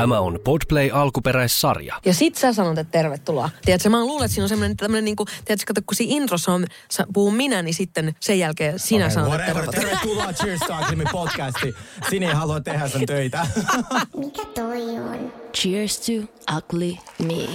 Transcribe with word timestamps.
Tämä 0.00 0.20
on 0.20 0.38
Podplay 0.44 0.90
alkuperäissarja. 0.92 2.00
Ja 2.04 2.14
sit 2.14 2.36
sä 2.36 2.52
sanot, 2.52 2.78
että 2.78 2.90
tervetuloa. 2.98 3.50
Tiedätkö, 3.64 3.88
mä 3.88 4.00
luulen, 4.04 4.24
että 4.24 4.34
siinä 4.34 4.44
on 4.44 4.48
semmoinen 4.48 4.76
tämmöinen 4.76 5.04
niinku, 5.04 5.24
tiedätkö, 5.44 5.64
kato, 5.66 5.80
kun 5.86 5.94
siinä 5.96 6.16
introssa 6.16 6.52
on, 6.52 6.66
sa- 6.90 7.06
puhun 7.12 7.34
minä, 7.34 7.62
niin 7.62 7.74
sitten 7.74 8.14
sen 8.20 8.38
jälkeen 8.38 8.78
sinä 8.78 9.04
Okei, 9.04 9.14
sanot, 9.14 9.34
että 9.34 9.44
whatever. 9.52 9.70
tervetuloa. 9.74 10.24
Tervetuloa 10.26 10.32
Cheers 10.32 10.60
to 10.60 10.74
Aksimi 10.74 11.04
podcasti. 11.12 11.74
Sini 12.10 12.26
ei 12.26 12.32
halua 12.34 12.60
tehdä 12.60 12.88
sen 12.88 13.06
töitä. 13.06 13.46
Mikä 14.16 14.42
toi 14.54 14.82
on? 14.82 15.32
Cheers 15.56 16.00
to 16.00 16.12
ugly 16.56 16.96
me. 17.18 17.48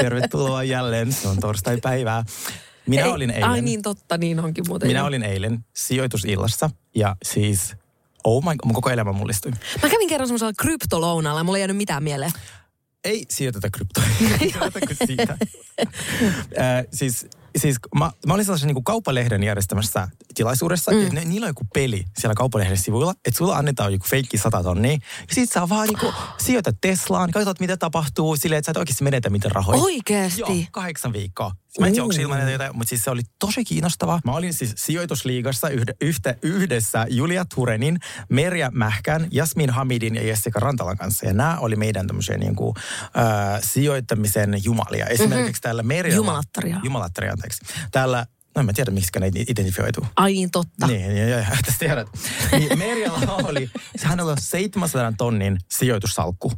Tervetuloa 0.00 0.62
jälleen. 0.62 1.12
Se 1.12 1.28
on 1.28 1.40
torstai-päivää. 1.40 2.24
Minä 2.86 3.04
Ei, 3.04 3.10
olin 3.10 3.30
eilen. 3.30 3.48
Ai 3.48 3.62
niin, 3.62 3.82
totta, 3.82 4.18
niin 4.18 4.40
onkin 4.40 4.64
muuten. 4.68 4.88
Minä 4.88 4.98
joo. 4.98 5.06
olin 5.06 5.22
eilen 5.22 5.64
sijoitusillassa 5.74 6.70
ja 6.94 7.16
siis, 7.22 7.76
oh 8.24 8.44
my, 8.44 8.50
mun 8.64 8.74
koko 8.74 8.90
elämä 8.90 9.12
mullistui. 9.12 9.52
Mä 9.82 9.88
kävin 9.88 10.08
kerran 10.08 10.28
semmoisella 10.28 10.52
kryptolounalla 10.58 11.40
ja 11.40 11.44
mulla 11.44 11.58
ei 11.58 11.60
jäänyt 11.60 11.76
mitään 11.76 12.02
mieleen. 12.02 12.32
Ei 13.04 13.24
sijoiteta 13.28 13.70
kryptoihin. 13.70 14.54
Siitä? 15.06 15.36
äh, 16.58 16.84
siis, 16.92 17.26
siis 17.56 17.76
mä, 17.98 18.10
mä 18.26 18.34
olin 18.34 18.44
sellaisen 18.44 18.66
niin 18.66 18.84
kauppalehden 18.84 19.42
järjestämässä 19.42 20.08
tilaisuudessa, 20.34 20.90
mm. 20.90 21.02
ja 21.02 21.08
ne, 21.08 21.24
niillä 21.24 21.44
on 21.44 21.50
joku 21.50 21.66
peli 21.74 22.04
siellä 22.18 22.34
kauppalehden 22.34 22.78
sivuilla, 22.78 23.14
että 23.24 23.38
sulla 23.38 23.56
annetaan 23.56 23.92
joku 23.92 24.06
feikki 24.08 24.38
100 24.38 24.62
tonnia, 24.62 24.92
ja 24.92 25.34
sit 25.34 25.52
sä 25.52 25.68
vaan 25.68 25.88
niin 25.88 26.12
sijoitat 26.44 26.76
Teslaan, 26.80 27.30
katsot 27.30 27.60
mitä 27.60 27.76
tapahtuu, 27.76 28.36
silleen, 28.36 28.58
että 28.58 28.66
sä 28.66 28.70
et 28.70 28.76
oikeasti 28.76 29.04
menetä 29.04 29.30
mitään 29.30 29.52
rahoja. 29.52 29.82
Oikeesti? 29.82 30.40
Joo, 30.40 30.50
kahdeksan 30.70 31.12
viikkoa. 31.12 31.52
Mä 31.80 31.86
en 31.86 31.92
tiedä, 31.92 32.02
onko 32.02 32.12
se 32.12 32.22
ilman 32.22 32.52
jotain, 32.52 32.76
mutta 32.76 32.88
siis 32.88 33.02
se 33.02 33.10
oli 33.10 33.22
tosi 33.38 33.64
kiinnostavaa. 33.64 34.20
Mä 34.24 34.32
olin 34.32 34.54
siis 34.54 34.72
sijoitusliigassa 34.76 35.68
yhde, 35.68 35.94
yhtä, 36.00 36.34
yhdessä 36.42 37.06
Julia 37.10 37.44
Turenin, 37.54 37.98
Merja 38.28 38.70
Mähkän, 38.70 39.28
Jasmin 39.30 39.70
Hamidin 39.70 40.14
ja 40.14 40.26
Jessica 40.26 40.60
Rantalan 40.60 40.96
kanssa. 40.96 41.26
Ja 41.26 41.32
nämä 41.32 41.58
oli 41.58 41.76
meidän 41.76 42.06
tämmöisiä 42.06 42.38
niin 42.38 42.56
kuin, 42.56 42.74
äh, 43.16 43.60
sijoittamisen 43.62 44.64
jumalia. 44.64 45.06
Esimerkiksi 45.06 45.44
mm-hmm. 45.44 45.60
täällä 45.62 45.82
Merjalla... 45.82 46.16
Jumalattaria. 46.16 46.80
Jumalattaria, 46.84 47.32
anteeksi. 47.32 47.64
Täällä 47.92 48.26
No 48.54 48.60
en 48.60 48.66
mä 48.66 48.72
tiedä, 48.72 48.90
miksi 48.90 49.20
ne 49.20 49.26
identifioituu. 49.26 50.06
Ai 50.16 50.32
niin, 50.32 50.50
totta. 50.50 50.86
Niin, 50.86 51.16
joo, 51.16 51.28
joo, 51.28 51.40
tästä 51.40 51.78
tiedät. 51.78 52.08
Niin 52.52 52.78
Merjalla 52.78 53.34
oli, 53.34 53.70
hänellä 54.02 54.32
on 54.32 54.38
700 54.40 55.12
tonnin 55.18 55.58
sijoitussalkku, 55.70 56.52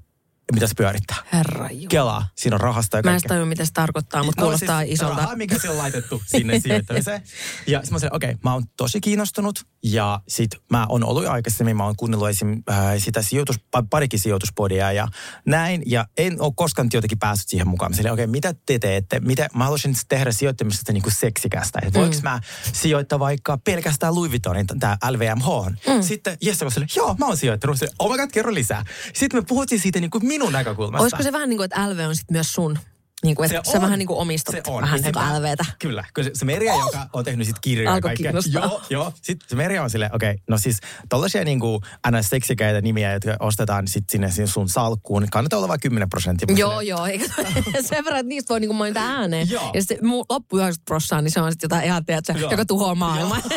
mitä 0.52 0.66
se 0.66 0.74
pyörittää. 0.74 1.16
Herra 1.32 1.68
Jumala. 1.70 1.88
Kelaa, 1.88 2.28
siinä 2.36 2.56
on 2.56 2.60
rahasta 2.60 2.96
ja 2.96 3.02
Mä 3.02 3.10
en 3.10 3.14
kaikkea. 3.14 3.28
tajua, 3.28 3.46
mitä 3.46 3.64
se 3.64 3.72
tarkoittaa, 3.72 4.22
mutta 4.22 4.42
kuulostaa 4.42 4.80
siis 4.80 4.92
isolta. 4.92 5.16
Rahaa, 5.16 5.36
mikä 5.36 5.58
se 5.58 5.70
on 5.70 5.78
laitettu 5.78 6.22
sinne 6.26 6.60
sijoittamiseen. 6.60 7.22
Ja 7.66 7.78
sitten 7.78 7.94
mä 7.94 7.98
sanoin, 7.98 8.16
okei, 8.16 8.30
okay, 8.30 8.40
mä 8.44 8.52
oon 8.52 8.62
tosi 8.76 9.00
kiinnostunut. 9.00 9.66
Ja 9.82 10.20
sit 10.28 10.50
mä 10.70 10.86
oon 10.88 11.04
ollut 11.04 11.26
aikaisemmin, 11.26 11.76
mä 11.76 11.84
oon 11.84 11.96
kuunnellut 11.96 12.28
esim. 12.28 12.62
Äh, 12.70 12.76
sitä 12.98 13.22
sijoitus, 13.22 13.56
pa- 13.56 13.86
parikin 13.90 14.18
sijoituspodia 14.18 14.92
ja 14.92 15.08
näin. 15.46 15.82
Ja 15.86 16.06
en 16.18 16.40
ole 16.40 16.52
koskaan 16.56 16.88
jotenkin 16.92 17.18
päässyt 17.18 17.48
siihen 17.48 17.68
mukaan. 17.68 17.92
Mä 17.92 17.96
okei, 18.00 18.12
okay, 18.12 18.26
mitä 18.26 18.54
te 18.66 18.78
teette? 18.78 19.20
Mitä, 19.20 19.48
mä 19.54 19.64
haluaisin 19.64 19.94
tehdä 20.08 20.32
sijoittamisesta 20.32 20.92
niin 20.92 21.02
kuin 21.02 21.12
seksikästä. 21.14 21.78
Että 21.82 21.98
voinko 22.00 22.16
mä 22.22 22.40
sijoittaa 22.72 23.18
vaikka 23.18 23.58
pelkästään 23.58 24.14
Louis 24.14 24.30
Vuittonin, 24.30 24.66
tää 24.80 24.96
LVMH. 25.10 25.46
Mm. 25.94 26.02
Sitten 26.02 26.36
Jesse 26.42 26.70
sanoin, 26.70 26.88
joo, 26.96 27.14
mä 27.18 27.26
oon 27.26 27.36
sijoittanut. 27.36 27.78
Sitten, 27.78 27.96
oh 27.98 28.10
my 28.10 28.16
god, 28.16 28.30
kerro 28.32 28.54
lisää. 28.54 28.84
Sitten 29.14 29.40
me 29.40 29.44
puhuttiin 29.48 29.80
siitä 29.80 30.00
niin 30.00 30.10
kuin 30.10 30.26
minun 30.38 30.52
näkökulmasta. 30.52 31.02
Olisiko 31.02 31.22
se 31.22 31.32
vähän 31.32 31.48
niin 31.48 31.56
kuin, 31.56 31.64
että 31.64 31.90
LV 31.90 32.04
on 32.08 32.16
sitten 32.16 32.34
myös 32.34 32.52
sun? 32.52 32.78
Niin 33.26 33.36
kuin, 33.36 33.54
että 33.54 33.70
sä 33.72 33.80
vähän 33.80 33.98
niin 33.98 34.06
kuin 34.06 34.18
omistat 34.18 34.54
Se 34.54 34.62
on. 34.66 34.82
vähän 34.82 35.00
niin 35.02 35.12
kuin 35.12 35.24
mä- 35.24 35.40
LVtä. 35.40 35.64
Kyllä. 35.78 36.04
Kyllä 36.14 36.28
se, 36.28 36.30
se 36.34 36.44
Merja, 36.44 36.74
oh! 36.74 36.80
joka 36.86 37.08
on 37.12 37.24
tehnyt 37.24 37.46
sit 37.46 37.58
kirjoja 37.60 37.90
ja 37.90 37.94
Alkoi 37.94 38.08
kaikkea. 38.08 38.24
kiinnostaa. 38.32 38.62
Joo, 38.62 38.82
joo. 38.90 39.12
Sitten 39.22 39.48
se 39.48 39.56
Merja 39.56 39.82
on 39.82 39.90
silleen, 39.90 40.14
okei, 40.14 40.30
okay, 40.30 40.42
no 40.48 40.58
siis 40.58 40.80
tollaisia 41.08 41.44
niinku 41.44 41.80
aina 42.02 42.22
seksikäitä 42.22 42.80
nimiä, 42.80 43.12
jotka 43.12 43.36
ostetaan 43.40 43.88
sit 43.88 44.04
sinne 44.10 44.30
sinne 44.30 44.46
sun 44.46 44.68
salkkuun, 44.68 45.22
niin 45.22 45.30
kannattaa 45.30 45.56
olla 45.56 45.68
vain 45.68 45.80
10 45.80 46.08
prosenttia. 46.10 46.56
Joo, 46.56 46.80
joo. 46.80 47.06
Eikä, 47.06 47.24
sen 47.88 48.04
verran, 48.04 48.20
että 48.20 48.28
niistä 48.28 48.48
voi 48.48 48.60
niinku 48.60 48.74
mainita 48.74 49.00
ääneen. 49.00 49.50
Joo. 49.50 49.70
Ja 49.74 49.80
sitten 49.82 50.06
muu 50.06 50.24
loppu 50.30 50.56
90 50.56 50.84
prossaa, 50.84 51.22
niin 51.22 51.30
se 51.32 51.40
on 51.40 51.52
sitten 51.52 51.66
jotain 51.66 51.84
ihan, 51.84 52.04
tiedätkö, 52.04 52.32
joka 52.50 52.64
tuhoaa 52.64 52.94
maailmaa. 52.94 53.40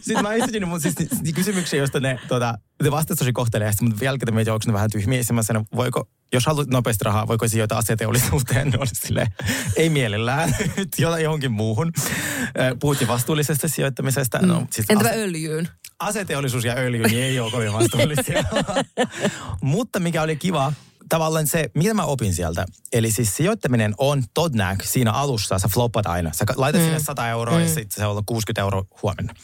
Sitten 0.00 0.22
mä 0.22 0.32
esitin 0.34 0.68
mun 0.68 0.80
siis 0.80 0.94
kysymyksiä, 1.34 1.78
joista 1.78 2.00
ne, 2.00 2.18
tota, 2.28 2.54
ne 2.82 2.90
vastasivat 2.90 3.18
tosi 3.18 3.32
kohteliaasti, 3.32 3.84
mutta 3.84 4.04
jälkeen 4.04 4.34
mietin, 4.34 4.52
onko 4.52 4.64
ne 4.66 4.72
vähän 4.72 4.90
tyhmiä. 4.90 5.22
Sitten 5.22 5.34
mä 5.34 5.42
sanoin, 5.42 5.66
voiko, 5.76 6.08
jos 6.32 6.46
haluat 6.46 6.68
nopeasti 6.68 7.04
rahaa, 7.04 7.28
voiko 7.28 7.48
sijoita 7.48 7.78
aseteollisuuteen? 7.78 8.68
Ne 8.70 8.78
oli 8.78 8.86
silleen, 8.92 9.26
ei 9.76 9.90
mielellään, 9.90 10.56
nyt 10.76 10.88
jota- 10.98 11.18
johonkin 11.18 11.52
muuhun. 11.52 11.92
Ö, 12.58 12.76
Puhuttiin 12.80 13.08
vastuullisesta 13.08 13.68
sijoittamisesta. 13.68 14.38
No, 14.38 14.66
siis 14.72 14.90
Entäpä 14.90 15.10
ase- 15.10 15.18
öljyyn? 15.18 15.68
aseteollisuus 15.98 16.64
ja 16.64 16.74
öljy 16.74 17.02
niin 17.02 17.22
ei 17.22 17.40
ole 17.40 17.50
kovin 17.50 17.72
vastuullisia. 17.72 18.44
Mutta 19.62 20.00
mikä 20.00 20.22
oli 20.22 20.36
kiva, 20.36 20.72
tavallaan 21.08 21.46
se, 21.46 21.70
mitä 21.74 21.94
mä 21.94 22.04
opin 22.04 22.34
sieltä. 22.34 22.66
Eli 22.92 23.10
siis 23.10 23.36
sijoittaminen 23.36 23.94
on 23.98 24.22
todnäk 24.34 24.82
siinä 24.82 25.12
alussa, 25.12 25.58
sä 25.58 25.68
floppat 25.74 26.06
aina. 26.06 26.32
Sä 26.32 26.44
laitat 26.56 26.80
mm. 26.80 26.84
sinne 26.84 27.00
100 27.00 27.28
euroa 27.28 27.56
mm. 27.56 27.62
ja 27.62 27.68
sitten 27.68 27.90
se 27.90 28.06
on 28.06 28.24
60 28.26 28.60
euroa 28.60 28.84
huomenna. 29.02 29.34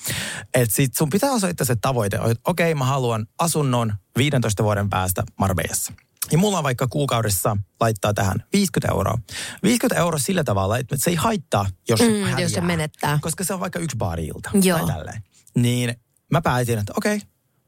Et 0.55 0.71
sit 0.71 0.97
sun 0.97 1.11
pitää 1.11 1.31
osoittaa 1.31 1.65
se 1.65 1.77
tavoite, 1.77 2.17
että 2.17 2.31
okei, 2.45 2.73
okay, 2.73 2.79
mä 2.79 2.85
haluan 2.85 3.27
asunnon 3.39 3.93
15 4.19 4.65
vuoden 4.65 4.91
päästä 4.91 5.23
Marbejassa. 5.39 5.93
Ja 6.33 6.39
mulla 6.39 6.59
on 6.59 6.65
vaikka 6.65 6.87
kuukaudessa 6.89 7.57
laittaa 7.81 8.15
tähän 8.15 8.45
50 8.53 8.95
euroa. 8.95 9.19
50 9.63 10.01
euroa 10.01 10.19
sillä 10.19 10.45
tavalla, 10.45 10.79
että 10.79 10.97
se 10.99 11.11
ei 11.11 11.17
haittaa, 11.17 11.67
jos 11.89 12.01
Mm, 12.01 12.07
häviää. 12.07 12.41
jos 12.41 12.53
se 12.53 12.61
menettää. 12.61 13.19
Koska 13.23 13.45
se 13.45 13.55
on 13.55 13.61
vaikka 13.61 13.79
yksi 13.79 13.97
baari-ilta. 13.97 14.51
Joo. 14.63 14.79
Tai 14.79 14.87
tälleen. 14.87 15.23
Niin 15.57 15.95
mä 16.33 16.41
päätin, 16.43 16.79
että 16.79 16.93
okei, 16.97 17.21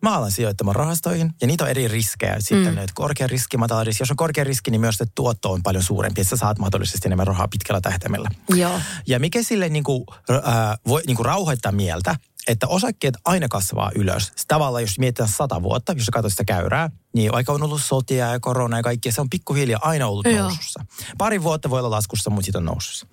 mä 0.02 0.14
alan 0.16 0.30
sijoittamaan 0.30 0.76
rahastoihin. 0.76 1.32
Ja 1.40 1.46
niitä 1.46 1.64
on 1.64 1.70
eri 1.70 1.88
riskejä. 1.88 2.36
Sitten 2.38 2.74
mm. 2.74 2.80
korkea 2.94 3.26
riski, 3.26 3.56
matala 3.56 3.84
riski. 3.84 4.02
Jos 4.02 4.10
on 4.10 4.16
korkea 4.16 4.44
riski, 4.44 4.70
niin 4.70 4.80
myös 4.80 4.94
se 4.96 5.04
tuotto 5.14 5.52
on 5.52 5.62
paljon 5.62 5.84
suurempi. 5.84 6.20
Että 6.20 6.30
sä 6.30 6.36
saat 6.36 6.58
mahdollisesti 6.58 7.08
enemmän 7.08 7.26
rahaa 7.26 7.48
pitkällä 7.48 7.80
tähtäimellä. 7.80 8.28
Joo. 8.48 8.80
Ja 9.06 9.18
mikä 9.20 9.42
sille 9.42 9.68
niinku, 9.68 10.04
äh, 10.30 10.40
voi 10.86 11.02
niinku 11.06 11.22
rauhoittaa 11.22 11.72
mieltä, 11.72 12.16
että 12.46 12.66
osakkeet 12.66 13.14
aina 13.24 13.48
kasvaa 13.48 13.90
ylös. 13.94 14.26
Se 14.26 14.44
Tavallaan, 14.48 14.82
jos 14.82 14.98
mietitään 14.98 15.28
sata 15.28 15.62
vuotta, 15.62 15.92
jos 15.92 16.04
sä 16.04 16.12
katsot 16.12 16.32
sitä 16.32 16.44
käyrää, 16.44 16.90
niin 17.14 17.32
vaikka 17.32 17.52
on 17.52 17.62
ollut 17.62 17.82
sotia 17.82 18.26
ja 18.26 18.40
korona 18.40 18.76
ja 18.76 18.82
kaikkea, 18.82 19.12
se 19.12 19.20
on 19.20 19.30
pikkuhiljaa 19.30 19.80
aina 19.82 20.06
ollut 20.06 20.26
Joo. 20.26 20.42
nousussa. 20.42 20.84
Pari 21.18 21.42
vuotta 21.42 21.70
voi 21.70 21.78
olla 21.78 21.90
laskussa, 21.90 22.30
mutta 22.30 22.44
sitten 22.44 22.58
on 22.58 22.64
nousussa. 22.64 23.06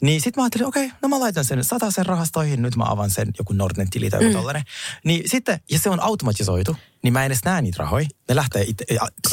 Niin 0.00 0.20
sitten 0.20 0.40
mä 0.40 0.44
ajattelin, 0.44 0.66
okei, 0.66 0.92
no 1.02 1.08
mä 1.08 1.20
laitan 1.20 1.44
sen 1.44 1.64
sata 1.64 1.90
sen 1.90 2.06
rahastoihin, 2.06 2.62
nyt 2.62 2.76
mä 2.76 2.84
avaan 2.86 3.10
sen 3.10 3.28
joku 3.38 3.52
Nordnet-tili 3.52 4.10
tai 4.10 4.20
joku 4.20 4.32
mm. 4.32 4.36
tollainen. 4.38 4.62
Niin 5.04 5.30
sitten, 5.30 5.60
ja 5.70 5.78
se 5.78 5.90
on 5.90 6.00
automatisoitu, 6.00 6.76
niin 7.02 7.12
mä 7.12 7.20
en 7.20 7.26
edes 7.26 7.44
näe 7.44 7.62
niitä 7.62 7.82
rahoja. 7.82 8.08
Ne 8.28 8.36
lähtee 8.36 8.62
itse. 8.62 8.84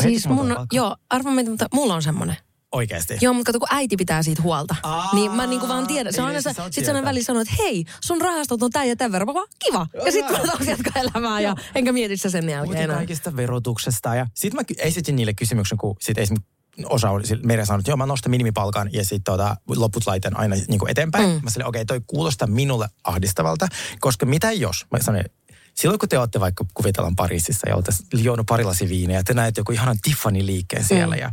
Siis 0.02 0.28
mun, 0.28 0.56
joo, 0.72 0.98
arva 1.10 1.32
mitä, 1.32 1.50
mutta 1.50 1.68
mulla 1.74 1.96
on 1.96 2.04
semmonen. 2.04 2.38
Oikeasti. 2.74 3.18
Joo, 3.22 3.34
mutta 3.34 3.50
kato, 3.50 3.60
kun 3.60 3.68
äiti 3.72 3.98
pitää 3.98 4.24
siitä 4.24 4.42
huolta. 4.42 4.76
Aa, 4.84 5.16
niin 5.16 5.32
mä 5.32 5.48
niinku 5.48 5.68
vaan 5.68 5.88
tiedän. 5.88 6.14
Se 6.14 6.22
on 6.22 6.28
aina, 6.28 6.42
sä 6.42 6.54
sit 6.54 6.84
tietää. 6.86 7.04
väliin 7.04 7.26
sanoo, 7.26 7.42
että 7.42 7.54
hei, 7.60 7.86
sun 8.06 8.22
rahastot 8.22 8.64
on 8.64 8.72
tää 8.72 8.86
ja 8.86 8.96
tämän 8.96 9.12
verran. 9.12 9.28
Mä 9.28 9.34
vaan, 9.34 9.48
kiva. 9.66 9.88
Ja 10.06 10.12
sitten 10.12 10.32
mä 10.32 10.48
taas 10.48 10.68
jatkaa 10.68 11.02
elämää 11.02 11.40
ja 11.40 11.56
enkä 11.76 11.92
mieti 11.92 12.18
sitä 12.18 12.30
sen 12.30 12.50
jälkeen 12.50 12.84
enää. 12.84 12.96
kaikista 12.96 13.36
verotuksesta 13.36 14.16
ja 14.16 14.28
sitten 14.34 14.60
mä 14.60 14.76
esitin 14.78 15.16
niille 15.16 15.34
kysymyksen, 15.34 15.78
kun 15.78 15.96
sit 16.00 16.18
esimerkiksi 16.18 16.54
osa 16.86 17.10
oli, 17.10 17.24
meidän 17.44 17.66
sanoi, 17.66 17.80
että 17.80 17.92
joo 17.92 17.98
mä 17.98 18.06
nostan 18.06 18.32
minimipalkan 18.32 18.90
ja 18.94 19.04
sitten 19.04 19.24
tota, 19.24 19.56
loput 19.76 20.08
laitan 20.08 20.38
aina 20.38 20.56
niin 20.68 20.80
kuin 20.80 20.92
eteenpäin. 20.92 21.30
Mm. 21.30 21.44
Mä 21.44 21.50
sanoin, 21.50 21.70
okei 21.70 21.82
okay, 21.82 22.00
toi 22.00 22.06
kuulostaa 22.08 22.48
minulle 22.48 22.88
ahdistavalta, 23.04 23.68
koska 24.00 24.26
mitä 24.26 24.52
jos, 24.52 24.86
mä 24.92 25.00
sanoin, 25.02 25.26
silloin 25.74 26.00
kun 26.00 26.10
te 26.10 26.20
olette 26.20 26.40
vaikka 26.40 26.66
kuvitellaan 26.74 27.16
Pariisissa 27.16 27.70
ja 27.70 27.76
olette 27.76 27.92
juonut 28.18 28.46
pari 28.46 28.64
lasi 28.64 28.90
viiniä 28.90 29.18
ja 29.18 29.24
te 29.24 29.34
näette 29.34 29.60
joku 29.62 29.72
ihanan 29.72 29.98
Tiffany-liikkeen 30.02 30.84
siellä 30.84 31.16
mm. 31.16 31.22
ja 31.22 31.32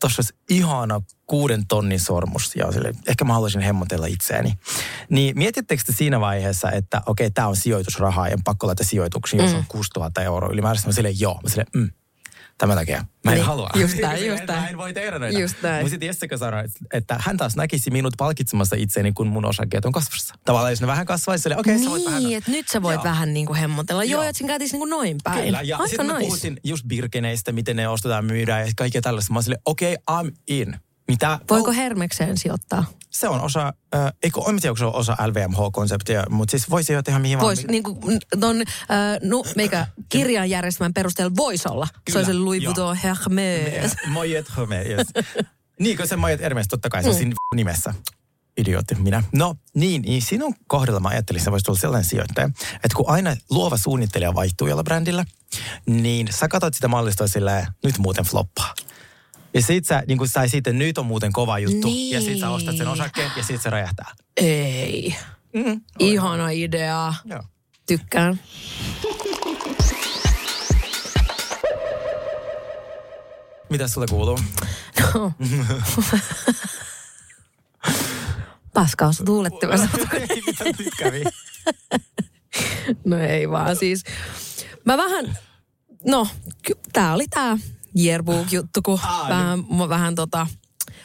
tuossa 0.00 0.20
olisi 0.20 0.34
ihana 0.50 1.00
kuuden 1.26 1.66
tonnin 1.66 2.00
sormus 2.00 2.56
ja 2.56 2.72
sille, 2.72 2.92
ehkä 3.06 3.24
mä 3.24 3.32
haluaisin 3.32 3.60
hemmotella 3.60 4.06
itseäni. 4.06 4.58
Niin 5.10 5.38
mietittekö 5.38 5.82
te 5.86 5.92
siinä 5.92 6.20
vaiheessa, 6.20 6.70
että 6.70 7.02
okei, 7.06 7.26
okay, 7.26 7.32
tämä 7.34 7.48
on 7.48 7.56
sijoitusrahaa 7.56 8.28
ja 8.28 8.38
pakko 8.44 8.66
laittaa 8.66 8.86
sijoituksiin, 8.86 9.42
jos 9.42 9.54
on 9.54 9.64
6000 9.68 10.22
euroa 10.22 10.52
ylimääräistä? 10.52 10.88
Mä 10.88 10.92
silleen, 10.92 11.20
joo. 11.20 11.40
Mä 11.42 11.48
silleen, 11.48 11.68
mm. 11.74 11.90
Tämän 12.58 12.76
takia. 12.76 13.04
Mä 13.24 13.30
en 13.30 13.34
Niin, 13.36 13.46
halua. 13.46 13.70
just 13.74 13.98
näin, 13.98 14.26
just 14.30 14.46
Mä 14.46 14.52
näin. 14.54 14.68
en 14.68 14.78
voi 14.78 14.94
tehdä 14.94 15.18
näitä. 15.18 15.38
Just 15.38 15.56
näin. 15.62 15.76
Mutta 15.76 15.90
sitten 15.90 16.06
Jessica 16.06 16.36
sanoi, 16.36 16.64
että 16.92 17.16
hän 17.20 17.36
taas 17.36 17.56
näkisi 17.56 17.90
minut 17.90 18.14
palkitsemassa 18.18 18.76
itseäni, 18.76 19.12
kun 19.12 19.26
mun 19.26 19.44
osakkeet 19.44 19.84
on 19.84 19.92
kasvussa. 19.92 20.34
Tavallaan 20.44 20.72
jos 20.72 20.80
ne 20.80 20.86
vähän 20.86 21.06
kasvaisi, 21.06 21.48
okei, 21.56 21.78
sä 21.78 21.90
voit 21.90 22.04
vähän... 22.04 22.22
Niin, 22.22 22.38
että 22.38 22.50
nyt 22.50 22.68
sä 22.68 22.82
voit 22.82 22.94
Joo. 22.94 23.04
vähän 23.04 23.34
niin 23.34 23.46
kuin 23.46 23.58
hemmotella. 23.58 24.04
Joo, 24.04 24.22
Joo. 24.22 24.28
että 24.28 24.38
siinä 24.38 24.48
käytiin 24.52 24.68
niin 24.72 24.78
kuin 24.80 24.90
noin 24.90 25.16
päin. 25.24 25.44
Kyllä, 25.44 25.62
ja 25.62 25.78
sitten 25.86 26.06
nice. 26.06 26.18
puhuttiin 26.18 26.60
just 26.64 26.84
Birkeneistä, 26.86 27.52
miten 27.52 27.76
ne 27.76 27.88
ostetaan, 27.88 28.24
myydään 28.24 28.66
ja 28.66 28.72
kaikkea 28.76 29.00
tällaista. 29.02 29.32
Mä 29.32 29.38
olin 29.46 29.58
okei, 29.64 29.96
okay, 30.06 30.24
I'm 30.24 30.32
in. 30.48 30.76
Mitä? 31.08 31.38
Voiko 31.50 31.72
Hermekseen 31.72 32.38
sijoittaa? 32.38 32.84
se 33.10 33.28
on 33.28 33.40
osa, 33.40 33.72
äh, 33.94 34.12
eikö, 34.22 34.40
en 34.48 34.60
tiedä, 34.60 34.70
onko 34.70 34.78
se 34.78 34.84
on 34.84 34.94
osa 34.94 35.16
LVMH-konseptia, 35.26 36.24
mutta 36.30 36.50
siis 36.50 36.70
voisi 36.70 36.92
jo 36.92 37.02
tehdä 37.02 37.18
mihin 37.18 37.40
vaan. 37.40 37.56
niin 37.68 37.82
kuin 37.82 38.18
ton, 38.40 38.56
äh, 38.60 38.66
no, 39.22 39.42
meikä 39.56 39.86
kirjan 40.08 40.50
järjestelmän 40.50 40.94
perusteella 40.94 41.36
voisi 41.36 41.68
olla. 41.68 41.88
Kyllä, 42.04 42.26
se 42.26 42.32
Louis 42.34 42.62
joo. 42.62 42.68
Vuitton 42.70 42.96
Hermes. 42.96 43.96
Mojet 44.06 44.46
Hermes, 44.56 44.86
yes. 44.86 45.06
niin, 45.80 45.96
kun 45.96 46.08
se 46.08 46.16
Mojet 46.16 46.40
Hermes, 46.40 46.68
totta 46.68 46.88
kai 46.88 47.02
se 47.02 47.08
on 47.08 47.14
Mm. 47.14 47.18
siinä 47.18 47.34
nimessä. 47.54 47.94
Idiootti 48.56 48.94
minä. 48.94 49.22
No 49.32 49.54
niin, 49.74 50.02
niin 50.02 50.22
sinun 50.22 50.54
kohdalla 50.66 51.00
mä 51.00 51.08
ajattelin, 51.08 51.38
että 51.38 51.44
sä 51.44 51.50
voisit 51.50 51.68
olla 51.68 51.78
sellainen 51.78 52.08
sijoittaja, 52.10 52.46
että 52.74 52.96
kun 52.96 53.08
aina 53.08 53.36
luova 53.50 53.76
suunnittelija 53.76 54.34
vaihtuu 54.34 54.66
jolla 54.68 54.82
brändillä, 54.84 55.24
niin 55.86 56.28
sä 56.32 56.48
katsot 56.48 56.74
sitä 56.74 56.88
mallistoa 56.88 57.26
silleen, 57.26 57.66
nyt 57.84 57.98
muuten 57.98 58.24
floppaa. 58.24 58.74
Ja 59.54 59.62
sit 59.62 59.84
sä, 59.84 60.02
niin 60.06 60.18
kun 60.18 60.28
sä 60.28 60.48
sitten, 60.48 60.78
nyt 60.78 60.98
on 60.98 61.06
muuten 61.06 61.32
kova 61.32 61.58
juttu, 61.58 61.86
Niin. 61.88 62.14
ja 62.14 62.20
sit 62.20 62.38
sä 62.40 62.50
ostat 62.50 62.76
sen 62.76 62.88
osakkeen, 62.88 63.30
ja 63.36 63.42
sit 63.42 63.62
se 63.62 63.70
räjähtää. 63.70 64.14
Ei. 64.36 65.16
Mm, 65.54 65.80
Ihana 65.98 66.50
idea. 66.50 67.14
Joo. 67.24 67.42
Tykkään. 67.86 68.40
Mitä 73.70 73.88
sulle 73.88 74.06
kuuluu? 74.10 74.38
No. 75.14 75.32
Paskaus 78.74 79.22
tuulettimessa. 79.24 79.88
Ei, 80.30 80.42
mitä 80.46 80.64
nyt 80.64 80.88
kävi? 80.98 81.24
No 83.04 83.18
ei 83.18 83.50
vaan 83.50 83.76
siis. 83.76 84.04
Mä 84.84 84.96
vähän, 84.96 85.38
no 86.06 86.28
tää 86.92 87.14
oli 87.14 87.26
tää 87.28 87.58
yearbook-juttu, 88.04 88.80
kun 88.84 88.98
Aa, 89.02 89.28
vähän, 89.28 89.64
mua 89.68 89.88
vähän 89.88 90.14
tota, 90.14 90.46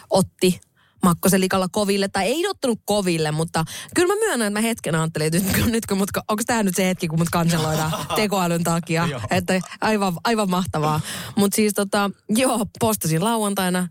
otti 0.10 0.62
Makkosen 1.04 1.42
likalla 1.42 1.68
koville, 1.72 2.07
tai 2.07 2.25
ei 2.25 2.48
ottanut 2.48 2.80
koville, 2.86 3.31
mutta 3.31 3.63
kyllä 3.95 4.13
mä 4.16 4.19
myönnän, 4.19 4.48
että 4.48 4.60
mä 4.60 4.68
hetken 4.68 4.95
ajattelin, 4.95 5.28
että 5.28 5.40
nyt, 5.40 5.63
kun- 5.63 5.72
nyt 5.72 5.86
kun 5.86 5.98
mut, 5.98 6.10
onko 6.28 6.44
tämä 6.45 6.63
nyt 6.63 6.75
se 6.75 6.86
hetki, 6.86 7.07
kun 7.07 7.19
mut 7.19 7.30
kanseloidaan 7.30 7.92
tekoälyn 8.16 8.63
takia, 8.63 9.10
että 9.30 9.60
aivan, 9.81 10.13
aivan 10.24 10.50
mahtavaa. 10.50 11.01
Mutta 11.36 11.56
siis 11.56 11.74
tota, 11.74 12.12
joo, 12.30 12.66
postasin 12.80 13.24
lauantaina 13.24 13.88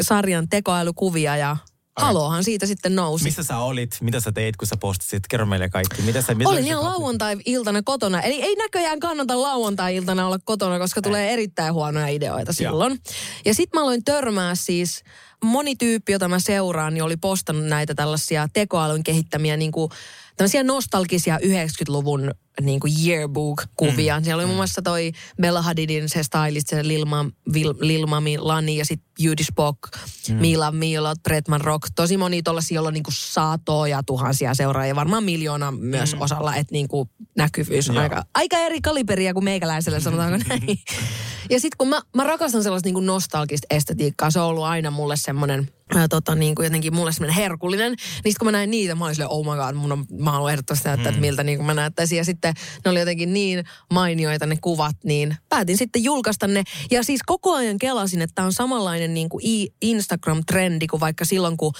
sarjan 0.00 0.48
tekoälykuvia 0.48 1.36
ja 1.36 1.56
halohan 1.96 2.44
siitä 2.44 2.66
sitten 2.66 2.96
nousi. 2.96 3.24
Missä 3.24 3.42
sä 3.42 3.58
olit? 3.58 3.96
Mitä 4.00 4.20
sä 4.20 4.32
teit, 4.32 4.56
kun 4.56 4.68
sä 4.68 4.76
postasit? 4.76 5.22
Kerro 5.28 5.46
meille 5.46 5.68
kaikki. 5.68 6.02
Mitä 6.02 6.22
sä, 6.22 6.34
mitä 6.34 6.50
Olin 6.50 6.64
ihan 6.64 6.84
lauantai-iltana 6.84 7.82
kotona. 7.82 8.22
Eli 8.22 8.42
ei 8.42 8.56
näköjään 8.56 9.00
kannata 9.00 9.42
lauantai-iltana 9.42 10.26
olla 10.26 10.38
kotona, 10.44 10.78
koska 10.78 11.02
tulee 11.02 11.32
erittäin 11.32 11.74
huonoja 11.74 12.08
ideoita 12.08 12.52
silloin. 12.52 13.00
Ja 13.44 13.54
sitten 13.54 13.80
mä 13.80 13.82
aloin 13.82 14.04
törmää 14.04 14.54
siis, 14.54 15.04
moni 15.44 15.76
tyyppi, 15.76 16.12
jota 16.12 16.28
mä 16.28 16.38
seuraan, 16.38 16.94
niin 16.94 17.04
oli 17.04 17.16
postannut 17.16 17.66
näitä 17.66 17.94
tällaisia 17.94 18.48
tekoälyn 18.52 19.04
kehittämiä 19.04 19.56
niin 19.56 19.72
kuin, 19.72 19.90
tämmöisiä 20.36 20.62
nostalgisia 20.62 21.38
90-luvun 21.38 22.30
niin 22.60 22.80
kuin 22.80 22.92
yearbook-kuvia. 23.06 24.20
Mm. 24.20 24.24
Siellä 24.24 24.40
oli 24.40 24.46
muun 24.46 24.56
muassa 24.56 24.82
toi 24.82 25.12
Bella 25.40 25.62
Hadidin 25.62 26.08
se 26.08 26.22
stylist, 26.22 26.68
se 26.68 26.88
Lilma, 26.88 27.24
Vil, 27.52 27.74
Milani 28.20 28.76
ja 28.76 28.84
sitten 28.84 29.08
Judy 29.18 29.44
Spock, 29.44 29.78
mm. 30.28 30.34
Mila 30.34 30.72
Milot, 30.72 31.22
Bretman 31.22 31.60
Rock. 31.60 31.88
Tosi 31.94 32.16
moni 32.16 32.42
tollasia, 32.42 32.74
joilla 32.74 32.88
on 32.88 32.94
niin 32.94 33.02
kuin 33.02 33.14
satoja 33.14 34.02
tuhansia 34.02 34.54
seuraajia, 34.54 34.96
varmaan 34.96 35.24
miljoona 35.24 35.70
myös 35.70 36.14
mm. 36.14 36.20
osalla, 36.20 36.56
että 36.56 36.72
niin 36.72 36.88
kuin 36.88 37.10
näkyvyys 37.36 37.88
on 37.90 37.94
Joo. 37.94 38.02
aika, 38.02 38.24
aika 38.34 38.56
eri 38.56 38.80
kaliberia 38.80 39.34
kuin 39.34 39.44
meikäläisellä, 39.44 40.00
sanotaanko 40.00 40.38
näin. 40.48 40.78
Ja 41.50 41.60
sitten 41.60 41.78
kun 41.78 41.88
mä, 41.88 42.02
mä 42.14 42.24
rakastan 42.24 42.62
sellaista 42.62 42.86
niin 42.86 42.94
kuin 42.94 43.06
nostalgista 43.06 43.66
estetiikkaa, 43.70 44.30
se 44.30 44.40
on 44.40 44.46
ollut 44.46 44.64
aina 44.64 44.90
mulle 44.90 45.16
semmoinen 45.16 45.68
ää, 45.94 46.08
tota, 46.08 46.34
niin 46.34 46.54
kuin 46.54 46.64
jotenkin 46.64 46.94
mulle 46.94 47.12
semmoinen 47.12 47.36
herkullinen. 47.36 47.92
Niin 48.24 48.32
sit 48.32 48.38
kun 48.38 48.48
mä 48.48 48.52
näin 48.52 48.70
niitä, 48.70 48.94
mä 48.94 49.04
olin 49.04 49.14
silleen, 49.14 49.30
oh 49.30 49.44
my 49.44 49.62
god, 49.62 49.74
mun 49.74 49.92
on, 49.92 50.04
mä 50.20 50.32
haluan 50.32 50.52
ehdottomasti 50.52 50.88
näyttää, 50.88 51.08
että 51.08 51.20
miltä 51.20 51.44
niin 51.44 51.58
kuin 51.58 51.66
mä 51.66 51.74
näyttäisin. 51.74 52.18
Ja 52.18 52.24
sitten 52.24 52.54
ne 52.84 52.90
oli 52.90 52.98
jotenkin 52.98 53.32
niin 53.32 53.64
mainioita 53.92 54.46
ne 54.46 54.56
kuvat, 54.60 54.96
niin 55.04 55.36
päätin 55.48 55.76
sitten 55.76 56.04
julkaista 56.04 56.46
ne. 56.46 56.62
Ja 56.90 57.02
siis 57.02 57.20
koko 57.26 57.54
ajan 57.54 57.78
kelasin, 57.78 58.22
että 58.22 58.34
tämä 58.34 58.46
on 58.46 58.52
samanlainen 58.52 59.14
niin 59.14 59.28
kuin 59.28 59.44
Instagram-trendi 59.84 60.86
kuin 60.90 61.00
vaikka 61.00 61.24
silloin, 61.24 61.56
kun 61.56 61.72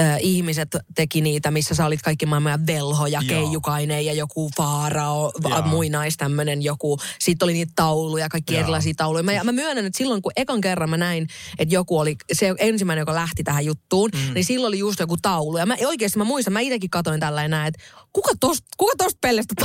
ö, 0.00 0.16
ihmiset 0.20 0.76
teki 0.94 1.20
niitä, 1.20 1.50
missä 1.50 1.74
sä 1.74 1.86
olit 1.86 2.02
kaikki 2.02 2.26
maailman 2.26 2.66
velhoja, 2.66 3.20
Joo. 3.22 3.28
keijukainen 3.28 4.06
ja 4.06 4.12
joku 4.12 4.50
faarao, 4.56 5.32
va- 5.42 5.62
muinais 5.62 6.16
tämmönen 6.16 6.62
joku. 6.62 6.98
Sitten 7.18 7.46
oli 7.46 7.52
niitä 7.52 7.72
tauluja, 7.76 8.28
kaikki 8.28 8.54
Joo. 8.54 8.62
erilaisia 8.62 8.94
tauluja. 8.96 9.22
Mä, 9.22 9.44
mä 9.44 9.52
myönnän, 9.52 9.86
että 9.86 9.98
silloin 9.98 10.22
kun 10.22 10.32
ekan 10.36 10.60
kerran 10.60 10.90
mä 10.90 10.96
näin, 10.96 11.26
että 11.58 11.74
joku 11.74 11.98
oli 11.98 12.16
se 12.32 12.54
ensimmäinen, 12.58 13.02
joka 13.02 13.14
lähti 13.14 13.44
tähän 13.44 13.64
juttuun, 13.64 14.10
mm. 14.14 14.34
niin 14.34 14.44
silloin 14.44 14.68
oli 14.68 14.78
just 14.78 15.00
joku 15.00 15.16
taulu. 15.22 15.58
Ja 15.58 15.66
mä 15.66 15.76
oikeasti 15.86 16.18
mä 16.18 16.24
muistan, 16.24 16.52
mä 16.52 16.60
itsekin 16.60 16.90
katoin 16.90 17.20
tällä 17.20 17.48
näin, 17.48 17.68
että 17.68 17.82
kuka 18.12 18.30
tosta, 18.40 18.66
kuka 18.76 18.92
tosta 18.98 19.18
pellestä? 19.20 19.54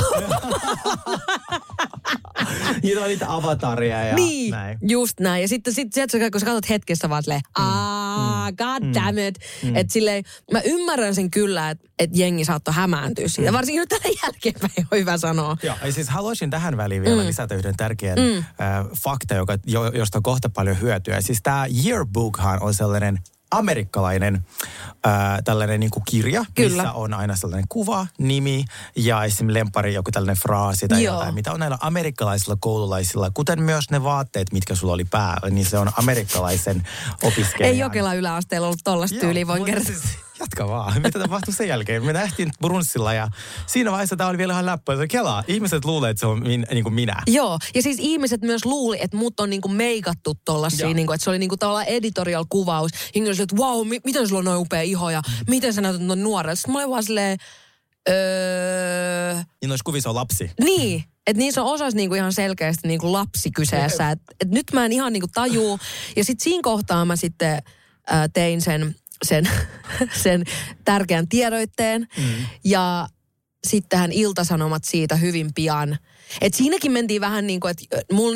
Niitä 2.82 3.00
on 3.00 3.08
niitä 3.08 3.26
avataria 3.34 4.04
ja 4.04 4.14
niin, 4.14 4.50
näin. 4.50 4.78
just 4.88 5.20
näin. 5.20 5.42
Ja 5.42 5.48
sitten 5.48 5.74
sit, 5.74 5.92
sit, 5.92 6.10
kun 6.32 6.40
sä 6.40 6.46
katsot 6.46 6.68
hetkessä 6.68 7.08
vaan 7.08 7.22
silleen, 7.22 7.40
aah, 7.58 8.48
god 8.48 8.94
damn 8.94 9.18
it. 9.18 9.38
Mm. 9.62 9.76
Että 9.76 9.92
silleen, 9.92 10.17
mä 10.52 10.60
ymmärrän 10.64 11.14
sen 11.14 11.30
kyllä, 11.30 11.70
että 11.70 11.88
et 11.98 12.10
jengi 12.12 12.44
saattoi 12.44 12.74
hämääntyä 12.74 13.28
siitä. 13.28 13.52
Varsinkin 13.52 13.80
nyt 13.80 13.88
tällä 13.88 14.18
jälkeenpäin 14.22 14.86
on 14.92 14.98
hyvä 14.98 15.18
sanoa. 15.18 15.56
Joo, 15.62 15.76
siis 15.90 16.08
haluaisin 16.08 16.50
tähän 16.50 16.76
väliin 16.76 17.02
vielä 17.02 17.22
mm. 17.22 17.28
lisätä 17.28 17.54
yhden 17.54 17.76
tärkeän 17.76 18.18
mm. 18.18 18.38
äh, 18.38 18.44
fakta, 19.02 19.34
joka, 19.34 19.58
jo, 19.66 19.92
josta 19.92 20.18
on 20.18 20.22
kohta 20.22 20.48
paljon 20.48 20.80
hyötyä. 20.80 21.20
Siis 21.20 21.42
tämä 21.42 21.66
yearbookhan 21.84 22.62
on 22.62 22.74
sellainen 22.74 23.18
amerikkalainen 23.50 24.46
äh, 25.06 25.38
tällainen 25.44 25.80
niin 25.80 25.90
kuin 25.90 26.02
kirja, 26.08 26.44
Kyllä. 26.54 26.82
missä 26.82 26.92
on 26.92 27.14
aina 27.14 27.36
sellainen 27.36 27.68
kuva, 27.68 28.06
nimi 28.18 28.64
ja 28.96 29.24
esimerkiksi 29.24 29.54
lempari 29.60 29.94
joku 29.94 30.10
tällainen 30.10 30.42
fraasi 30.42 30.88
tai 30.88 31.04
Joo. 31.04 31.14
jotain, 31.14 31.34
mitä 31.34 31.52
on 31.52 31.60
näillä 31.60 31.78
amerikkalaisilla 31.80 32.56
koululaisilla, 32.60 33.30
kuten 33.30 33.62
myös 33.62 33.90
ne 33.90 34.02
vaatteet, 34.02 34.52
mitkä 34.52 34.74
sulla 34.74 34.92
oli 34.92 35.04
päällä, 35.04 35.50
niin 35.50 35.66
se 35.66 35.78
on 35.78 35.90
amerikkalaisen 35.96 36.86
opiskelijan. 37.22 37.72
Ei 37.74 37.78
Jokela 37.78 38.14
yläasteella 38.14 38.66
ollut 38.66 38.80
tollasta 38.84 39.16
Joo, 39.16 39.20
tyyliä, 39.20 39.46
voin 39.46 39.64
kertoa. 39.64 39.84
Siis, 39.84 40.18
jatka 40.40 40.68
vaan. 40.68 41.02
Mitä 41.02 41.18
tapahtui 41.18 41.54
sen 41.54 41.68
jälkeen? 41.68 42.04
Me 42.04 42.12
nähtiin 42.12 42.50
brunssilla 42.60 43.12
ja 43.14 43.28
siinä 43.66 43.90
vaiheessa 43.90 44.16
tämä 44.16 44.30
oli 44.30 44.38
vielä 44.38 44.52
ihan 44.52 44.66
läppä. 44.66 44.96
Se 44.96 45.06
Kelaa, 45.08 45.44
ihmiset 45.48 45.84
luulee, 45.84 46.10
että 46.10 46.20
se 46.20 46.26
on 46.26 46.42
min, 46.42 46.66
niin 46.70 46.84
kuin 46.84 46.94
minä. 46.94 47.22
Joo, 47.26 47.58
ja 47.74 47.82
siis 47.82 47.96
ihmiset 48.00 48.40
myös 48.42 48.64
luuli, 48.64 48.98
että 49.00 49.16
mut 49.16 49.40
on 49.40 49.50
niinku 49.50 49.68
meikattu 49.68 50.34
tollasia, 50.44 50.86
Joo. 50.86 50.92
niinku, 50.92 51.12
että 51.12 51.24
se 51.24 51.30
oli 51.30 51.38
niinku 51.38 51.56
tavallaan 51.56 51.86
editorial 51.86 52.44
kuvaus. 52.48 52.90
Oli, 53.16 53.42
että 53.42 53.56
wow, 53.56 53.88
mi- 53.88 54.00
miten 54.04 54.28
sulla 54.28 54.38
on 54.38 54.44
noin 54.44 54.60
upea 54.60 54.82
iho 54.82 55.10
ja 55.10 55.22
miten 55.48 55.74
sä 55.74 55.80
näytät 55.80 56.02
noin 56.02 56.22
nuorelta. 56.22 56.56
Sitten 56.56 56.72
mä 56.72 56.78
olin 56.78 56.90
vaan 56.90 57.04
silleen, 57.04 57.38
öö, 58.08 59.34
Niin 59.34 59.68
noissa 59.68 59.84
kuvissa 59.84 60.08
on 60.08 60.14
lapsi. 60.14 60.50
Niin, 60.64 61.04
että 61.26 61.38
niissä 61.38 61.62
on 61.62 61.72
osas 61.72 61.94
niinku 61.94 62.14
ihan 62.14 62.32
selkeästi 62.32 62.88
niinku 62.88 63.12
lapsi 63.12 63.50
kyseessä. 63.50 64.10
Et, 64.10 64.18
et 64.40 64.48
nyt 64.50 64.66
mä 64.72 64.84
en 64.84 64.92
ihan 64.92 65.12
niinku 65.12 65.28
tajuu. 65.34 65.78
Ja 66.16 66.24
sitten 66.24 66.44
siinä 66.44 66.62
kohtaa 66.62 67.04
mä 67.04 67.16
sitten 67.16 67.62
ää, 68.06 68.28
tein 68.28 68.60
sen, 68.60 68.94
sen, 69.24 69.48
sen 70.22 70.44
tärkeän 70.84 71.28
tiedoitteen. 71.28 72.06
Mm. 72.16 72.24
Ja 72.64 73.08
sittenhän 73.66 74.12
iltasanomat 74.12 74.84
siitä 74.84 75.16
hyvin 75.16 75.54
pian. 75.54 75.98
Et 76.40 76.54
siinäkin 76.54 76.92
mentiin 76.92 77.20
vähän 77.20 77.46
niin 77.46 77.60
kuin, 77.60 77.70
että 77.70 77.84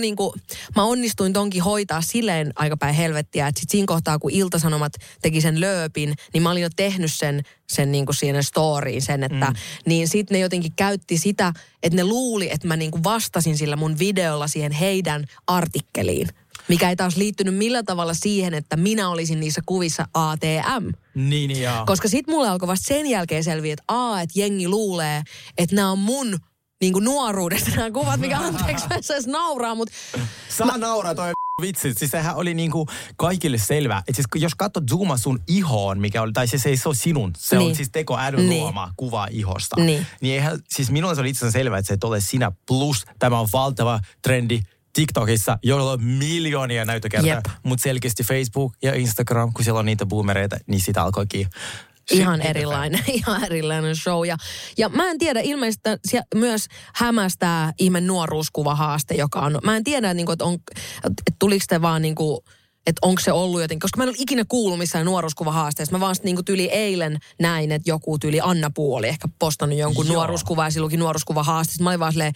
niin 0.00 0.16
kuin, 0.16 0.32
mä 0.76 0.84
onnistuin 0.84 1.32
tonkin 1.32 1.62
hoitaa 1.62 2.00
silleen 2.00 2.52
aika 2.56 2.76
päin 2.76 2.94
helvettiä, 2.94 3.46
että 3.46 3.60
sit 3.60 3.70
siinä 3.70 3.86
kohtaa 3.86 4.18
kun 4.18 4.30
iltasanomat 4.30 4.92
teki 5.22 5.40
sen 5.40 5.60
lööpin, 5.60 6.14
niin 6.32 6.42
mä 6.42 6.50
olin 6.50 6.62
jo 6.62 6.68
tehnyt 6.76 7.12
sen, 7.14 7.42
sen 7.68 7.92
niin 7.92 8.06
kuin 8.06 8.16
siihen 8.16 8.44
storyin 8.44 9.02
sen, 9.02 9.22
että 9.24 9.46
mm. 9.46 9.56
niin 9.86 10.08
sitten 10.08 10.34
ne 10.34 10.38
jotenkin 10.38 10.72
käytti 10.76 11.18
sitä, 11.18 11.52
että 11.82 11.96
ne 11.96 12.04
luuli, 12.04 12.50
että 12.52 12.68
mä 12.68 12.76
niin 12.76 12.90
kuin 12.90 13.04
vastasin 13.04 13.56
sillä 13.56 13.76
mun 13.76 13.98
videolla 13.98 14.48
siihen 14.48 14.72
heidän 14.72 15.24
artikkeliin. 15.46 16.28
Mikä 16.68 16.88
ei 16.90 16.96
taas 16.96 17.16
liittynyt 17.16 17.54
millään 17.54 17.84
tavalla 17.84 18.14
siihen, 18.14 18.54
että 18.54 18.76
minä 18.76 19.08
olisin 19.08 19.40
niissä 19.40 19.60
kuvissa 19.66 20.06
ATM. 20.14 20.88
Niin, 21.14 21.62
joo. 21.62 21.86
Koska 21.86 22.08
sit 22.08 22.26
mulle 22.26 22.48
alkoi 22.48 22.68
vasta 22.68 22.86
sen 22.86 23.06
jälkeen 23.06 23.44
selviä, 23.44 23.72
että 23.72 23.84
a, 23.88 24.20
että 24.20 24.40
jengi 24.40 24.68
luulee, 24.68 25.22
että 25.58 25.76
nämä 25.76 25.90
on 25.90 25.98
mun 25.98 26.38
niin 26.80 26.92
kuin 26.92 27.04
nuoruudesta 27.04 27.70
nämä 27.76 27.90
kuvat, 27.90 28.20
mikä 28.20 28.38
anteeksi 28.46 28.86
mä 28.90 28.96
en 28.96 29.02
saisi 29.02 29.30
nauraa, 29.30 29.74
mutta 29.74 29.94
Saa 30.48 30.78
nauraa 30.78 31.14
toi 31.14 31.32
vitsi. 31.62 31.94
Siis 31.94 32.10
sehän 32.10 32.36
oli 32.36 32.54
niinku 32.54 32.86
kaikille 33.16 33.58
selvää. 33.58 33.98
Että 33.98 34.12
siis 34.14 34.26
jos 34.34 34.54
katsot 34.54 34.84
zooma 34.90 35.16
sun 35.16 35.40
ihoon, 35.48 35.98
mikä 36.00 36.22
oli, 36.22 36.32
tai 36.32 36.48
siis 36.48 36.66
ei 36.66 36.76
se 36.76 36.88
ole 36.88 36.94
sinun, 36.94 37.32
se 37.38 37.56
Niin. 37.58 37.68
on 37.70 37.76
siis 37.76 37.90
tekoälyn 37.92 38.48
Niin. 38.48 38.60
luoma 38.62 38.92
kuva 38.96 39.28
ihosta. 39.30 39.76
Niin. 39.80 40.06
niin 40.20 40.34
eihän, 40.34 40.58
siis 40.68 40.90
minulle 40.90 41.14
se 41.14 41.20
oli 41.20 41.30
itse 41.30 41.38
asiassa 41.38 41.58
selvää, 41.58 41.78
että 41.78 41.86
se 41.86 41.94
ei 41.94 42.08
ole 42.08 42.20
sinä. 42.20 42.52
Plus 42.66 43.04
tämä 43.18 43.38
on 43.40 43.48
valtava 43.52 44.00
trendi 44.22 44.60
TikTokissa, 44.92 45.58
joilla 45.62 45.92
on 45.92 46.04
miljoonia 46.04 46.84
näyttökertoja, 46.84 47.34
Jep. 47.34 47.44
mutta 47.62 47.82
selkeästi 47.82 48.22
Facebook 48.22 48.72
ja 48.82 48.94
Instagram, 48.94 49.52
kun 49.52 49.64
siellä 49.64 49.78
on 49.80 49.86
niitä 49.86 50.06
boomereita, 50.06 50.56
niin 50.66 50.80
sitä 50.80 51.02
alkoikin. 51.02 51.46
Ihan 52.10 52.40
erilainen, 52.40 53.00
ihan 53.20 53.44
erilainen 53.44 53.96
show. 53.96 54.26
Ja, 54.26 54.36
ja 54.78 54.88
mä 54.88 55.10
en 55.10 55.18
tiedä, 55.18 55.40
ilmeisesti 55.40 56.18
myös 56.34 56.66
hämästää 56.94 57.72
ihme 57.78 58.00
nuoruuskuvahaaste, 58.00 59.14
joka 59.14 59.40
on, 59.40 59.58
mä 59.64 59.76
en 59.76 59.84
tiedä, 59.84 60.14
niin 60.14 60.26
kuin, 60.26 60.34
että, 60.34 60.44
on, 60.44 60.54
että 61.04 61.32
tuliko 61.38 61.64
te 61.68 61.82
vaan 61.82 62.02
niin 62.02 62.14
kuin, 62.14 62.38
että 62.86 62.98
onko 63.02 63.20
se 63.20 63.32
ollut 63.32 63.60
jotenkin, 63.60 63.80
koska 63.80 63.96
mä 63.96 64.02
en 64.02 64.08
ole 64.08 64.16
ikinä 64.18 64.44
kuullut 64.48 64.78
missään 64.78 65.06
nuoruuskuvahaasteessa. 65.06 65.96
Mä 65.96 66.00
vaan 66.00 66.16
niin 66.22 66.36
kuin 66.36 66.44
tyyli 66.44 66.64
eilen 66.64 67.18
näin, 67.40 67.72
että 67.72 67.90
joku 67.90 68.18
tyyli 68.18 68.40
Anna 68.42 68.70
Puoli 68.74 69.08
ehkä 69.08 69.28
postannut 69.38 69.78
jonkun 69.78 70.06
Joo. 70.06 70.14
nuoruuskuva 70.14 70.64
ja 70.64 70.70
silloinkin 70.70 71.00
nuoruuskuvahaaste. 71.00 71.72
Sitten 71.72 71.84
mä 71.84 71.90
olin 71.90 72.00
vaan 72.00 72.12
silleen, 72.12 72.32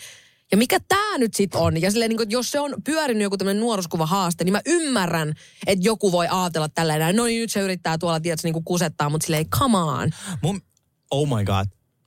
ja 0.52 0.56
mikä 0.56 0.80
tämä 0.88 1.18
nyt 1.18 1.34
sitten 1.34 1.60
on? 1.60 1.80
Ja 1.80 1.90
silleen, 1.90 2.08
niin 2.08 2.30
jos 2.30 2.50
se 2.50 2.60
on 2.60 2.74
pyörinyt 2.84 3.22
joku 3.22 3.36
tämmöinen 3.36 3.60
nuoruuskuvahaaste, 3.60 4.44
niin 4.44 4.52
mä 4.52 4.60
ymmärrän, 4.66 5.34
että 5.66 5.84
joku 5.84 6.12
voi 6.12 6.26
ajatella 6.30 6.68
tälleen, 6.68 7.00
näin, 7.00 7.16
no 7.16 7.24
niin 7.24 7.40
nyt 7.40 7.52
se 7.52 7.60
yrittää 7.60 7.98
tuolla, 7.98 8.20
tiedätkö, 8.20 8.48
niin 8.48 8.64
kusettaa, 8.64 9.10
mutta 9.10 9.24
silleen, 9.24 9.50
come 9.50 9.78
on. 9.78 10.10
Mun, 10.42 10.60
oh 11.10 11.28
my 11.38 11.44
god. 11.44 11.66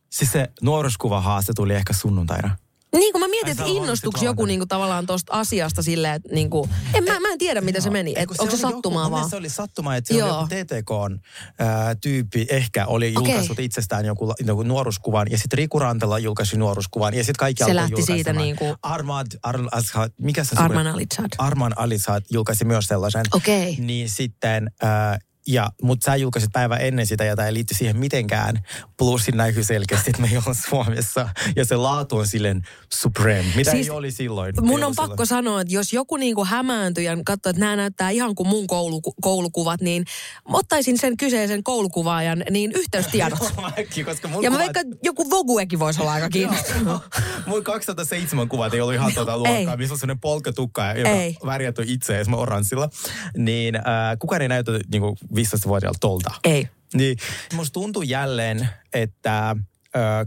Siis 0.09 0.31
se 0.31 0.49
nuoruuskuva 0.61 1.21
haaste 1.21 1.53
tuli 1.55 1.73
ehkä 1.73 1.93
sunnuntaina. 1.93 2.57
Niin 2.93 3.11
kuin 3.13 3.19
mä 3.21 3.27
mietin, 3.27 3.51
että 3.51 3.63
sä 3.63 3.67
oot 3.69 3.77
innostuks 3.77 4.13
varmasti 4.13 4.25
joku 4.25 4.45
niinku 4.45 4.65
tavallaan 4.65 5.05
tuosta 5.05 5.33
asiasta 5.33 5.81
silleen, 5.81 6.13
että 6.13 6.29
niinku, 6.33 6.69
en, 6.93 7.03
mä, 7.03 7.19
mä 7.19 7.27
en 7.31 7.37
tiedä, 7.37 7.61
miten 7.61 7.81
se 7.81 7.89
meni. 7.89 8.13
Et 8.15 8.27
kun 8.27 8.35
onko 8.39 8.55
se 8.55 8.61
sattumaa 8.61 9.03
joku, 9.03 9.15
vaan? 9.15 9.29
Se 9.29 9.35
oli 9.35 9.49
sattumaa, 9.49 9.95
että 9.95 10.07
se 10.13 10.19
Joo. 10.19 10.29
oli 10.29 10.35
joku 10.37 10.65
TTKn 10.65 11.19
ää, 11.59 11.95
tyyppi 11.95 12.47
ehkä 12.49 12.85
oli 12.85 13.13
julkaissut 13.13 13.59
itsestään 13.59 14.05
joku, 14.05 14.33
joku 14.39 14.63
nuoruuskuvan 14.63 15.27
ja 15.31 15.37
sitten 15.37 15.57
Riku 15.57 15.79
Rantala 15.79 16.19
julkaisi 16.19 16.57
nuoruuskuvan 16.57 17.13
ja 17.13 17.23
sitten 17.23 17.39
kaikki 17.39 17.63
Se 17.63 17.71
alkoi 17.71 17.75
lähti 17.75 18.01
siitä 18.01 18.33
niinku- 18.33 18.75
Armad, 18.81 19.27
Ar, 19.43 19.59
Ashad, 19.71 20.11
mikä 20.21 20.43
se 20.43 20.55
Arman 20.55 20.87
Alitsad. 20.87 21.25
Arman 21.37 21.73
Alisad 21.77 22.23
julkaisi 22.31 22.65
myös 22.65 22.85
sellaisen. 22.85 23.25
Okei. 23.33 23.75
Niin 23.79 24.09
sitten, 24.09 24.71
ää, 24.81 25.19
ja, 25.47 25.69
mutta 25.81 26.05
sä 26.05 26.15
julkaisit 26.15 26.51
päivä 26.53 26.77
ennen 26.77 27.05
sitä 27.05 27.23
ja 27.25 27.35
tämä 27.35 27.47
ei 27.47 27.53
liitty 27.53 27.73
siihen 27.73 27.97
mitenkään. 27.97 28.59
Plussin 28.97 29.37
näkyy 29.37 29.63
selkeästi, 29.63 30.09
että 30.09 30.21
me 30.21 30.27
ei 30.31 30.37
olla 30.37 30.55
Suomessa. 30.69 31.29
Ja 31.55 31.65
se 31.65 31.75
laatu 31.75 32.17
on 32.17 32.27
silleen 32.27 32.61
supreme, 32.93 33.45
mitä 33.55 33.71
Siis 33.71 33.87
ei 33.87 33.91
oli 33.91 34.11
silloin. 34.11 34.53
Mun 34.61 34.83
on 34.83 34.95
pakko 34.95 35.11
silloin. 35.25 35.27
sanoa, 35.27 35.61
että 35.61 35.73
jos 35.73 35.93
joku 35.93 36.17
niinku 36.17 36.45
hämääntyy 36.45 37.03
ja 37.03 37.17
katsoo, 37.25 37.49
että 37.49 37.59
nämä 37.59 37.75
näyttää 37.75 38.09
ihan 38.09 38.35
kuin 38.35 38.47
mun 38.49 38.67
koulu, 38.67 39.01
koulukuvat, 39.21 39.81
niin 39.81 40.05
ottaisin 40.45 40.97
sen 40.97 41.17
kyseisen 41.17 41.63
koulukuvaajan 41.63 42.43
niin 42.49 42.71
yhteystiedot. 42.71 43.39
Mäkin, 43.77 44.05
koska 44.05 44.27
mun 44.27 44.43
ja 44.43 44.51
mä 44.51 44.57
kuvat- 44.57 44.59
veikkaan, 44.59 44.85
että 44.85 44.97
joku 45.03 45.29
Voguekin 45.29 45.79
voisi 45.79 46.01
olla 46.01 46.11
aika 46.13 46.29
kiinnostunut. 46.29 47.01
Mun 47.47 47.63
2007 47.63 48.49
kuvat 48.49 48.73
ei 48.73 48.81
ollut 48.81 48.95
ihan 48.95 49.13
tuota 49.13 49.37
luokkaa, 49.37 49.57
Ei. 49.73 49.77
missä 49.77 49.93
on 49.93 49.99
sellainen 49.99 50.19
polkatukka, 50.19 50.91
Ei. 50.91 51.37
värjätty 51.45 51.83
itse 51.87 52.19
esimerkiksi 52.19 52.41
oranssilla. 52.41 52.89
Niin 53.37 53.75
äh, 53.75 53.81
kukaan 54.19 54.41
ei 54.41 54.47
näytä 54.47 54.71
niin 54.91 55.03
15-vuotiaalta 55.43 55.99
tolta. 55.99 56.31
Ei. 56.43 56.69
Niin 56.93 57.17
musta 57.53 57.73
tuntuu 57.73 58.01
jälleen, 58.01 58.69
että 58.93 59.49
äh, 59.49 59.57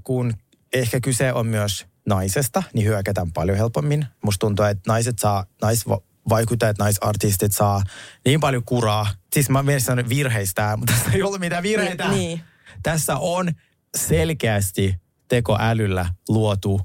kun 0.04 0.35
ehkä 0.73 1.00
kyse 1.00 1.33
on 1.33 1.47
myös 1.47 1.87
naisesta, 2.07 2.62
niin 2.75 2.87
hyökätään 2.87 3.33
paljon 3.33 3.59
helpommin. 3.59 4.07
Musta 4.25 4.38
tuntuu, 4.38 4.64
että 4.64 4.83
naiset 4.87 5.19
saa, 5.19 5.47
naisvaikuttajat, 5.62 6.78
naisartistit 6.78 7.52
saa 7.52 7.83
niin 8.25 8.40
paljon 8.40 8.62
kuraa. 8.64 9.07
Siis 9.33 9.50
mä 9.50 9.62
mielestäni 9.62 9.97
sanon 9.97 10.09
virheistä, 10.09 10.76
mutta 10.76 10.95
tässä 10.95 11.11
ei 11.12 11.23
ollut 11.23 11.40
mitään 11.40 11.62
virheitä. 11.62 12.09
Niin. 12.09 12.40
Tässä 12.83 13.16
on 13.16 13.52
selkeästi 13.97 14.97
tekoälyllä 15.28 16.07
luotu 16.28 16.81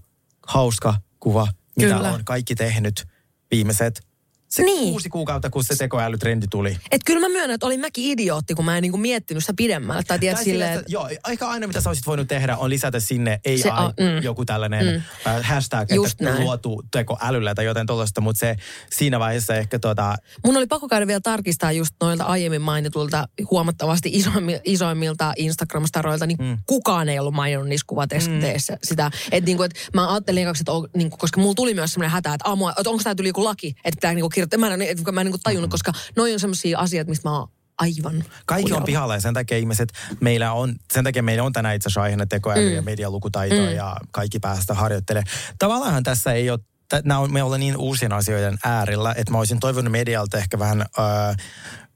hauska 0.47 0.95
kuva, 1.19 1.47
mitä 1.77 1.93
Kyllä. 1.95 2.11
on 2.11 2.25
kaikki 2.25 2.55
tehnyt 2.55 3.07
viimeiset 3.51 4.06
se 4.49 4.63
Niin. 4.63 4.89
kuusi 4.89 5.09
kuukautta, 5.09 5.49
kun 5.49 5.63
se 5.63 5.75
tekoälytrendi 5.75 6.45
tuli. 6.49 6.77
Et 6.91 7.01
kyllä 7.05 7.19
mä 7.19 7.29
myönnän, 7.29 7.53
että 7.53 7.65
olin 7.65 7.79
mäkin 7.79 8.03
idiootti, 8.03 8.53
kun 8.53 8.65
mä 8.65 8.77
en 8.77 8.81
niinku 8.81 8.97
miettinyt 8.97 9.43
sitä 9.43 9.53
pidemmälle. 9.57 10.03
Tai 10.03 10.19
tiedät 10.19 10.43
silleen, 10.43 10.73
että 10.73 10.91
joo, 10.91 11.09
aika 11.23 11.47
aina 11.49 11.67
mitä 11.67 11.81
sä 11.81 11.89
olisit 11.89 12.07
voinut 12.07 12.27
tehdä 12.27 12.57
on 12.57 12.69
lisätä 12.69 12.99
sinne 12.99 13.39
AI, 13.45 13.57
Se, 13.57 13.69
a- 13.69 13.89
mm. 13.89 14.23
joku 14.23 14.45
tällainen 14.45 14.85
mm. 14.85 15.01
äh, 15.31 15.43
hashtag, 15.43 15.91
Just 15.91 16.11
että 16.11 16.23
näin. 16.23 16.43
luotu 16.43 16.83
tekoälyllä 16.91 17.55
tai 17.55 17.65
jotain 17.65 17.87
tuollaista, 17.87 18.21
mutta 18.21 18.39
se 18.39 18.55
siinä 18.91 19.19
vaiheessa 19.19 19.55
ehkä 19.55 19.79
tota, 19.79 20.15
Mun 20.45 20.57
oli 20.57 20.67
pakko 20.67 20.87
käydä 20.87 21.07
vielä 21.07 21.19
tarkistaa 21.23 21.71
just 21.71 21.93
noilta 22.01 22.23
aiemmin 22.23 22.61
mainitulta 22.61 23.27
huomattavasti 23.51 24.09
isoimmilta, 24.13 24.61
isoimmilta 24.63 25.33
Instagram-staroilta, 25.37 26.25
niin 26.25 26.37
mm. 26.39 26.57
kukaan 26.65 27.09
ei 27.09 27.19
ollut 27.19 27.33
maininnut 27.33 27.67
niissä 27.67 27.85
kuvateksteissä 27.87 28.73
mm. 28.73 28.79
sitä. 28.83 29.11
Että 29.31 29.45
niinku, 29.45 29.63
et 29.63 29.89
mä 29.93 30.11
ajattelin 30.11 30.47
että 30.47 30.71
on, 30.71 30.89
niinku, 30.95 31.17
koska 31.17 31.41
mulla 31.41 31.55
tuli 31.55 31.73
myös 31.73 31.93
semmoinen 31.93 32.11
hätä, 32.11 32.33
että 32.33 32.49
aamua, 32.49 32.73
että 32.77 32.89
onko 32.89 33.03
tämä 33.03 33.15
tuli 33.15 33.27
joku 33.27 33.43
laki, 33.43 33.67
että 33.67 33.97
pitää 33.97 34.13
niinku 34.13 34.29
kirjoittaa. 34.37 34.59
Mä 34.59 34.73
en, 34.73 34.81
et, 34.81 35.11
mä 35.11 35.21
en 35.21 35.25
niinku 35.25 35.39
tajunnut, 35.43 35.71
koska 35.71 35.91
noi 36.15 36.33
on 36.33 36.39
semmoisia 36.39 36.79
asioita, 36.79 37.09
mistä 37.09 37.29
mä 37.29 37.39
oon 37.39 37.47
aivan 37.77 38.23
kaikki 38.45 38.73
on 38.73 38.83
pihalla 38.83 39.13
ja 39.13 39.21
sen 39.21 39.33
takia 39.33 39.57
ihmiset, 39.57 39.89
meillä 40.19 40.53
on, 40.53 40.75
sen 40.93 41.03
takia 41.03 41.23
meillä 41.23 41.43
on 41.43 41.53
tänään 41.53 41.75
itse 41.75 41.87
asiassa 41.87 42.01
aiheena 42.01 42.25
tekoäly 42.25 42.69
mm. 42.69 42.75
ja 42.75 42.81
medialukutaito 42.81 43.55
mm. 43.55 43.75
ja 43.75 43.97
kaikki 44.11 44.39
päästä 44.39 44.73
harjoittelemaan. 44.73 45.31
Tavallaan 45.59 46.03
tässä 46.03 46.33
ei 46.33 46.49
ole 46.49 46.59
Nämä 47.03 47.19
on, 47.19 47.33
me 47.33 47.43
ollaan 47.43 47.59
niin 47.59 47.77
uusien 47.77 48.13
asioiden 48.13 48.57
äärellä, 48.63 49.13
että 49.17 49.31
mä 49.31 49.37
olisin 49.37 49.59
toivonut 49.59 49.91
medialta 49.91 50.37
ehkä 50.37 50.59
vähän 50.59 50.81
ö, 50.81 51.03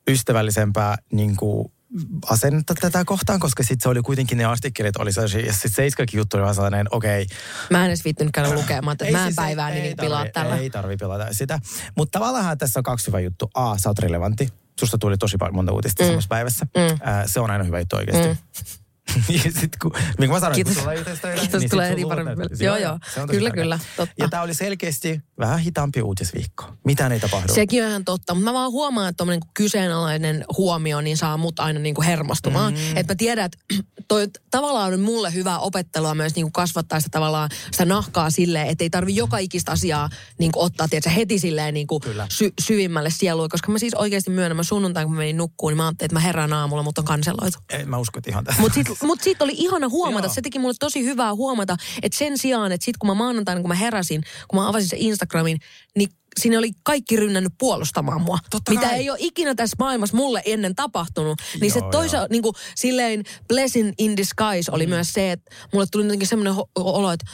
ystävällisempää 0.10 0.98
niin 1.12 1.36
kuin, 1.36 1.72
asennetta 2.30 2.74
tätä 2.82 3.06
kohtaan, 3.06 3.40
koska 3.40 3.64
sitten 3.64 3.80
se 3.82 3.90
oli 3.90 4.02
kuitenkin 4.02 4.38
ne 4.38 4.46
artikkelit 4.46 4.98
oli 4.98 5.14
sellaisia, 5.14 5.46
ja 5.46 5.54
sitten 5.54 5.72
Seiskakin 5.72 6.18
juttu 6.18 6.38
oli 6.38 6.44
vaan 6.44 6.56
sellainen, 6.56 6.88
okei, 6.92 7.28
Mä 7.70 7.80
en 7.80 7.88
edes 7.88 8.06
viittynyt 8.06 8.34
käydä 8.34 8.54
lukemaan, 8.54 8.94
että 8.94 9.12
mä 9.12 9.18
en 9.18 9.24
siis- 9.24 9.36
päivää 9.36 9.70
ei 9.70 9.82
niin 9.82 9.98
tarvi- 9.98 10.06
pilaa 10.06 10.26
tällä. 10.34 10.58
Ei 10.58 10.70
tarvi 10.70 10.98
pilata 10.98 11.34
sitä. 11.34 11.60
Mutta 11.98 12.20
tavallaan 12.20 12.58
tässä 12.58 12.80
on 12.80 12.84
kaksi 12.84 13.08
hyvää 13.08 13.20
juttua. 13.20 13.50
A, 13.54 13.78
sä 13.78 13.90
oot 13.90 14.00
relevantti. 14.00 14.50
Susta 14.80 14.98
tuli 14.98 15.18
tosi 15.18 15.38
paljon 15.38 15.56
monta 15.56 15.72
uutista 15.72 16.04
mm. 16.04 16.10
samassa 16.10 16.28
päivässä. 16.28 16.66
Mm. 16.78 17.10
Äh, 17.10 17.24
se 17.26 17.40
on 17.40 17.52
aina 17.52 17.64
hyvä 17.64 17.80
juttu 17.80 17.96
oikeasti. 17.96 18.28
Mm. 18.28 18.36
ja 19.44 19.52
sit 19.60 19.72
kun, 19.82 19.92
niin 19.94 20.16
kuin 20.18 20.30
mä 20.30 20.40
sanoin, 20.40 20.56
Kiitos. 20.56 20.74
kun 20.74 20.84
tulee 20.84 20.98
yleensä, 20.98 21.34
Kiitos, 21.40 21.62
niin 21.62 21.70
tulee 21.70 21.88
sit 21.90 21.98
heti 21.98 22.08
paremmin. 22.08 22.48
Joo, 22.60 22.78
joo. 22.78 23.00
Kyllä, 23.16 23.28
tärkeää. 23.28 23.52
kyllä. 23.52 23.80
Totta. 23.98 24.16
Ja 24.18 24.30
tää 24.30 24.42
oli 24.42 24.54
selkeästi 24.54 25.22
vähän 25.40 25.60
hitaampi 25.60 26.02
uutisviikko. 26.02 26.66
Mitään 26.86 27.12
ei 27.12 27.20
tapahdu. 27.20 27.54
Sekin 27.54 27.84
on 27.84 27.90
ihan 27.90 28.06
totta, 28.06 28.34
mutta 28.34 28.52
mä 28.52 28.54
vaan 28.54 28.72
huomaan, 28.72 29.10
että 29.10 29.18
tommonen 29.18 29.42
kyseenalainen 29.54 30.46
huomio 30.58 31.02
niin 31.02 31.18
saa 31.18 31.38
mut 31.38 31.60
aina 31.60 31.80
niinku 31.80 32.02
hermostumaan. 32.02 32.74
Mm. 32.74 32.98
Että 32.98 33.14
mä 33.14 33.16
tiedän, 33.18 33.46
että 33.46 33.58
toi 34.08 34.28
tavallaan 34.52 34.94
on 34.94 35.00
mulle 35.00 35.34
hyvää 35.34 35.60
opettelua 35.60 36.16
myös 36.16 36.36
niinku 36.36 36.52
kasvattaa 36.52 37.00
sitä 37.00 37.10
tavallaan 37.12 37.50
sitä 37.72 37.86
nahkaa 37.86 38.30
silleen, 38.30 38.68
että 38.68 38.84
ei 38.84 38.90
tarvi 38.90 39.16
joka 39.16 39.38
ikistä 39.38 39.72
asiaa 39.72 40.10
niinku 40.38 40.62
ottaa 40.62 40.88
tiedätkö, 40.88 41.10
heti 41.10 41.40
silleen 41.40 41.74
niinku 41.74 42.00
Kyllä. 42.00 42.28
sy- 42.30 42.54
syvimmälle 42.62 43.10
sieluun. 43.10 43.50
Koska 43.50 43.72
mä 43.72 43.78
siis 43.78 43.94
oikeasti 43.94 44.30
myönnän, 44.30 44.58
mä 44.58 44.64
sunnuntain 44.64 45.08
kun 45.08 45.16
mä 45.16 45.20
menin 45.20 45.38
nukkuun, 45.38 45.72
niin 45.72 45.78
mä 45.78 45.88
ajattelin, 45.88 46.08
että 46.08 46.16
mä 46.16 46.20
herään 46.20 46.54
aamulla, 46.54 46.84
mutta 46.84 47.02
on 47.02 47.06
kanseloitu. 47.06 47.58
Ei, 47.70 47.86
mä 47.86 47.98
uskon, 47.98 48.20
että 48.20 48.30
ihan 48.30 48.44
tässä. 48.44 48.62
Mutta 48.62 48.74
siitä 48.74 48.92
mut 49.06 49.22
sit 49.22 49.42
oli 49.42 49.54
ihana 49.56 49.90
huomata, 49.90 50.28
Joo. 50.28 50.34
se 50.34 50.42
teki 50.42 50.60
mulle 50.60 50.74
tosi 50.80 51.04
hyvää 51.04 51.36
huomata, 51.36 51.78
että 52.02 52.18
sen 52.18 52.38
sijaan, 52.38 52.72
että 52.72 52.86
sit 52.86 52.98
kun 52.98 53.08
mä 53.08 53.14
maanantaina, 53.14 53.62
kun 53.62 53.68
mä 53.68 53.76
heräsin, 53.76 54.24
kun 54.48 54.60
mä 54.60 54.70
avasin 54.70 54.90
sen 54.90 55.00
Instagramin, 55.00 55.58
niin 55.98 56.10
siinä 56.40 56.58
oli 56.58 56.72
kaikki 56.84 57.16
rynnännyt 57.16 57.54
puolustamaan 57.58 58.22
mua. 58.22 58.38
Totta 58.50 58.72
mitä 58.72 58.86
kai. 58.86 58.96
ei 58.96 59.10
ole 59.10 59.18
ikinä 59.22 59.56
tässä 59.56 59.76
maailmassa 59.80 60.18
mulle 60.18 60.42
ennen 60.46 60.76
tapahtunut. 60.76 61.42
Niin 61.62 61.72
se 61.72 61.80
Joo, 61.80 61.92
toisaalta 61.92 62.28
niin 62.32 62.44
kuin, 62.44 62.56
silleen 62.76 63.24
blessing 63.48 63.94
in 63.98 64.18
disguise 64.18 64.72
oli 64.72 64.88
myös 64.88 65.14
se, 65.14 65.32
että 65.32 65.56
mulle 65.74 65.86
tuli 65.92 66.04
jotenkin 66.04 66.28
semmoinen 66.28 66.54
olo, 66.76 67.12
että 67.12 67.26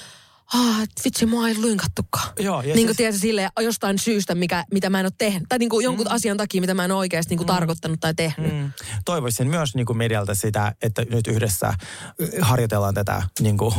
ah, 0.54 0.82
et 0.84 0.92
vitsi, 1.06 1.26
mua 1.26 1.48
ei 1.48 1.62
lynkattukaan. 1.62 2.30
Joo, 2.40 2.62
ja 2.62 2.76
niin 2.76 2.88
kuin 2.88 2.96
siis- 2.96 3.22
silleen 3.22 3.50
jostain 3.60 4.00
syystä, 4.00 4.36
mikä, 4.36 4.66
mitä 4.72 4.90
mä 4.90 5.00
en 5.00 5.06
ole 5.06 5.14
tehnyt. 5.18 5.44
Tai 5.50 5.60
niin 5.60 5.70
kuin 5.70 5.84
jonkun 5.84 6.06
mm. 6.06 6.12
asian 6.14 6.38
takia, 6.38 6.62
mitä 6.62 6.74
mä 6.74 6.86
en 6.86 6.92
ole 6.92 7.00
oikeasti 7.00 7.30
niin 7.30 7.38
kuin 7.38 7.46
mm. 7.46 7.54
tarkoittanut 7.54 8.00
tai 8.00 8.14
tehnyt. 8.14 8.54
Mm. 8.54 8.72
Toivoisin 9.06 9.48
myös 9.48 9.76
niin 9.76 9.86
kuin 9.86 9.98
medialta 9.98 10.36
sitä, 10.36 10.76
että 10.82 11.06
nyt 11.10 11.28
yhdessä 11.28 11.74
harjoitellaan 12.42 12.94
tätä 12.94 13.24
niin 13.40 13.58
kuin, 13.58 13.74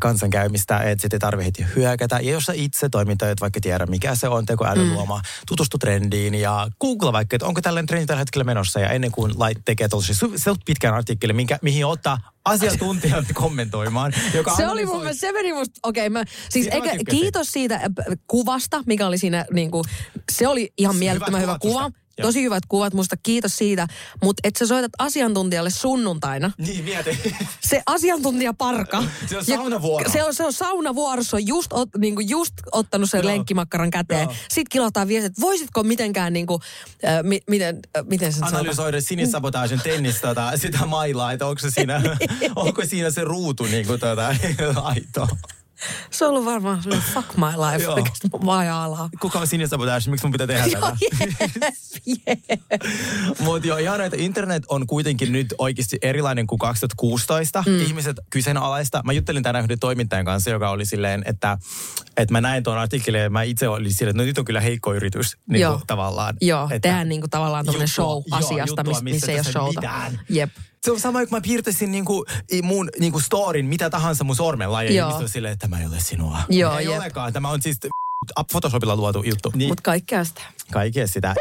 kansankäymistä, 0.00 0.78
että 0.78 1.02
sitten 1.02 1.16
ei 1.16 1.20
tarvitse 1.20 1.46
heti 1.46 1.74
hyökätä. 1.76 2.20
Ja 2.22 2.30
jos 2.30 2.44
sä 2.44 2.52
itse 2.56 2.88
toimittajat 2.88 3.40
vaikka 3.40 3.60
tiedä, 3.60 3.86
mikä 3.86 4.14
se 4.14 4.28
on 4.28 4.46
tekoälyn 4.46 4.86
mm. 4.86 4.92
luoma, 4.92 5.20
tutustu 5.46 5.78
trendiin 5.78 6.34
ja 6.34 6.68
google 6.80 7.12
vaikka, 7.12 7.36
että 7.36 7.46
onko 7.46 7.60
tällainen 7.60 7.86
trendi 7.86 8.06
tällä 8.06 8.18
hetkellä 8.18 8.44
menossa. 8.44 8.80
Ja 8.80 8.88
ennen 8.88 9.12
kuin 9.12 9.32
lait 9.38 9.58
tekee 9.64 9.88
se 10.36 10.50
on 10.50 10.56
pitkän 10.64 10.94
artikkelin, 10.94 11.36
minkä, 11.36 11.58
mihin 11.62 11.86
ottaa 11.86 12.31
asiantuntijat 12.44 13.24
kommentoimaan. 13.34 14.12
Joka 14.34 14.56
Se 14.56 14.68
oli 14.68 14.86
mun 14.86 14.98
mielestä, 14.98 15.20
se 15.20 15.32
meni 15.32 15.52
musta, 15.52 15.80
okei 15.82 16.06
okay, 16.06 16.10
mä, 16.10 16.24
siis 16.48 16.66
eikä, 16.66 16.90
kiitos 17.10 17.48
siitä 17.50 17.74
äh, 17.74 17.90
kuvasta, 18.26 18.82
mikä 18.86 19.06
oli 19.06 19.18
siinä 19.18 19.44
niinku, 19.52 19.84
se 20.32 20.48
oli 20.48 20.72
ihan 20.78 20.96
mielettömän 20.96 21.40
hyvä 21.40 21.56
kuvat 21.60 21.92
kuva. 21.92 22.01
Joo. 22.18 22.28
Tosi 22.28 22.42
hyvät 22.42 22.66
kuvat 22.68 22.94
musta, 22.94 23.16
kiitos 23.22 23.58
siitä. 23.58 23.86
Mutta 24.22 24.40
et 24.44 24.56
sä 24.56 24.66
soitat 24.66 24.92
asiantuntijalle 24.98 25.70
sunnuntaina. 25.70 26.52
Niin, 26.58 26.84
mieti. 26.84 27.18
Se 27.68 27.82
asiantuntija 27.86 28.52
parka. 28.52 29.04
Se 29.26 29.38
on 29.38 29.44
saunavuoro. 29.44 30.10
Se 30.10 30.24
on, 30.24 30.34
se 30.34 30.44
on 30.44 30.52
saunavuoro, 30.52 31.22
se 31.22 31.36
on 31.36 31.46
just, 31.46 31.72
ot, 31.72 31.88
niinku 31.98 32.20
just 32.20 32.54
ottanut 32.72 33.10
sen 33.10 33.18
Joo. 33.18 33.26
lenkkimakkaran 33.32 33.90
käteen. 33.90 34.22
Joo. 34.22 34.34
Sitten 34.48 34.70
kilataan 34.70 35.08
viesti, 35.08 35.26
että 35.26 35.40
voisitko 35.40 35.82
mitenkään 35.82 36.32
niinku, 36.32 36.60
äh, 37.04 37.22
mi, 37.22 37.40
miten, 37.50 37.80
äh, 37.96 38.04
miten 38.06 38.32
sen 38.32 38.44
analysoida 38.44 39.00
sinisabotaasin 39.00 39.80
tennis 39.80 40.20
tota, 40.20 40.52
sitä 40.56 40.86
mailaa, 40.86 41.32
että 41.32 41.46
onko 41.46 41.58
se 41.58 41.70
siinä, 41.70 42.02
onko 42.56 42.84
siinä 42.84 43.10
se 43.10 43.24
ruutu 43.24 43.64
niin 43.64 43.86
kuin 43.86 44.00
tota, 44.00 44.28
aito. 44.82 45.28
Se 46.10 46.24
on 46.24 46.30
ollut 46.30 46.44
varmaan 46.44 46.82
sellainen 46.82 47.08
fuck 47.14 47.36
my 47.36 47.46
life 47.46 47.88
oikeasti 47.88 48.28
vajaa 48.46 49.08
Kuka 49.20 49.38
on 49.38 49.46
sinne 49.46 49.66
sabotage? 49.66 50.10
Miksi 50.10 50.26
mun 50.26 50.32
pitää 50.32 50.46
tehdä 50.46 50.64
tätä? 50.80 50.96
Mutta 53.44 53.68
joo, 53.68 53.78
ihan 53.78 54.00
että 54.00 54.16
internet 54.20 54.62
on 54.68 54.86
kuitenkin 54.86 55.32
nyt 55.32 55.54
oikeasti 55.58 55.98
erilainen 56.02 56.46
kuin 56.46 56.58
2016. 56.58 57.64
Mm. 57.66 57.80
Ihmiset 57.80 58.16
kyseenalaista. 58.30 59.02
Mä 59.04 59.12
juttelin 59.12 59.42
tänään 59.42 59.64
yhden 59.64 59.78
toimittajan 59.78 60.24
kanssa, 60.24 60.50
joka 60.50 60.70
oli 60.70 60.86
silleen, 60.86 61.22
että, 61.26 61.58
että 62.16 62.32
mä 62.32 62.40
näin 62.40 62.62
tuon 62.62 62.78
artikkelin 62.78 63.20
ja 63.20 63.30
mä 63.30 63.42
itse 63.42 63.68
olin 63.68 63.92
silleen, 63.92 64.10
että 64.10 64.22
no 64.22 64.26
nyt 64.26 64.38
on 64.38 64.44
kyllä 64.44 64.60
heikko 64.60 64.94
yritys 64.94 65.36
niin 65.48 65.60
Joo. 65.60 65.72
kuin, 65.72 65.86
tavallaan. 65.86 66.36
Joo, 66.40 66.64
että, 66.64 66.80
tehdään 66.80 67.08
niinku 67.08 67.28
tavallaan 67.28 67.64
tämmöinen 67.64 67.88
show 67.88 68.22
asiasta, 68.30 68.84
missä, 68.84 69.04
missä 69.04 69.32
ei 69.32 69.38
ole 69.38 69.44
showta. 69.44 69.80
mitään. 69.80 70.20
Jep. 70.28 70.50
Se 70.84 70.90
on 70.90 71.00
sama, 71.00 71.18
kun 71.18 71.28
mä 71.30 71.40
piirtäisin 71.40 71.92
niinku, 71.92 72.24
mun 72.62 72.88
niinku 73.00 73.20
storin, 73.20 73.66
mitä 73.66 73.90
tahansa 73.90 74.24
mun 74.24 74.36
sormella, 74.36 74.82
ja 74.82 74.92
Joo. 74.92 75.08
ihmiset 75.08 75.22
on 75.22 75.28
silleen, 75.28 75.52
että 75.52 75.68
tämä 75.68 75.80
ei 75.80 75.86
ole 75.86 76.00
sinua. 76.00 76.38
Joo, 76.48 76.78
ei 76.78 76.86
jep. 76.86 76.96
olekaan. 76.96 77.32
Tämä 77.32 77.48
on 77.50 77.62
siis 77.62 77.80
Photoshopilla 78.50 78.96
luotu 78.96 79.22
juttu. 79.22 79.52
Niin, 79.54 79.70
Mutta 79.70 79.82
kaikkea 79.82 80.24
sitä. 80.24 80.42
kaikkea 80.72 81.06
sitä. 81.06 81.34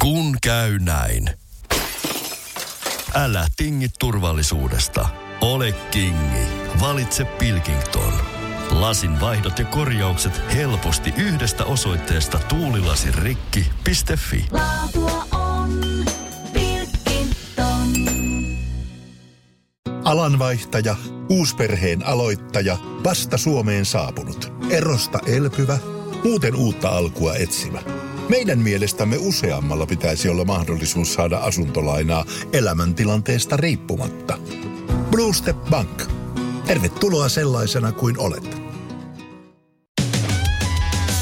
Kun 0.00 0.36
käy 0.42 0.78
näin. 0.78 1.30
Älä 3.14 3.46
tingi 3.56 3.88
turvallisuudesta. 3.98 5.08
Ole 5.40 5.72
kingi. 5.72 6.46
Valitse 6.80 7.24
Pilkington. 7.24 8.39
Lasin 8.70 9.20
vaihdot 9.20 9.58
ja 9.58 9.64
korjaukset 9.64 10.42
helposti 10.54 11.14
yhdestä 11.16 11.64
osoitteesta 11.64 12.38
tuulilasirikki.fi. 12.38 14.44
Laatua 14.50 15.26
on 15.32 15.80
Pilkington. 16.52 17.88
Alanvaihtaja, 20.04 20.96
uusperheen 21.28 22.06
aloittaja, 22.06 22.76
vasta 23.04 23.38
Suomeen 23.38 23.84
saapunut, 23.84 24.52
erosta 24.70 25.18
elpyvä, 25.26 25.78
muuten 26.24 26.54
uutta 26.54 26.88
alkua 26.88 27.34
etsimä. 27.34 27.78
Meidän 28.28 28.58
mielestämme 28.58 29.16
useammalla 29.18 29.86
pitäisi 29.86 30.28
olla 30.28 30.44
mahdollisuus 30.44 31.14
saada 31.14 31.38
asuntolainaa 31.38 32.24
elämäntilanteesta 32.52 33.56
riippumatta. 33.56 34.38
Blue 35.10 35.34
Step 35.34 35.56
Bank. 35.70 36.02
Tervetuloa 36.66 37.28
sellaisena 37.28 37.92
kuin 37.92 38.18
olet. 38.18 38.59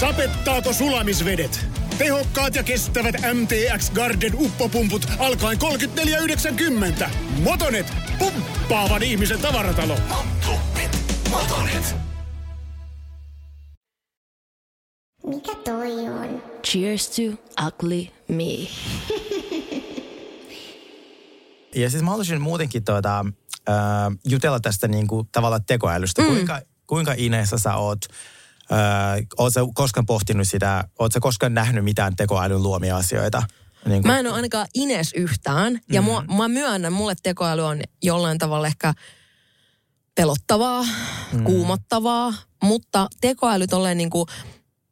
Sapettaako 0.01 0.73
sulamisvedet? 0.73 1.67
Tehokkaat 1.99 2.55
ja 2.55 2.63
kestävät 2.63 3.15
MTX 3.35 3.91
Garden 3.91 4.33
uppopumput 4.35 5.07
alkaen 5.19 5.59
34,90. 7.03 7.11
Motonet, 7.43 7.93
pumppaavan 8.19 9.03
ihmisen 9.03 9.39
tavaratalo. 9.41 9.97
Mikä 15.27 15.55
toi 15.65 15.93
on? 16.09 16.43
Cheers 16.67 17.11
to 17.11 17.23
ugly 17.67 18.07
me. 18.29 18.69
Ja 21.75 21.91
siis 21.91 22.03
mä 22.03 22.11
haluaisin 22.11 22.41
muutenkin 22.41 22.85
tuota, 22.85 23.25
äh, 23.69 23.75
jutella 24.25 24.61
tästä 24.61 24.89
niin 24.89 25.07
kuin, 25.07 25.29
tavallaan 25.33 25.65
tekoälystä. 25.65 26.23
Mm. 26.23 26.29
Kuinka, 26.29 26.61
kuinka 26.87 27.15
Ineessä 27.17 27.59
sä 27.59 27.77
oot, 27.77 28.01
oot 29.39 29.53
sä 29.53 29.61
koskaan 29.75 30.07
pohtinut 30.07 30.49
sitä, 30.49 30.85
sä 31.13 31.21
koskaan 31.21 31.55
nähnyt 31.55 31.85
mitään 31.85 32.17
tekoälyn 32.17 32.63
luomia 32.63 32.97
asioita? 32.97 33.43
Niin 33.85 34.03
kuin, 34.03 34.13
Mä 34.13 34.19
en 34.19 34.27
ole 34.27 34.35
ainakaan 34.35 34.67
Ines 34.75 35.13
yhtään. 35.13 35.81
Ja 35.93 36.03
mua, 36.03 36.25
mä 36.37 36.49
myönnän, 36.49 36.93
mulle 36.93 37.15
tekoäly 37.23 37.63
on 37.63 37.81
jollain 38.03 38.39
tavalla 38.39 38.67
ehkä 38.67 38.95
pelottavaa, 40.15 40.85
mm. 41.33 41.45
kuumottavaa, 41.45 42.35
mutta 42.63 43.09
tekoäly 43.21 43.67
tolleen 43.67 43.99
niin 43.99 44.11
kuin, 44.11 44.27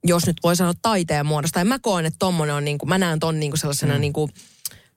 jos 0.05 0.27
nyt 0.27 0.37
voi 0.43 0.57
sanoa 0.57 0.73
taiteen 0.83 1.27
muodosta, 1.27 1.59
ja 1.59 1.65
mä 1.65 1.79
koen, 1.79 2.07
että 2.07 2.19
tommonen 2.19 2.55
on 2.55 2.65
niin 2.65 2.79
kuin, 2.79 2.89
mä 2.89 2.99
näen 2.99 3.21
ton 3.21 3.41
niin 3.41 3.51
kuin 3.51 3.59
sellaisena 3.59 3.95
mm. 3.95 4.01
niin 4.01 4.13
kuin 4.13 4.33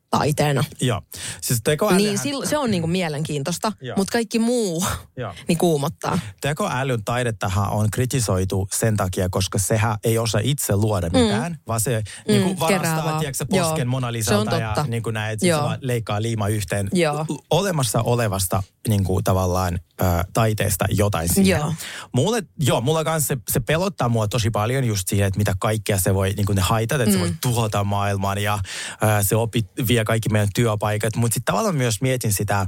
taiteena. 0.10 0.64
Joo. 0.82 1.02
Siis 1.42 1.60
tekoälyhän, 1.64 2.24
Niin 2.24 2.48
se 2.48 2.58
on 2.58 2.72
niin 2.72 2.82
kuin 2.82 2.92
mielenkiintoista, 2.92 3.72
Joo. 3.82 3.98
mutta 3.98 4.12
kaikki 4.12 4.40
muu 4.40 4.86
Joo. 5.18 5.34
niin 5.48 5.58
kuumottaa. 5.58 6.20
Tekoälyn 6.42 7.04
taidettahan 7.04 7.70
on 7.70 7.92
kritisoitu 7.92 8.68
sen 8.72 8.98
takia, 8.98 9.30
koska 9.30 9.60
sehän 9.60 9.98
ei 10.04 10.18
osaa 10.18 10.42
itse 10.44 10.76
luoda 10.76 11.10
mitään, 11.10 11.52
mm. 11.52 11.58
vaan 11.68 11.82
se 11.82 12.02
mm, 12.28 12.34
niin 12.34 12.44
kuin 12.44 12.68
kerää 12.68 12.96
varastaa 12.96 13.20
tiedätkö, 13.20 13.46
Joo, 13.52 13.68
posken 13.68 13.88
Mona 13.88 14.08
se 14.08 14.10
on 14.10 14.14
Lisalta 14.14 14.58
ja 14.58 14.86
niin 14.88 15.04
näin, 15.12 15.34
että 15.34 15.46
se 15.46 15.50
Joo. 15.50 15.64
vaan 15.64 15.78
leikkaa 15.82 16.22
liima 16.22 16.48
yhteen 16.48 16.90
Joo. 16.94 17.26
Olemassa 17.50 18.02
olevasta 18.02 18.64
niin 18.88 19.04
kuin, 19.04 19.24
tavallaan 19.24 19.80
ä, 20.02 20.24
taiteesta 20.34 20.86
jotain 20.90 21.34
siihen. 21.34 21.60
Joo. 21.60 21.74
Mulle, 22.12 22.44
joo, 22.60 22.82
mulla 22.82 23.04
kanssa 23.04 23.28
se, 23.28 23.42
se 23.52 23.60
pelottaa 23.60 24.10
mua 24.10 24.28
tosi 24.28 24.50
paljon 24.50 24.84
just 24.84 25.08
siihen, 25.08 25.28
että 25.28 25.38
mitä 25.38 25.54
kaikkea 25.60 25.98
se 25.98 26.14
voi, 26.14 26.30
niin 26.30 26.46
kuin 26.46 26.56
ne 26.56 26.62
haitat, 26.62 27.02
että 27.02 27.16
mm. 27.16 27.22
se 27.22 27.28
voi 27.28 27.36
tuhota 27.42 27.84
maailman 27.84 28.38
ja 28.38 28.60
ä, 29.04 29.24
se 29.24 29.36
opit, 29.36 29.68
vie 29.88 29.99
kaikki 30.06 30.30
meidän 30.30 30.50
työpaikat. 30.56 31.16
Mutta 31.16 31.34
sitten 31.34 31.54
tavallaan 31.54 31.76
myös 31.76 32.02
mietin 32.02 32.34
sitä 32.34 32.66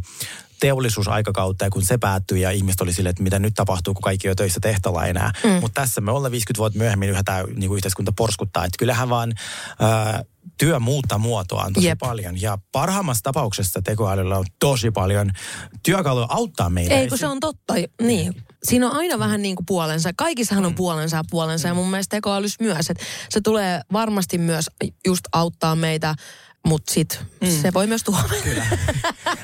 teollisuusaikakautta 0.59 1.65
ja 1.65 1.69
kun 1.69 1.85
se 1.85 1.97
päättyi 1.97 2.41
ja 2.41 2.51
ihmiset 2.51 2.81
oli 2.81 2.93
silleen, 2.93 3.09
että 3.11 3.23
mitä 3.23 3.39
nyt 3.39 3.53
tapahtuu, 3.53 3.93
kun 3.93 4.01
kaikki 4.01 4.29
on 4.29 4.35
töissä 4.35 4.59
tehtävällä 4.59 5.05
enää. 5.07 5.31
Mm. 5.43 5.49
Mutta 5.49 5.81
tässä 5.81 6.01
me 6.01 6.11
ollaan 6.11 6.31
50 6.31 6.57
vuotta 6.57 6.77
myöhemmin 6.79 7.09
yhä 7.09 7.21
tämä 7.25 7.43
niin 7.55 7.75
yhteiskunta 7.75 8.11
porskuttaa. 8.17 8.65
Että 8.65 8.77
kyllähän 8.79 9.09
vaan 9.09 9.33
ää, 9.79 10.23
työ 10.57 10.79
muuttaa 10.79 11.17
muotoaan 11.17 11.73
tosi 11.73 11.87
Jep. 11.87 11.99
paljon. 11.99 12.41
Ja 12.41 12.57
parhaimmassa 12.71 13.23
tapauksessa 13.23 13.81
tekoälyllä 13.81 14.37
on 14.37 14.45
tosi 14.59 14.91
paljon 14.91 15.31
työkaluja 15.83 16.25
auttaa 16.29 16.69
meitä. 16.69 16.95
Ei, 16.95 17.07
kun 17.07 17.17
se 17.17 17.27
on 17.27 17.39
totta. 17.39 17.73
Niin. 18.01 18.43
Siinä 18.63 18.89
on 18.89 18.95
aina 18.95 19.19
vähän 19.19 19.41
niin 19.41 19.55
kuin 19.55 19.65
puolensa. 19.65 20.09
Kaikissahan 20.15 20.63
Mm. 20.63 20.67
on 20.67 20.75
puolensa 20.75 21.17
ja 21.17 21.23
puolensa. 21.29 21.67
Ja 21.67 21.73
mun 21.73 21.89
mielestä 21.91 22.17
tekoälys 22.17 22.59
myös. 22.59 22.89
Että 22.89 23.03
se 23.29 23.41
tulee 23.41 23.81
varmasti 23.93 24.37
myös 24.37 24.65
just 25.07 25.21
auttaa 25.33 25.75
meitä, 25.75 26.15
mutta 26.65 26.93
sit 26.93 27.25
Mm. 27.41 27.61
se 27.61 27.73
voi 27.73 27.87
myös 27.87 28.03
tuoda. 28.03 28.23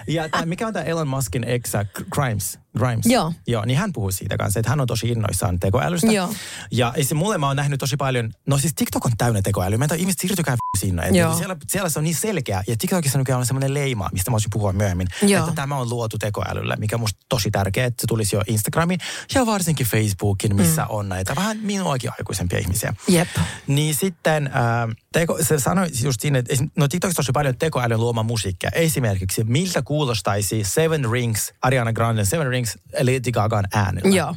Ja 0.08 0.30
tämä, 0.30 0.46
mikä 0.46 0.68
on 0.68 0.74
tämä 0.74 0.86
Elon 0.86 1.08
Muskin 1.08 1.44
eksä, 1.44 1.86
Grimes? 2.12 2.60
Grimes. 2.78 3.06
Joo. 3.06 3.34
Joo, 3.48 3.66
niin 3.66 3.78
hän 3.80 3.94
puhuu 3.94 4.12
siitä 4.12 4.38
kanssa, 4.38 4.60
että 4.60 4.70
hän 4.70 4.80
on 4.82 4.88
tosi 4.88 5.10
innoissaan 5.10 5.60
tekoälystä. 5.60 6.12
Joo. 6.12 6.34
Ja 6.72 6.94
se 7.02 7.16
mulle 7.16 7.38
mä 7.38 7.48
oon 7.48 7.56
nähnyt 7.56 7.80
tosi 7.80 7.98
paljon, 7.98 8.32
no 8.48 8.58
siis 8.58 8.74
TikTok 8.76 9.06
on 9.06 9.12
täynnä 9.18 9.42
tekoälyä. 9.42 9.78
Mä 9.78 9.86
en 9.86 9.90
tiedä, 9.90 10.00
ihmiset 10.02 10.20
siirtykää 10.20 10.56
sinne. 10.80 11.02
Että 11.02 11.18
Joo. 11.18 11.36
siellä, 11.38 11.56
siellä, 11.68 11.90
se 11.90 12.00
on 12.00 12.04
niin 12.04 12.16
selkeä. 12.16 12.64
Ja 12.68 12.76
TikTokissa 12.78 13.18
nykyään 13.18 13.40
on 13.40 13.46
semmoinen 13.46 13.74
leima, 13.74 14.10
mistä 14.14 14.32
mä 14.32 14.34
voisin 14.34 14.50
puhua 14.54 14.74
myöhemmin. 14.74 15.08
Joo. 15.22 15.44
Että 15.44 15.56
tämä 15.56 15.78
on 15.78 15.90
luotu 15.90 16.18
tekoälyllä, 16.18 16.76
mikä 16.76 16.96
on 16.96 17.00
musta 17.00 17.20
tosi 17.30 17.52
tärkeää, 17.52 17.88
että 17.88 18.02
se 18.02 18.08
tulisi 18.08 18.36
jo 18.36 18.42
Instagramiin 18.48 19.00
ja 19.36 19.46
varsinkin 19.46 19.88
Facebookin, 19.88 20.56
missä 20.56 20.82
mm. 20.82 20.88
on 20.90 21.10
näitä 21.10 21.36
vähän 21.36 21.58
minuakin 21.62 22.12
aikuisempia 22.20 22.60
ihmisiä. 22.60 22.94
Jep. 23.08 23.28
Niin 23.68 23.96
sitten 23.96 24.48
äh, 24.48 24.96
teko, 25.12 25.38
se 25.42 25.60
sanoi 25.60 25.88
just 26.04 26.22
siinä, 26.22 26.40
että 26.40 26.56
no 26.76 26.88
TikTokissa 27.08 27.24
tosi 27.24 27.32
paljon 27.32 27.58
tekoälyn 27.58 28.00
luoma 28.00 28.24
musiikkia. 28.24 28.70
Esimerkiksi, 28.74 29.44
miltä 29.44 29.82
kuulostaisi 29.82 30.64
Seven 30.64 31.12
Rings, 31.12 31.54
Ariana 31.62 31.94
Grande 31.94 32.26
Seven 32.26 32.48
Rings 32.48 32.78
Lady 33.00 33.32
Gagan 33.32 33.66
äänellä. 33.74 34.16
Joo. 34.16 34.36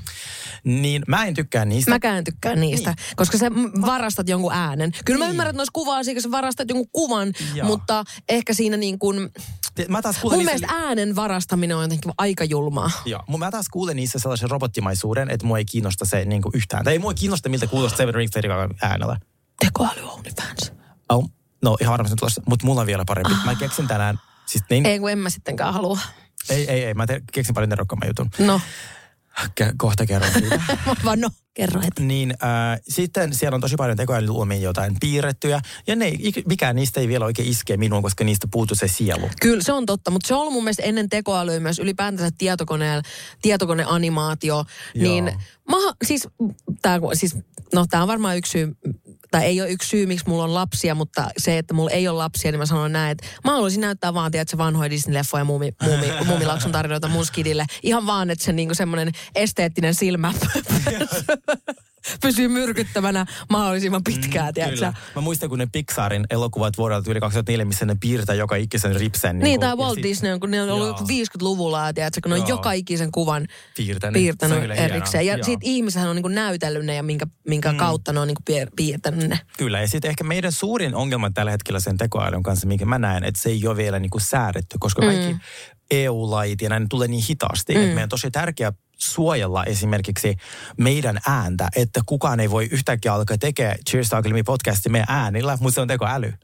Niin 0.64 1.02
mä 1.08 1.24
en 1.24 1.34
tykkää 1.34 1.64
niistä. 1.64 1.90
Mäkään 1.90 2.18
en 2.18 2.24
tykkää 2.24 2.56
niistä, 2.56 2.90
niin. 2.90 3.16
koska 3.16 3.38
sä 3.38 3.50
varastat 3.86 4.28
jonkun 4.28 4.52
äänen. 4.52 4.92
Kyllä 5.04 5.18
niin. 5.18 5.26
mä 5.26 5.30
ymmärrän, 5.30 5.50
että 5.50 5.56
noissa 5.56 5.72
kuvaa 5.72 6.00
kun 6.12 6.22
sä 6.22 6.30
varastat 6.30 6.68
jonkun 6.68 6.88
kuvan, 6.92 7.32
Joo. 7.54 7.66
mutta 7.66 8.04
ehkä 8.28 8.54
siinä 8.54 8.76
niin 8.76 8.98
kuin, 8.98 9.30
Mä 9.88 10.02
taas 10.02 10.18
kuulen 10.18 10.38
mun 10.38 10.46
niistä- 10.46 10.66
mielestä 10.66 10.86
äänen 10.86 11.16
varastaminen 11.16 11.76
on 11.76 11.82
jotenkin 11.82 12.12
aika 12.18 12.44
julmaa. 12.44 12.90
Joo, 13.04 13.22
mä 13.38 13.50
taas 13.50 13.68
kuulen 13.68 13.96
niissä 13.96 14.18
sellaisen 14.18 14.50
robottimaisuuden, 14.50 15.30
että 15.30 15.46
mua 15.46 15.58
ei 15.58 15.64
kiinnosta 15.64 16.04
se 16.04 16.24
niin 16.24 16.42
kuin 16.42 16.52
yhtään. 16.56 16.84
Tai 16.84 16.92
ei 16.92 16.98
mua 16.98 17.14
kiinnosta, 17.14 17.48
miltä 17.48 17.66
kuulostaa 17.66 17.96
Seven 17.96 18.14
Rings 18.14 18.36
Lady 18.36 18.48
Gagan 18.48 18.74
äänellä. 18.82 19.20
Tekoäly 19.64 20.02
OnlyFans. 20.02 20.72
Oh, 21.08 21.30
no 21.62 21.76
ihan 21.80 21.92
varmasti 21.92 22.16
tulossa, 22.16 22.42
mutta 22.48 22.66
mulla 22.66 22.80
on 22.80 22.86
vielä 22.86 23.04
parempi. 23.06 23.32
Mä 23.44 23.54
keksin 23.54 23.86
tänään, 23.88 24.20
siis 24.46 24.64
niin, 24.70 24.86
ei, 24.86 24.98
kun 24.98 25.10
en 25.10 25.18
mä 25.18 25.30
sittenkään 25.30 25.74
halua. 25.74 25.98
ei, 26.50 26.70
ei, 26.70 26.84
ei 26.84 26.94
mä 26.94 27.06
te, 27.06 27.20
keksin 27.32 27.54
paljon 27.54 27.68
nerokkaamman 27.68 28.08
jutun. 28.08 28.30
No, 28.38 28.60
Ke- 29.60 29.74
kohta 29.78 30.06
kerron 30.06 30.32
siitä. 30.32 30.60
vaan 31.04 31.20
no, 31.20 31.30
kerro 31.54 31.80
heti. 31.80 32.02
niin 32.02 32.30
äh, 32.30 32.80
sitten 32.88 33.34
siellä 33.34 33.54
on 33.54 33.60
tosi 33.60 33.76
paljon 33.76 33.96
tekoälyn 33.96 34.32
luomia 34.32 34.58
jotain 34.58 34.96
piirrettyjä, 35.00 35.60
ja 35.86 35.96
ne, 35.96 36.10
ik- 36.10 36.42
mikään 36.48 36.76
niistä 36.76 37.00
ei 37.00 37.08
vielä 37.08 37.24
oikein 37.24 37.48
iske 37.48 37.76
minuun, 37.76 38.02
koska 38.02 38.24
niistä 38.24 38.48
puuttuu 38.50 38.76
se 38.76 38.88
sielu. 38.88 39.30
Kyllä 39.40 39.62
se 39.62 39.72
on 39.72 39.86
totta, 39.86 40.10
mutta 40.10 40.26
se 40.28 40.34
on 40.34 40.40
ollut 40.40 40.52
mun 40.52 40.64
mielestä 40.64 40.82
ennen 40.82 41.08
tekoälyä 41.08 41.60
myös 41.60 41.78
ylipäätänsä 41.78 42.30
tietokoneen, 42.38 43.02
tietokoneanimaatio. 43.42 44.64
Niin, 44.94 45.24
mä, 45.68 45.76
siis, 46.04 46.28
tää, 46.82 46.98
siis, 47.12 47.36
no 47.74 47.86
tää 47.90 48.02
on 48.02 48.08
varmaan 48.08 48.36
yksi 48.36 48.52
syy, 48.52 48.76
tai 49.30 49.44
ei 49.44 49.60
ole 49.60 49.70
yksi 49.70 49.88
syy, 49.88 50.06
miksi 50.06 50.28
mulla 50.28 50.44
on 50.44 50.54
lapsia, 50.54 50.94
mutta 50.94 51.30
se, 51.38 51.58
että 51.58 51.74
mulla 51.74 51.90
ei 51.90 52.08
ole 52.08 52.16
lapsia, 52.16 52.52
niin 52.52 52.58
mä 52.58 52.66
sanon 52.66 52.92
näin, 52.92 53.12
että 53.12 53.26
mä 53.44 53.50
haluaisin 53.50 53.80
näyttää 53.80 54.14
vaan, 54.14 54.30
tiedätkö, 54.30 54.58
vanhoja 54.58 54.90
Disney-leffoja 54.90 55.40
ja 55.40 55.44
muumi, 55.44 55.72
muumi, 55.82 56.06
muumilakson 56.26 56.72
tarinoita 56.72 57.08
mun 57.08 57.26
skidille. 57.26 57.66
Ihan 57.82 58.06
vaan, 58.06 58.30
että 58.30 58.44
se 58.44 58.52
niinku 58.52 58.74
semmoinen 58.74 59.12
esteettinen 59.34 59.94
silmä 59.94 60.34
pysyy 62.22 62.48
myrkyttävänä 62.48 63.26
mahdollisimman 63.50 64.04
pitkään, 64.04 64.48
mm, 64.48 64.54
tiedätkö? 64.54 64.76
Kyllä. 64.76 64.92
Mä 65.14 65.20
muistan, 65.20 65.48
kun 65.48 65.58
ne 65.58 65.68
Pixarin 65.72 66.26
elokuvat 66.30 66.78
vuodelta 66.78 67.10
yli 67.10 67.20
2004, 67.20 67.64
missä 67.64 67.84
ne 67.86 67.96
piirtää 68.00 68.34
joka 68.34 68.56
ikisen 68.56 68.96
ripsen. 68.96 69.38
Niin, 69.38 69.60
tämä 69.60 69.72
ja 69.72 69.76
Walt 69.76 69.94
sit- 69.94 70.02
Disney, 70.02 70.32
on, 70.32 70.40
kun 70.40 70.50
ne 70.50 70.62
on 70.62 70.70
ollut 70.70 70.86
Joo. 70.86 70.96
joku 70.96 71.04
50-luvulla, 71.08 71.86
ja 71.86 71.92
tiedätkö, 71.94 72.20
kun 72.22 72.30
ne 72.30 72.40
on 72.40 72.48
joka 72.48 72.72
ikisen 72.72 73.12
kuvan 73.12 73.46
Piirtänyt. 73.76 74.14
piirtänyt 74.14 74.70
erikseen. 74.70 75.26
Ja 75.26 75.36
Joo. 75.36 75.44
siitä 75.44 75.60
ihmisethän 75.64 76.10
on 76.10 76.16
niinku 76.16 76.28
näytellyt 76.28 76.84
ne, 76.84 76.94
ja 76.94 77.02
minkä, 77.02 77.26
minkä 77.48 77.72
mm. 77.72 77.78
kautta 77.78 78.12
ne 78.12 78.20
on 78.20 78.26
niinku 78.28 78.42
piir- 78.50 78.70
piirtänyt 78.76 79.28
ne. 79.28 79.40
Kyllä, 79.58 79.80
ja 79.80 79.88
sitten 79.88 80.08
ehkä 80.08 80.24
meidän 80.24 80.52
suurin 80.52 80.94
ongelma 80.94 81.30
tällä 81.30 81.50
hetkellä 81.50 81.80
sen 81.80 81.96
tekoälyn 81.96 82.42
kanssa, 82.42 82.66
minkä 82.66 82.84
mä 82.84 82.98
näen, 82.98 83.24
että 83.24 83.40
se 83.42 83.48
ei 83.48 83.66
ole 83.66 83.76
vielä 83.76 83.98
niin 83.98 84.10
säädetty, 84.20 84.76
koska 84.80 85.02
kaikki 85.02 85.36
EU-lait 85.90 86.62
ja 86.62 86.68
näin 86.68 86.88
tulee 86.88 87.08
niin 87.08 87.24
hitaasti, 87.28 87.74
mm. 87.74 87.80
että 87.80 87.88
meidän 87.88 88.02
on 88.02 88.08
tosi 88.08 88.30
tärkeää 88.30 88.72
suojella 89.00 89.64
esimerkiksi 89.64 90.36
meidän 90.76 91.18
ääntä, 91.26 91.68
että 91.76 92.00
kukaan 92.06 92.40
ei 92.40 92.50
voi 92.50 92.68
yhtäkkiä 92.70 93.14
alkaa 93.14 93.38
tekemään 93.38 93.78
Cheers 93.90 94.10
Me 94.32 94.42
podcastia 94.42 94.92
meidän 94.92 95.16
äänillä, 95.16 95.58
mutta 95.60 95.74
se 95.74 95.80
on 95.80 95.88
tekoäly. 95.88 96.34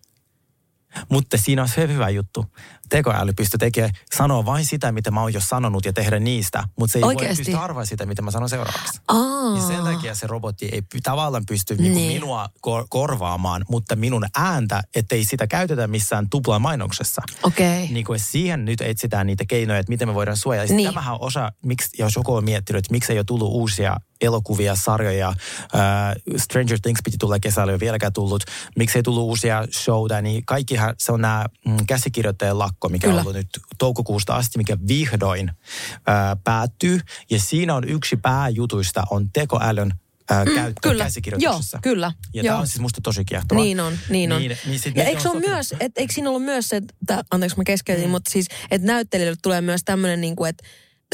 Mutta 1.09 1.37
siinä 1.39 1.63
on 1.63 1.69
se 1.69 1.89
hyvä 1.89 2.09
juttu. 2.09 2.47
Tekoäly 2.89 3.33
pystyy 3.33 3.59
tekemään, 3.59 3.93
sanoa 4.17 4.45
vain 4.45 4.65
sitä, 4.65 4.93
mitä 4.93 5.11
mä 5.11 5.21
oon 5.21 5.33
jo 5.35 5.41
sanonut 5.49 5.85
ja 5.85 5.93
tehdä 5.93 6.19
niistä, 6.19 6.65
mutta 6.79 6.93
se 6.93 6.99
ei 6.99 7.03
Oikeesti? 7.05 7.29
voi 7.29 7.45
pysty 7.45 7.65
arvaa 7.65 7.85
sitä, 7.85 8.07
mitä 8.07 8.23
mä 8.23 8.31
sanon 8.31 8.49
seuraavaksi. 8.49 9.01
Aa. 9.09 9.57
Ja 9.57 9.63
sen 9.67 9.85
takia 9.85 10.15
se 10.15 10.27
robotti 10.27 10.69
ei 10.73 10.83
tavallaan 11.03 11.47
pysty 11.49 11.75
niinku 11.77 11.99
Niin. 11.99 12.13
minua 12.13 12.49
kor- 12.61 12.87
korvaamaan, 12.89 13.65
mutta 13.69 13.97
minun 13.97 14.27
ääntä, 14.37 14.83
ettei 14.95 15.25
sitä 15.25 15.47
käytetä 15.47 15.87
missään 15.87 16.31
tupla 16.31 16.59
mainoksessa. 16.59 17.23
Okay. 17.43 17.87
Niin 17.91 18.05
kuin 18.05 18.19
siihen 18.19 18.65
nyt 18.65 18.81
etsitään 18.81 19.27
niitä 19.27 19.45
keinoja, 19.49 19.79
että 19.81 19.91
miten 19.93 20.09
me 20.09 20.15
voidaan 20.15 20.37
suojella. 20.37 20.75
Niin. 20.75 20.89
Tämähän 20.89 21.15
on 21.15 21.21
osa, 21.23 21.53
miksi, 21.65 21.89
jos 21.99 22.17
joku 22.17 22.35
on 22.35 22.45
miettinyt, 22.45 22.79
että 22.79 22.93
miksi 22.93 23.13
ei 23.13 23.19
ole 23.19 23.25
tullut 23.25 23.49
uusia 23.53 23.97
elokuvia, 24.21 24.75
sarjoja. 24.75 25.29
Uh, 25.29 26.37
Stranger 26.37 26.79
Things 26.83 27.01
piti 27.05 27.17
tulla 27.19 27.39
kesällä, 27.39 27.71
ei 27.71 27.75
ole 27.75 27.81
vieläkään 27.81 28.13
tullut. 28.13 28.43
Miksi 28.77 28.99
ei 28.99 29.03
tullut 29.03 29.23
uusia 29.25 29.65
showta, 29.73 30.23
niin 30.23 30.47
kaikkihan 30.47 30.95
se 30.99 31.13
on 31.13 31.21
nämä 31.21 31.45
mm, 31.67 31.77
käsikirjoittajien 31.87 32.59
lakko, 32.59 32.76
mikä 32.89 33.07
Kyllä. 33.07 33.21
on 33.21 33.27
ollut 33.27 33.37
nyt 33.37 33.49
toukokuusta 33.79 34.37
asti, 34.37 34.59
mikä 34.59 34.77
vihdoin 34.89 35.51
uh, 35.51 36.43
päättyy. 36.45 37.01
Ja 37.31 37.41
siinä 37.41 37.75
on 37.75 37.89
yksi 37.89 38.17
pääjutuista 38.17 39.05
on 39.11 39.31
tekoälyn 39.33 39.93
uh, 40.31 40.55
käyttö 40.55 40.89
Kyllä, 40.89 41.05
käsikirjoituksessa. 41.05 41.77
joo, 41.77 41.83
kyllä. 41.83 42.13
Ja 42.35 42.43
joo. 42.43 42.53
tämä 42.53 42.61
on 42.61 42.67
siis 42.67 42.81
musta 42.81 43.01
tosi 43.01 43.25
kiehtovaa. 43.25 43.65
Niin 43.65 43.81
on, 43.81 43.99
niin 44.09 44.33
on. 44.33 44.41
Niin, 44.41 44.59
niin 44.67 44.81
ja 44.95 45.05
eikö 45.05 45.29
on 45.29 45.37
sopinut- 45.37 45.49
myös, 45.49 45.75
et, 45.81 45.93
eikö 45.97 46.13
siinä 46.15 46.29
ollut 46.29 46.45
myös 46.45 46.69
se, 46.69 46.77
että, 46.77 47.25
anteeksi 47.31 47.57
mä 47.57 47.65
keskeytin, 47.65 48.05
mm. 48.05 48.11
mutta 48.11 48.31
siis, 48.31 48.47
että 48.71 48.87
näyttelijöille 48.87 49.39
tulee 49.43 49.61
myös 49.61 49.81
tämmöinen, 49.85 50.21
niin 50.21 50.37
kuin, 50.37 50.49
että 50.49 50.65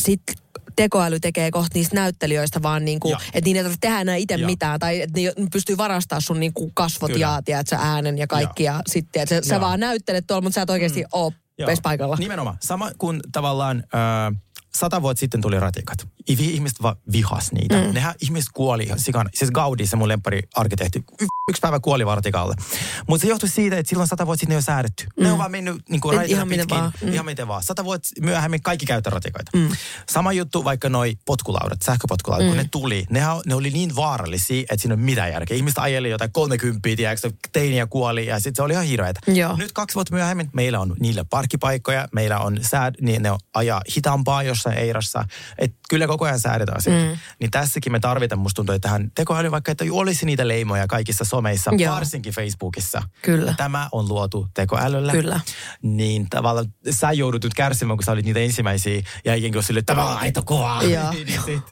sit 0.01 0.23
tekoäly 0.77 1.21
tekee 1.21 1.51
kohta 1.51 1.71
niistä 1.75 1.97
näyttelijöistä 1.97 2.63
vaan 2.63 2.85
niin 2.85 3.01
kuin, 3.01 3.17
että 3.35 3.41
niitä 3.45 3.59
ei 3.59 3.65
tarvitse 3.65 3.81
tehdä 3.81 4.01
enää 4.01 4.17
itse 4.17 4.37
mitään, 4.37 4.81
tai 4.81 5.01
että 5.01 5.21
ne 5.21 5.47
pystyy 5.53 5.77
varastaa 5.77 6.21
sun 6.21 6.41
niin 6.41 6.53
kuin 6.53 6.71
kasvot 6.75 7.13
Kyllä. 7.13 7.27
ja 7.27 7.43
tiedätkö, 7.45 7.77
äänen 7.77 8.19
ja 8.19 8.27
kaikki, 8.27 8.63
ja 8.63 8.81
sitten 8.87 9.29
sä, 9.29 9.41
sä 9.43 9.61
vaan 9.61 9.81
näyttelet 9.81 10.27
tuolla, 10.27 10.43
mutta 10.43 10.55
sä 10.55 10.63
et 10.63 10.71
oikeasti 10.71 11.01
mm. 11.01 11.09
ole 11.13 11.33
Joo. 11.71 11.77
paikalla. 11.83 12.17
Nimenomaan. 12.19 12.57
Sama 12.61 12.91
kuin 12.99 13.21
tavallaan 13.33 13.77
äh, 13.79 14.41
sata 14.75 15.03
vuotta 15.03 15.21
sitten 15.21 15.41
tuli 15.41 15.61
ratikat. 15.61 16.09
Ihmiset 16.29 16.83
vaan 16.83 16.97
vihas 17.13 17.53
niitä. 17.53 17.81
Mm. 17.81 17.95
Nehän 17.95 18.15
ihmiset 18.21 18.51
kuoli 18.55 18.83
ihan 18.83 18.99
sikana. 18.99 19.31
Siis 19.35 19.51
Gaudi, 19.51 19.87
se 19.87 19.97
mun 19.97 20.09
lempari 20.09 20.43
arkkitehti, 20.55 21.05
yksi 21.49 21.61
päivä 21.61 21.81
kuoli 21.81 22.07
vaan 22.07 22.19
ratikalle. 22.19 22.55
Mutta 23.07 23.23
se 23.23 23.29
johtui 23.29 23.49
siitä, 23.49 23.79
että 23.79 23.91
silloin 23.91 24.09
sata 24.09 24.27
vuotta 24.27 24.41
sitten 24.41 24.53
ne 24.53 24.57
on 24.57 24.63
säädetty. 24.63 25.07
Mm. 25.17 25.23
Ne 25.23 25.33
on 25.33 25.39
vaan 25.39 25.51
mennyt 25.51 25.89
niin 25.89 26.01
kuin 26.01 26.23
ihan 26.23 26.49
miten 26.49 26.67
pitkin. 26.67 26.79
vaan. 26.79 26.93
Mm. 27.03 27.13
Ihan 27.13 27.27
miten 27.27 27.49
vaan. 27.49 27.63
Sata 27.63 27.85
vuotta 27.85 28.09
myöhemmin 28.21 28.63
kaikki 28.63 28.87
käyttää 28.87 29.11
ratikoita. 29.11 29.51
Mm. 29.55 29.69
Sama 30.11 30.33
juttu 30.33 30.65
vaikka 30.65 30.89
noi 30.89 31.17
potkulaudat, 31.25 31.83
sähköpotkulaudat, 31.83 32.47
mm. 32.47 32.51
kun 32.51 32.57
ne 32.57 32.69
tuli. 32.71 33.07
Nehän, 33.11 33.37
ne 33.47 33.55
oli 33.55 33.71
niin 33.71 33.97
vaarallisia, 33.97 34.61
että 34.61 34.77
siinä 34.77 34.93
ei 34.93 34.97
ole 34.97 35.05
mitään 35.05 35.33
järkeä. 35.33 35.57
Ihmiset 35.57 35.79
ajeli 35.79 36.11
jotain 36.11 36.33
30, 36.33 36.81
tiedätkö, 36.97 37.31
teiniä 37.53 37.87
kuoli 37.87 38.27
ja 38.27 38.37
sitten 38.37 38.57
se 38.57 38.63
oli 38.63 38.73
ihan 38.73 38.85
hirveetä. 38.85 39.21
Joo. 39.27 39.57
Nyt 39.57 39.73
kaksi 39.73 39.95
vuotta 39.95 40.15
myöhemmin 40.15 40.51
meillä 40.53 40.81
on 40.81 40.97
niille 41.01 41.25
parkkipaikkoja, 41.31 42.09
meillä 42.13 42.39
on 42.39 42.59
sääd, 42.63 42.95
niin 43.01 43.23
ne 43.23 43.31
on 43.31 43.39
ajaa 43.55 43.83
hitaampaa 43.97 44.43
jossain 44.43 44.79
eirassa. 44.79 45.25
Et 45.59 45.75
kyllä 45.89 46.07
koko 46.13 46.25
ajan 46.25 46.41
säädetään 46.41 46.79
asioita. 46.79 47.05
Mm. 47.05 47.19
Niin 47.41 47.51
tässäkin 47.51 47.93
me 47.93 48.01
tarvitaan, 48.01 48.39
musta 48.39 48.57
tuntuu, 48.57 48.75
että 48.75 48.89
tähän 48.89 49.11
tekoäly 49.15 49.51
vaikka, 49.51 49.73
että 49.73 49.85
olisi 49.91 50.27
niitä 50.27 50.49
leimoja 50.49 50.87
kaikissa 50.87 51.25
someissa, 51.25 51.71
Joo. 51.79 51.95
varsinkin 51.95 52.33
Facebookissa. 52.33 53.03
Kyllä. 53.23 53.51
Ja 53.51 53.55
tämä 53.57 53.89
on 53.93 54.09
luotu 54.09 54.49
tekoälyllä. 54.55 55.13
Kyllä. 55.13 55.41
Niin 55.83 56.27
tavallaan 56.31 56.67
sä 56.91 57.13
joudut 57.13 57.45
nyt 57.45 57.55
kärsimään, 57.55 57.97
kun 57.97 58.05
sä 58.05 58.13
olit 58.13 58.25
niitä 58.25 58.41
ensimmäisiä 58.41 59.03
ja 59.25 59.35
ikään 59.35 59.53
kuin 59.53 59.63
sille, 59.63 59.83
tämä 59.83 60.05
on 60.05 60.17
aito 60.17 60.43
kova. 60.43 60.83
Joo. 60.83 61.13
niin, 61.13 61.43
sit, 61.45 61.63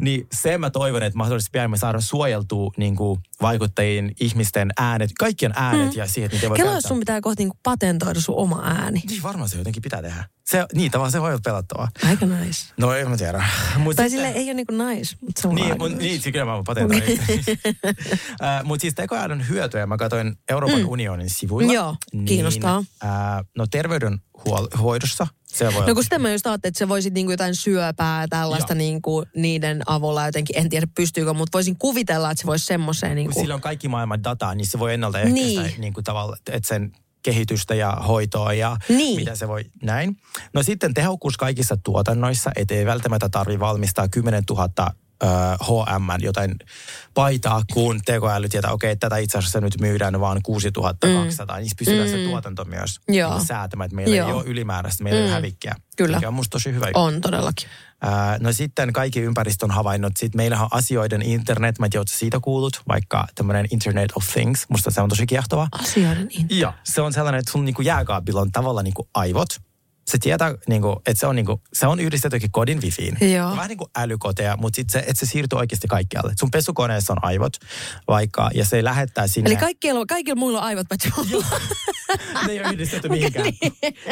niin 0.00 0.26
se 0.32 0.58
mä 0.58 0.70
toivon, 0.70 1.02
että 1.02 1.16
mahdollisesti 1.16 1.50
pian 1.52 1.70
me 1.70 1.76
saadaan 1.76 2.02
suojeltua 2.02 2.70
niin 2.76 2.96
kuin 2.96 3.20
vaikuttajien, 3.42 4.12
ihmisten 4.20 4.70
äänet, 4.76 5.10
kaikkien 5.18 5.52
äänet 5.56 5.92
mm. 5.92 5.98
ja 5.98 6.06
siihen, 6.06 6.26
että 6.26 6.36
niitä 6.36 6.48
voi 6.48 6.56
käyttää. 6.56 6.76
jos 6.76 6.84
sun 6.84 6.98
pitää 6.98 7.20
kohta 7.20 7.40
niinku 7.40 7.58
patentoida 7.62 8.20
sun 8.20 8.34
oma 8.34 8.62
ääni. 8.64 9.02
Niin 9.08 9.22
varmaan 9.22 9.48
se 9.48 9.58
jotenkin 9.58 9.82
pitää 9.82 10.02
tehdä. 10.02 10.24
Se, 10.50 10.66
niin, 10.74 10.90
tavallaan 10.90 11.12
se 11.12 11.20
voi 11.20 11.28
olla 11.30 11.40
pelattavaa. 11.44 11.88
Aika 12.08 12.26
nice. 12.26 12.72
No 12.76 12.92
en 12.94 13.10
mä 13.10 13.16
tiedä. 13.16 13.44
Mut 13.78 13.96
Tai 13.96 14.10
sitten- 14.10 14.26
sille 14.32 14.40
ei 14.40 14.46
ole 14.46 14.54
niinku 14.54 14.74
nice, 14.84 15.16
mutta 15.20 15.40
se 15.42 15.48
on 15.48 15.54
Niin, 15.54 15.78
mun, 15.78 15.98
niin, 15.98 16.22
kyllä 16.32 16.44
mä 16.44 16.62
patentoin. 16.66 17.02
Mutta 18.64 18.80
siis 18.80 18.94
tekoälyn 18.94 19.48
hyötyjä 19.48 19.86
mä 19.86 19.96
katsoin 19.96 20.36
Euroopan 20.48 20.80
mm. 20.80 20.88
unionin 20.88 21.30
sivuilla. 21.30 21.72
Joo, 21.72 21.96
kiinnostaa. 22.24 22.78
Niin, 22.80 22.88
ää, 23.02 23.44
no 23.56 23.66
terveydenhoidossa 23.66 25.26
se 25.46 25.64
voi 25.64 25.72
No 25.72 25.78
olla 25.78 25.94
kun 25.94 26.04
sitä 26.04 26.18
mä 26.18 26.32
just 26.32 26.46
ajattelin, 26.46 26.70
että 26.70 26.78
se 26.78 26.88
voisi 26.88 27.10
niinku 27.10 27.30
jotain 27.30 27.54
syöpää 27.54 28.26
tällaista 28.28 28.72
Joo. 28.72 28.78
niinku 28.78 29.24
niiden 29.36 29.82
avulla 29.86 30.26
jotenkin, 30.26 30.58
en 30.58 30.68
tiedä 30.68 30.86
pystyykö, 30.94 31.32
mutta 31.34 31.56
voisin 31.56 31.78
kuvitella, 31.78 32.30
että 32.30 32.40
se 32.42 32.46
voisi 32.46 32.66
semmoiseen 32.66 33.14
niinku. 33.16 33.40
sillä 33.40 33.54
on 33.54 33.60
kaikki 33.60 33.88
maailman 33.88 34.24
dataa, 34.24 34.54
niin 34.54 34.66
se 34.66 34.78
voi 34.78 34.94
ennaltaehkäistä 34.94 35.40
Niin. 35.40 35.62
niin. 35.62 35.80
niin 35.80 35.92
kuin 35.92 36.04
tavalla, 36.04 36.36
että 36.52 36.68
sen 36.68 36.92
kehitystä 37.26 37.74
ja 37.74 37.90
hoitoa 37.90 38.52
ja 38.52 38.76
Niin. 38.88 39.16
mitä 39.20 39.34
se 39.34 39.48
voi 39.48 39.64
näin. 39.82 40.16
No 40.52 40.62
sitten 40.62 40.94
tehokkuus 40.94 41.36
kaikissa 41.36 41.76
tuotannoissa, 41.76 42.50
et 42.56 42.70
ei 42.70 42.86
välttämättä 42.86 43.28
tarvi 43.28 43.60
valmistaa 43.60 44.08
10 44.08 44.42
000 44.50 44.68
ö, 44.78 44.84
HM, 45.62 46.24
jotain 46.24 46.54
paitaa, 47.14 47.62
kun 47.72 48.00
tekoäly 48.04 48.48
tietää, 48.48 48.72
okei, 48.72 48.92
okay, 48.92 48.96
tätä 48.96 49.16
itse 49.16 49.38
asiassa 49.38 49.60
nyt 49.60 49.80
myydään 49.80 50.20
vaan 50.20 50.40
6200, 50.42 51.56
mm. 51.56 51.62
niin 51.62 51.70
pystytään 51.78 52.08
mm. 52.08 52.12
se 52.12 52.24
tuotanto 52.24 52.64
myös 52.64 53.00
Joo. 53.08 53.34
niin 53.34 53.46
säätämään, 53.46 53.86
että 53.86 53.96
meillä 53.96 54.16
Joo. 54.16 54.28
ei 54.28 54.34
ole 54.34 54.44
ylimääräistä, 54.44 55.04
meillä 55.04 55.20
ei 55.20 55.24
ole 55.24 55.32
hävikkiä. 55.32 55.74
Kyllä. 55.96 56.16
Mikä 56.16 56.28
on 56.28 56.34
musta 56.34 56.50
tosi 56.50 56.72
hyvä. 56.72 56.86
On 56.94 57.20
todellakin. 57.20 57.68
Ää, 58.02 58.38
No 58.40 58.52
sitten 58.52 58.92
kaikki 58.92 59.20
ympäristön 59.20 59.70
havainnot. 59.70 60.12
Sitten 60.16 60.38
meillähän 60.38 60.64
on 60.64 60.78
asioiden 60.78 61.22
internet. 61.22 61.78
Mä 61.78 61.86
en 61.86 61.90
tiedä, 61.90 62.04
siitä 62.08 62.40
kuullut, 62.40 62.82
vaikka 62.88 63.26
tämmöinen 63.34 63.66
Internet 63.70 64.12
of 64.14 64.26
Things. 64.32 64.66
Musta 64.68 64.90
se 64.90 65.00
on 65.00 65.08
tosi 65.08 65.26
kiehtova. 65.26 65.68
Asioiden 65.72 66.28
in. 66.30 66.46
Joo. 66.50 66.72
Se 66.84 67.00
on 67.00 67.12
sellainen, 67.12 67.38
että 67.38 67.52
sun 67.52 67.64
niinku 67.64 67.82
jääkaapilla 67.82 68.40
on 68.40 68.52
tavallaan 68.52 68.84
niinku 68.84 69.08
aivot. 69.14 69.48
Se 70.06 70.18
tietää, 70.18 70.54
niinku, 70.68 71.02
että 71.06 71.20
se 71.20 71.26
on, 71.26 71.36
niinku, 71.36 71.62
se 71.72 71.86
on 71.86 72.00
yhdistettykin 72.00 72.50
kodin 72.50 72.82
wifiin. 72.82 73.32
Joo. 73.34 73.50
Vähän 73.50 73.68
niin 73.68 73.78
kuin 73.78 73.90
älykoteja, 73.96 74.56
mutta 74.56 74.76
sitten 74.76 74.92
se, 74.92 74.98
että 74.98 75.26
se 75.26 75.30
siirtyy 75.30 75.58
oikeasti 75.58 75.88
kaikkialle. 75.88 76.32
Sun 76.40 76.50
pesukoneessa 76.50 77.12
on 77.12 77.18
aivot 77.24 77.52
vaikka, 78.08 78.50
ja 78.54 78.64
se 78.64 78.84
lähettää 78.84 79.26
sinne. 79.26 79.50
Eli 79.50 79.56
kaikilla, 79.56 80.06
kaikilla 80.06 80.38
muilla 80.38 80.58
on 80.58 80.64
aivot 80.64 80.86
paitsi 80.88 81.12
mulla. 81.16 81.46
ne 82.46 82.52
ei 82.52 82.60
ole 82.60 82.68
yhdistetty 82.72 83.08
mihinkään. 83.16 83.46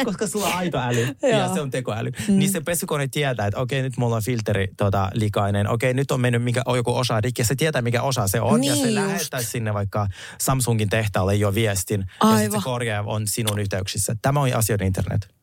Koska 0.05 0.27
sulla 0.27 0.47
on 0.47 0.53
aito 0.53 0.77
äly 0.79 1.01
ja 1.01 1.45
niin. 1.45 1.53
Se 1.53 1.61
on 1.61 1.71
tekoäly. 1.71 2.11
Mm. 2.27 2.39
Niin 2.39 2.51
se 2.51 2.61
pesukone 2.61 3.07
tietää, 3.07 3.47
että 3.47 3.59
okei, 3.59 3.81
nyt 3.81 3.97
mulla 3.97 4.15
on 4.15 4.23
filteri 4.23 4.67
tota, 4.77 5.09
likainen. 5.13 5.69
Okei, 5.69 5.93
nyt 5.93 6.11
on 6.11 6.21
mennyt 6.21 6.43
mikä, 6.43 6.61
on 6.65 6.77
joku 6.77 6.95
osa 6.97 7.21
rikki. 7.21 7.41
ja 7.41 7.45
Se 7.45 7.55
tietää, 7.55 7.81
mikä 7.81 8.01
osa 8.01 8.27
se 8.27 8.41
on. 8.41 8.63
ja 8.63 8.73
Niin 8.73 8.83
se 8.85 8.91
just. 8.91 8.93
lähettää 8.93 9.41
sinne 9.41 9.73
vaikka 9.73 10.07
Samsungin 10.41 10.89
tehtaalle 10.89 11.35
jo 11.35 11.53
viestin. 11.55 11.99
Ja 11.99 12.05
Aivan. 12.19 12.39
sitten 12.39 12.61
se 12.61 12.63
korjaa 12.63 13.03
on 13.07 13.27
sinun 13.27 13.59
yhteyksissä. 13.59 14.15
Tämä 14.21 14.39
on 14.39 14.53
asioiden 14.53 14.87
internet. 14.87 15.35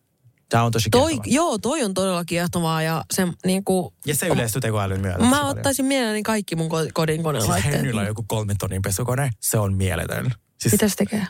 Tämä 0.53 0.65
on 0.65 0.73
tosi 0.73 0.91
toi, 0.91 1.11
kiehtovaa. 1.11 1.35
joo, 1.35 1.59
toi 1.59 1.83
on 1.85 1.95
todella 1.95 2.25
kiehtovaa 2.25 2.83
ja 2.83 3.05
se 3.15 3.29
niinku, 3.47 3.95
Ja 4.07 4.15
se 4.15 4.29
yleistyy 4.29 4.61
tekoälyn 4.61 5.01
myötä. 5.01 5.19
mä 5.19 5.31
paljon. 5.31 5.47
ottaisin 5.47 5.87
mielelläni 5.87 6.23
kaikki 6.23 6.57
mun 6.57 6.67
ko- 6.71 6.91
kodin 6.95 7.15
Siis 7.15 7.23
konelaitteet. 7.25 7.75
Henryllä 7.75 8.01
on 8.01 8.07
joku 8.07 8.25
kolmen 8.29 8.59
tonnin 8.59 8.83
pesukone. 8.83 9.31
Se 9.41 9.59
on 9.59 9.75
mieletön. 9.75 10.31
Siis 10.61 10.73
Mitä 10.73 10.89
se 10.89 10.97
tekee? 10.97 11.27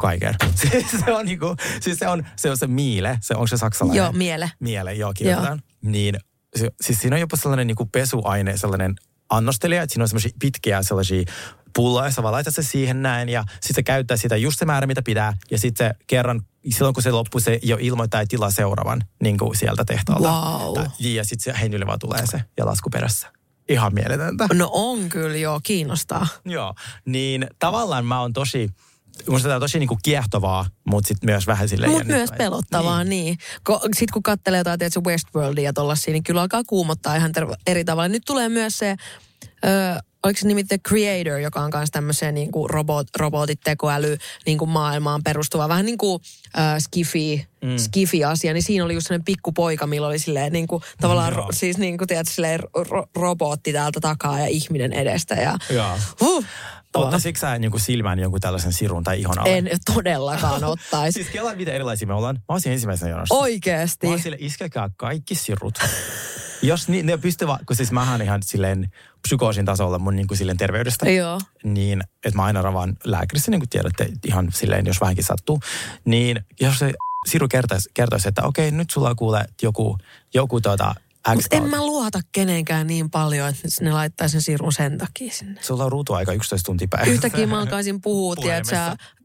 kaiken. 0.00 0.34
Siis 0.60 0.86
se 1.04 1.12
on 1.12 1.26
niinku, 1.26 1.56
siis 1.80 1.98
se 1.98 2.08
on 2.08 2.26
se, 2.36 2.50
on 2.50 2.56
se 2.56 2.66
miele, 2.66 3.18
se 3.22 3.34
onko 3.34 3.46
se 3.46 3.56
saksalainen? 3.56 4.02
Joo, 4.02 4.12
miele. 4.12 4.50
Miele, 4.60 4.94
joo, 4.94 5.12
kirjoitetaan. 5.16 5.62
Niin, 5.82 6.18
se, 6.56 6.70
siis 6.80 7.00
siinä 7.00 7.16
on 7.16 7.20
jopa 7.20 7.36
sellainen 7.36 7.66
niinku 7.66 7.86
pesuaine, 7.86 8.56
sellainen 8.56 8.94
annostelija, 9.30 9.82
että 9.82 9.92
siinä 9.92 10.02
on 10.04 10.08
semmoisia 10.08 10.30
pitkiä 10.40 10.82
sellaisia 10.82 11.22
pulloja, 11.74 12.10
sä 12.10 12.22
vaan 12.22 12.32
laitat 12.32 12.54
se 12.54 12.62
siihen 12.62 13.02
näin 13.02 13.28
ja 13.28 13.44
sitten 13.52 13.74
se 13.74 13.82
käyttää 13.82 14.16
sitä 14.16 14.36
just 14.36 14.58
se 14.58 14.64
määrä, 14.64 14.86
mitä 14.86 15.02
pitää. 15.02 15.32
Ja 15.50 15.58
sitten 15.58 15.88
se 15.88 15.94
kerran, 16.06 16.42
silloin 16.70 16.94
kun 16.94 17.02
se 17.02 17.10
loppuu, 17.10 17.40
se 17.40 17.58
jo 17.62 17.76
ilmoittaa 17.80 18.22
ja 18.22 18.26
tilaa 18.26 18.50
seuraavan 18.50 19.02
niin 19.22 19.38
kuin 19.38 19.56
sieltä 19.56 19.84
tehtaalta. 19.84 20.28
Wow. 20.28 20.74
Tai- 20.74 21.14
Ja 21.14 21.24
sitten 21.24 21.54
se 21.54 21.60
Henrylle 21.60 21.86
vaan 21.86 21.98
tulee 21.98 22.26
se 22.26 22.42
ja 22.56 22.66
lasku 22.66 22.90
perässä. 22.90 23.32
Ihan 23.68 23.94
mieletöntä. 23.94 24.46
No 24.52 24.70
on 24.72 25.08
kyllä, 25.08 25.36
joo, 25.36 25.60
kiinnostaa. 25.62 26.26
Joo, 26.44 26.74
niin 27.04 27.46
tavallaan 27.58 28.06
mä 28.06 28.20
oon 28.20 28.32
tosi, 28.32 28.68
musta 29.28 29.48
tää 29.48 29.56
on 29.56 29.60
tosi 29.60 29.78
niinku 29.78 29.98
kiehtovaa, 30.02 30.66
mutta 30.84 31.08
sitten 31.08 31.26
myös 31.30 31.46
vähän 31.46 31.68
silleen 31.68 31.92
Mutta 31.92 32.06
myös 32.06 32.30
pelottavaa, 32.38 33.04
niin. 33.04 33.24
niin. 33.24 33.38
Ko, 33.64 33.80
Sitten 33.84 34.12
kun 34.12 34.22
katselee 34.22 34.58
jotain, 34.60 34.78
tiedätkö, 34.78 35.00
Westworldia 35.06 35.64
ja 35.64 35.72
tollasia, 35.72 36.12
niin 36.12 36.22
kyllä 36.24 36.40
alkaa 36.40 36.62
kuumottaa 36.66 37.16
ihan 37.16 37.32
ter- 37.32 37.56
eri 37.66 37.84
tavalla. 37.84 38.08
Nyt 38.08 38.22
tulee 38.26 38.48
myös 38.48 38.78
se, 38.78 38.96
ö, 39.64 39.68
oliko 40.26 40.40
se 40.40 40.48
nimi 40.48 40.64
The 40.64 40.78
Creator, 40.78 41.38
joka 41.40 41.60
on 41.60 41.70
myös 41.74 41.90
tämmöiseen 41.90 42.34
niin 42.34 42.52
kuin 42.52 42.70
robot, 42.70 43.06
robotit, 43.16 43.60
tekoäly 43.64 44.18
niin 44.46 44.58
kuin 44.58 44.70
maailmaan 44.70 45.22
perustuva, 45.22 45.68
vähän 45.68 45.86
niin 45.86 45.98
kuin 45.98 46.22
äh, 46.58 46.78
skifi, 46.78 47.46
mm. 47.64 47.76
skifi-asia, 47.76 48.52
niin 48.52 48.62
siinä 48.62 48.84
oli 48.84 48.94
just 48.94 49.06
sellainen 49.06 49.24
pikkupoika, 49.24 49.86
millä 49.86 50.06
oli 50.06 50.18
silleen 50.18 50.52
niin 50.52 50.66
kuin, 50.66 50.82
tavallaan, 51.00 51.32
ro, 51.32 51.46
siis 51.50 51.78
niin 51.78 51.98
kuin, 51.98 52.08
tiedät, 52.08 52.28
silleen 52.28 52.60
ro, 52.74 53.06
robotti 53.16 53.72
täältä 53.72 54.00
takaa 54.00 54.40
ja 54.40 54.46
ihminen 54.46 54.92
edestä. 54.92 55.34
Ja, 55.34 55.58
Joo. 55.70 55.98
huh, 56.20 56.44
Ottasitko 56.94 57.40
sä 57.40 57.58
niin 57.58 57.80
silmään 57.80 58.18
jonkun 58.18 58.40
tällaisen 58.40 58.72
sirun 58.72 59.04
tai 59.04 59.20
ihon 59.20 59.38
alle? 59.38 59.58
en 59.58 59.68
todellakaan 59.94 60.64
ottaisi. 60.64 61.14
Siis 61.22 61.28
kelaa, 61.32 61.54
miten 61.54 61.74
erilaisia 61.74 62.08
me 62.08 62.14
ollaan. 62.14 62.36
Mä 62.36 62.42
olisin 62.48 62.72
ensimmäisenä 62.72 63.10
jonossa. 63.10 63.34
Oikeesti. 63.34 64.06
Mä 64.06 64.18
sille, 64.18 64.36
iskekää 64.40 64.90
kaikki 64.96 65.34
sirut. 65.34 65.78
Jos 66.66 66.88
ni, 66.88 67.02
ne 67.02 67.16
pystyvät, 67.16 67.60
kun 67.66 67.76
siis 67.76 67.92
mähän 67.92 68.22
ihan 68.22 68.42
silleen 68.42 68.92
psykoosin 69.22 69.64
tasolla 69.64 69.98
mun 69.98 70.16
niin 70.16 70.26
kuin 70.26 70.38
silleen 70.38 70.58
terveydestä. 70.58 71.10
Joo. 71.10 71.40
Niin, 71.64 72.02
että 72.24 72.36
mä 72.36 72.44
aina 72.44 72.62
ravaan 72.62 72.96
lääkärissä, 73.04 73.50
niin 73.50 73.60
kuin 73.60 73.68
tiedätte, 73.68 74.08
ihan 74.26 74.48
silleen, 74.52 74.86
jos 74.86 75.00
vähänkin 75.00 75.24
sattuu. 75.24 75.60
Niin, 76.04 76.44
jos 76.60 76.78
se 76.78 76.94
siru 77.26 77.48
kertoisi, 77.48 77.90
kertoisi 77.94 78.28
että 78.28 78.42
okei, 78.42 78.70
nyt 78.70 78.90
sulla 78.90 79.10
on 79.10 79.16
kuule 79.16 79.46
joku, 79.62 79.98
joku 80.34 80.60
tota, 80.60 80.94
X 81.34 81.34
Mut 81.34 81.46
en 81.50 81.70
mä 81.70 81.86
luota 81.86 82.20
kenenkään 82.32 82.86
niin 82.86 83.10
paljon, 83.10 83.48
että 83.48 83.68
ne 83.80 83.92
laittaa 83.92 84.28
sen 84.28 84.42
sirun 84.42 84.72
sen 84.72 84.98
takia 84.98 85.32
sinne. 85.32 85.60
Sulla 85.62 85.84
on 85.84 85.92
ruutuaika 85.92 86.32
11 86.32 86.66
tuntia 86.66 86.88
päivässä. 86.90 87.12
Yhtäkkiä 87.12 87.46
mä 87.46 87.60
alkaisin 87.60 88.00
puhua, 88.00 88.36
tiedätkö, 88.42 88.76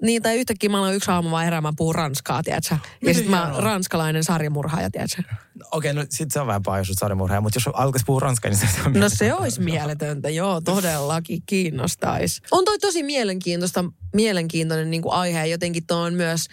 niin, 0.02 0.22
tai 0.22 0.36
yhtäkkiä 0.36 0.70
mä 0.70 0.78
aloin 0.78 0.96
yksi 0.96 1.12
aamu 1.12 1.32
vaan 1.32 1.44
herää, 1.44 1.62
mä 1.62 1.74
puhun 1.78 1.96
ranskaa, 1.96 2.44
tiedätkö. 2.44 2.76
Ja 3.06 3.14
sitten 3.14 3.32
mä 3.32 3.46
hienoa. 3.46 3.62
ranskalainen 3.62 4.24
sarjamurhaaja, 4.24 4.92
tiedätkö. 4.92 5.24
Okei, 5.72 5.94
no 5.94 6.06
sit 6.10 6.32
se 6.32 6.40
on 6.40 6.48
vähän 6.48 6.64
paha, 6.64 6.78
jos 6.78 6.88
sarjamurhaaja, 6.88 7.42
mutta 7.42 7.58
jos 7.58 7.70
alkaisi 7.74 8.06
puhua 8.06 8.20
ranskaa, 8.20 8.52
niin 8.52 8.60
se 8.60 8.68
on 8.86 8.94
No 8.94 9.10
se 9.10 9.34
olisi 9.34 9.62
mieletöntä, 9.62 10.30
joo, 10.30 10.62
todellakin 10.62 11.44
kiinnostaisi. 11.46 12.42
On 12.52 12.66
toi 12.66 12.80
tosi 12.80 13.04
mielenkiintoista, 13.04 13.86
mielenkiintoinen 14.14 14.92
niin 14.92 15.02
kuin 15.02 15.14
aihe. 15.14 15.46
Jotenkin 15.46 15.88
tuo 15.88 15.98
on 15.98 16.14
myös, 16.14 16.46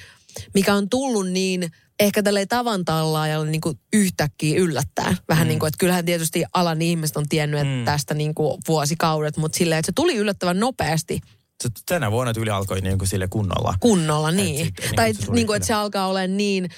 mikä 0.54 0.74
on 0.74 0.88
tullut 0.88 1.28
niin 1.30 1.70
ehkä 2.00 2.22
tälle 2.22 2.46
tavan 2.46 2.84
tallaajalle 2.84 3.50
niin 3.50 3.60
kuin 3.60 3.80
yhtäkkiä 3.92 4.58
yllättää. 4.58 5.16
Vähän 5.28 5.46
mm. 5.46 5.48
niin 5.48 5.58
kuin, 5.58 5.68
että 5.68 5.78
kyllähän 5.78 6.04
tietysti 6.04 6.44
alan 6.54 6.82
ihmiset 6.82 7.16
on 7.16 7.28
tiennyt 7.28 7.60
että 7.60 7.74
Mm. 7.74 7.84
tästä 7.84 8.14
niin 8.14 8.34
kuin 8.34 8.58
vuosikaudet, 8.68 9.36
mutta 9.36 9.58
silleen, 9.58 9.78
että 9.78 9.86
se 9.86 9.92
tuli 9.94 10.16
yllättävän 10.16 10.60
nopeasti 10.60 11.20
Se 11.62 11.68
tänä 11.86 12.10
vuonna 12.10 12.32
tyyli 12.34 12.50
alkoi 12.50 12.80
niin 12.80 12.98
kuin 12.98 13.08
sille 13.08 13.28
kunnolla. 13.28 13.74
kunnolla, 13.80 14.30
niin. 14.30 14.66
sit 14.66 14.78
ennen 14.78 14.88
kuin 14.88 14.96
tai 14.96 15.14
se 15.14 15.26
tuli 15.26 15.34
niin 15.34 15.46
kuin, 15.46 15.56
että 15.56 15.66
se 15.66 15.74
alkaa 15.74 16.06
olla 16.06 16.26
niin, 16.26 16.68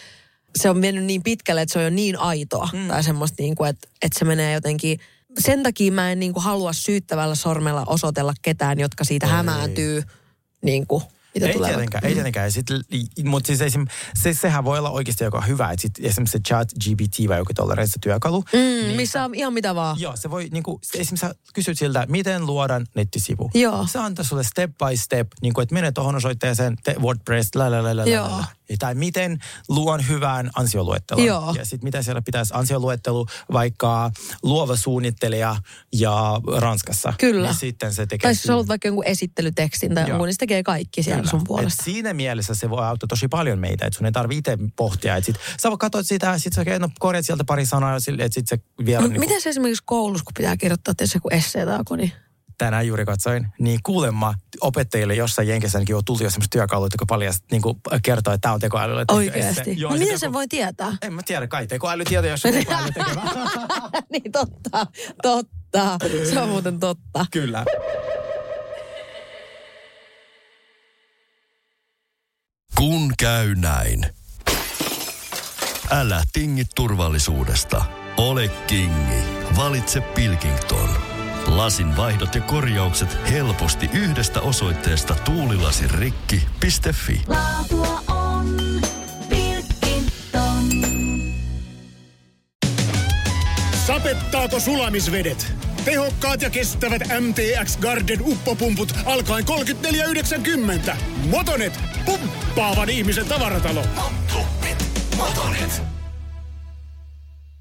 se 0.58 0.70
on 0.70 0.78
mennyt 0.78 1.04
niin 1.04 1.22
pitkälle, 1.22 1.62
että 1.62 1.72
se 1.72 1.78
on 1.78 1.84
jo 1.84 1.90
niin 1.90 2.18
aitoa. 2.18 2.68
Mm. 2.72 2.88
Tai 2.88 3.02
semmoista 3.02 3.42
niin 3.42 3.54
kuin, 3.54 3.70
että, 3.70 3.88
että 4.02 4.18
se 4.18 4.24
menee 4.24 4.54
jotenkin, 4.54 4.98
sen 5.40 5.62
takia 5.62 5.92
mä 5.92 6.12
en 6.12 6.20
niin 6.20 6.32
kuin 6.32 6.44
halua 6.44 6.72
syyttävällä 6.72 7.34
sormella 7.34 7.84
osoitella 7.86 8.34
ketään, 8.42 8.78
jotka 8.80 9.04
siitä 9.04 9.26
Ei. 9.26 9.32
hämääntyy, 9.32 10.02
niin 10.64 10.86
kuin, 10.86 11.02
mitä 11.34 11.46
Ei 11.46 11.52
tulee. 11.52 11.70
tietenkään, 11.70 12.04
ei 12.04 12.14
tietenkään. 12.14 12.46
Ja 12.46 12.50
Sit, 12.52 12.66
mutta 13.24 13.46
siis 13.46 13.60
esim, 13.60 13.86
se, 14.22 14.34
sehän 14.34 14.64
voi 14.64 14.78
olla 14.78 14.90
oikeasti 14.90 15.24
joka 15.24 15.40
hyvä. 15.40 15.70
Että 15.70 15.82
sit 15.82 15.92
esimerkiksi 16.00 16.32
se 16.32 16.42
chat 16.48 16.68
GPT 16.72 17.28
vai 17.28 17.38
joku 17.38 17.54
tollainen 17.54 17.88
työkalu. 18.00 18.44
Mm, 18.52 18.96
missä 18.96 19.24
on 19.24 19.34
ihan 19.34 19.52
mitä 19.52 19.74
vaan. 19.74 20.00
Joo, 20.00 20.16
se 20.16 20.30
voi 20.30 20.48
niinku, 20.52 20.80
esimerkiksi 20.94 21.26
sä 21.26 21.34
kysyt 21.54 21.78
siltä, 21.78 22.06
miten 22.08 22.46
luodaan 22.46 22.86
nettisivu. 22.94 23.50
Joo. 23.54 23.86
Se 23.86 23.98
antaa 23.98 24.24
sulle 24.24 24.44
step 24.44 24.70
by 24.78 24.96
step, 24.96 25.28
niin 25.42 25.54
kuin, 25.54 25.62
että 25.62 25.74
mene 25.74 25.92
tuohon 25.92 26.16
osoitteeseen, 26.16 26.76
te 26.84 26.96
WordPress, 26.98 27.54
la 27.54 27.70
la 27.70 27.82
la 27.82 27.96
la 27.96 28.04
Joo. 28.04 28.30
la. 28.30 28.38
Ja 28.38 28.44
Tai 28.78 28.94
miten 28.94 29.38
luon 29.68 30.08
hyvän 30.08 30.50
ansioluettelon. 30.54 31.24
Joo. 31.24 31.54
Ja 31.58 31.64
sitten 31.64 31.86
mitä 31.86 32.02
siellä 32.02 32.22
pitäisi 32.22 32.52
ansioluettelu, 32.56 33.26
vaikka 33.52 34.10
luova 34.42 34.76
suunnittelija 34.76 35.56
ja 35.92 36.40
Ranskassa. 36.58 37.12
Kyllä. 37.18 37.48
Niin 37.48 37.58
sitten 37.58 37.94
se 37.94 38.06
tekee 38.06 38.22
Tai 38.22 38.30
jos 38.30 38.42
siinä. 38.42 38.52
haluat 38.52 38.68
vaikka 38.68 38.88
jonkun 38.88 39.04
esittelytekstin 39.06 39.94
tai 39.94 40.08
jonkun, 40.08 40.26
niin 40.26 40.34
se 40.34 40.38
tekee 40.38 40.62
kaikki 40.62 41.02
siellä 41.02 41.20
Kyllä. 41.20 41.30
sun 41.30 41.40
Et 41.40 41.46
puolesta. 41.46 41.84
siinä 41.84 42.14
mielessä 42.14 42.54
se 42.54 42.70
voi 42.70 42.86
auttaa 42.86 43.06
tosi 43.06 43.28
paljon 43.28 43.58
meitä, 43.58 43.86
että 43.86 43.96
sun 43.96 44.06
ei 44.06 44.12
tarvitse 44.12 44.52
itse 44.52 44.58
pohtia. 44.76 45.16
Että 45.16 45.26
sit, 45.26 45.36
sä 45.60 45.68
voit 45.70 45.80
katsoa 45.80 46.02
sitä, 46.02 46.38
sit 46.38 46.52
sä 46.52 46.64
no, 46.78 46.88
korjat 46.98 47.26
sieltä 47.26 47.44
pari 47.44 47.66
sanaa, 47.66 47.90
ja 47.92 48.24
että 48.24 48.34
sit 48.34 48.48
se 48.48 48.58
vielä... 48.86 49.00
No, 49.02 49.08
niinku- 49.08 49.20
miten 49.20 49.40
se 49.40 49.48
esimerkiksi 49.48 49.82
koulussa, 49.86 50.24
kun 50.24 50.32
pitää 50.36 50.56
kirjoittaa 50.56 50.94
tietysti 50.94 51.16
joku 51.16 51.28
essee 51.30 51.66
tai 51.66 51.78
joku, 51.78 51.94
niin... 51.96 52.12
tänään 52.60 52.86
juuri 52.86 53.04
katsoin, 53.04 53.48
niin 53.58 53.80
kuulemma 53.82 54.34
opettajille 54.60 55.14
jossain 55.14 55.48
Jenkessä 55.48 55.78
ainakin 55.78 55.96
on 55.96 56.04
tullut 56.04 56.22
jo 56.22 56.30
semmoista 56.30 56.52
työkalua, 56.52 56.86
jotka 56.86 57.06
paljast, 57.06 57.44
niin 57.50 57.62
kuin 57.62 57.76
kertoo, 58.02 58.34
että 58.34 58.42
tämä 58.42 58.54
on 58.54 58.60
tekoälyllä. 58.60 59.04
Oikeasti. 59.08 59.60
esse. 59.60 59.70
Joo, 59.72 59.90
No 59.90 59.96
se 59.96 60.00
miten 60.00 60.14
teko- 60.14 60.18
sen 60.18 60.32
voi 60.32 60.48
tietää? 60.48 60.96
En 61.02 61.12
mä 61.12 61.22
tiedä, 61.26 61.46
kai 61.46 61.66
tekoäly 61.66 62.04
tietää, 62.04 62.30
jos 62.30 62.44
on 62.44 62.52
tekoäly 62.52 62.92
tekevä. 62.92 63.22
niin 64.12 64.32
totta, 64.32 64.86
totta. 65.22 65.98
Se 66.32 66.40
on 66.40 66.48
muuten 66.48 66.80
totta. 66.80 67.26
Kyllä. 67.30 67.64
Kun 72.78 73.12
käy 73.18 73.54
näin. 73.54 74.06
Älä 75.90 76.22
tingi 76.32 76.64
turvallisuudesta. 76.74 77.84
Ole 78.16 78.48
kingi. 78.48 79.22
Valitse 79.56 80.00
Pilkington. 80.00 81.09
Lasin 81.46 81.96
vaihdot 81.96 82.34
ja 82.34 82.40
korjaukset 82.40 83.18
helposti 83.30 83.90
yhdestä 83.92 84.40
osoitteesta 84.40 85.14
tuulilasirikki.fi. 85.14 87.22
Laatua 87.26 88.02
on 88.08 88.56
Pilkington. 89.28 90.68
Sapettaako 93.86 94.60
sulamisvedet? 94.60 95.52
Tehokkaat 95.84 96.42
ja 96.42 96.50
kestävät 96.50 97.02
MTX 97.20 97.76
Garden 97.76 98.18
uppopumput 98.22 98.94
alkaen 99.04 99.44
34,90. 100.88 100.96
Motonet, 101.30 101.80
pumppaavan 102.04 102.90
ihmisen 102.90 103.26
tavaratalo. 103.26 103.82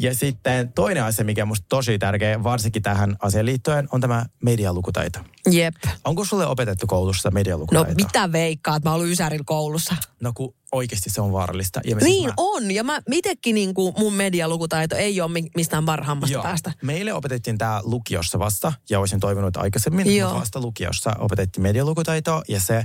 Ja 0.00 0.14
sitten 0.14 0.72
toinen 0.72 1.04
asia, 1.04 1.24
mikä 1.24 1.42
on 1.42 1.48
musta 1.48 1.66
tosi 1.68 1.98
tärkeä, 1.98 2.42
varsinkin 2.42 2.82
tähän 2.82 3.16
asiaan 3.22 3.46
liittyen, 3.46 3.88
on 3.92 4.00
tämä 4.00 4.26
medialukutaito. 4.44 5.18
Jep. 5.50 5.74
Onko 6.04 6.24
sulle 6.24 6.46
opetettu 6.46 6.86
koulussa 6.86 7.28
No 7.28 7.34
medialukutaito? 7.34 7.94
mitä 7.94 8.32
veikkaat? 8.32 8.84
Mä 8.84 8.92
ollut 8.92 9.08
Ysärillä 9.08 9.44
koulussa. 9.46 9.96
No 10.20 10.32
kun 10.34 10.54
oikeasti 10.72 11.10
se 11.10 11.20
on 11.20 11.32
vaarallista. 11.32 11.80
Ja 11.84 11.90
siis 11.90 12.04
Niin 12.04 12.26
mä- 12.28 12.34
on. 12.36 12.70
Ja 12.70 12.84
mä 12.84 13.00
itekin 13.12 13.54
niin 13.54 13.74
kuin 13.74 13.94
mun 13.98 14.12
medialukutaito 14.14 14.96
ei 14.96 15.20
ole 15.20 15.30
mi- 15.32 15.50
mistään 15.56 15.84
parhaimmasta 15.84 16.32
Joo. 16.32 16.42
päästä. 16.42 16.72
Meille 16.82 17.12
opetettiin 17.12 17.58
tämä 17.58 17.80
lukiossa 17.84 18.38
vasta, 18.38 18.72
ja 18.90 19.00
olisin 19.00 19.20
toivonut 19.20 19.56
aikaisemmin, 19.56 20.16
Joo. 20.16 20.28
mutta 20.28 20.40
vasta 20.40 20.60
lukiossa 20.60 21.10
opetettiin 21.18 21.62
medialukutaitoa, 21.62 22.42
ja 22.48 22.60
se 22.60 22.84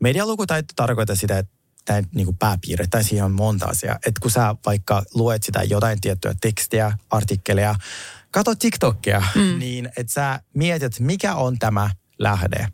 medialukutaito 0.00 0.72
tarkoittaa 0.76 1.16
sitä, 1.16 1.38
että 1.38 1.52
tämä 1.84 2.02
niin 2.14 2.24
kuin 2.24 2.36
pääpiirre, 2.36 2.86
tai 2.90 3.04
siihen 3.04 3.24
on 3.24 3.32
monta 3.32 3.66
asiaa. 3.66 3.94
Että 3.94 4.20
kun 4.20 4.30
sä 4.30 4.54
vaikka 4.66 5.02
luet 5.14 5.42
sitä 5.42 5.62
jotain 5.62 6.00
tiettyä 6.00 6.34
tekstiä, 6.40 6.98
artikkelia, 7.10 7.74
kato 8.30 8.54
TikTokia, 8.54 9.22
mm. 9.34 9.58
niin 9.58 9.88
että 9.96 10.12
sä 10.12 10.40
mietit, 10.54 11.00
mikä 11.00 11.34
on 11.34 11.58
tämä 11.58 11.90
lähde 12.18 12.68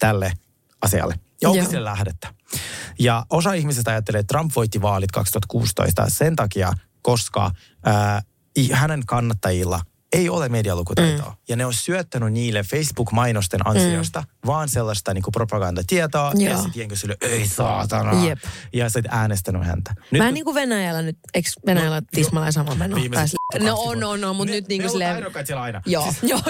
tälle 0.00 0.32
asialle. 0.82 1.14
Ja 1.42 1.48
onko 1.48 1.62
Joo. 1.62 1.70
sillä 1.70 1.84
lähdettä? 1.84 2.34
Ja 2.98 3.26
osa 3.30 3.52
ihmisistä 3.52 3.90
ajattelee, 3.90 4.18
että 4.18 4.32
Trump 4.32 4.52
voitti 4.56 4.82
vaalit 4.82 5.12
2016 5.12 6.04
sen 6.08 6.36
takia, 6.36 6.72
koska 7.02 7.50
ää, 7.84 8.22
hänen 8.72 9.06
kannattajilla 9.06 9.80
ei 10.12 10.28
ole 10.28 10.48
medialukutaitoa. 10.48 11.30
Mm. 11.30 11.36
Ja 11.48 11.56
ne 11.56 11.66
on 11.66 11.74
syöttänyt 11.74 12.32
niille 12.32 12.62
Facebook-mainosten 12.62 13.60
ansiosta 13.64 14.20
mm. 14.20 14.26
vaan 14.46 14.68
sellaista 14.68 15.14
niin 15.14 15.24
propagandatietoa. 15.32 16.32
Ja 16.38 16.50
Joo. 16.50 16.62
sitten 16.62 16.80
jengi 16.80 16.96
sille, 16.96 17.16
ei 17.20 17.48
saatana. 17.48 18.24
Jep. 18.26 18.38
Ja 18.72 18.88
sitten 18.90 19.12
äänestänyt 19.14 19.64
häntä. 19.66 19.94
Nyt, 20.10 20.18
mä 20.18 20.24
en 20.24 20.28
kun- 20.28 20.34
niin 20.34 20.44
kuin 20.44 20.54
Venäjällä 20.54 21.02
nyt, 21.02 21.18
eikö 21.34 21.48
Venäjällä 21.66 22.00
no, 22.00 22.06
tismalleen 22.10 22.52
sama 22.52 22.74
meno? 22.74 22.96
No 23.60 23.76
on, 23.78 24.04
on, 24.04 24.24
on, 24.24 24.36
mutta 24.36 24.50
Ne- 24.50 24.56
nyt 24.56 24.68
niin 24.68 24.78
ne 24.78 24.82
kuin 24.82 24.90
silleen... 24.90 25.14
ainoat 25.14 25.46
siellä 25.46 25.62
aina. 25.62 25.82
Joo, 25.86 26.02
Siis- 26.04 26.22
joo. 26.22 26.40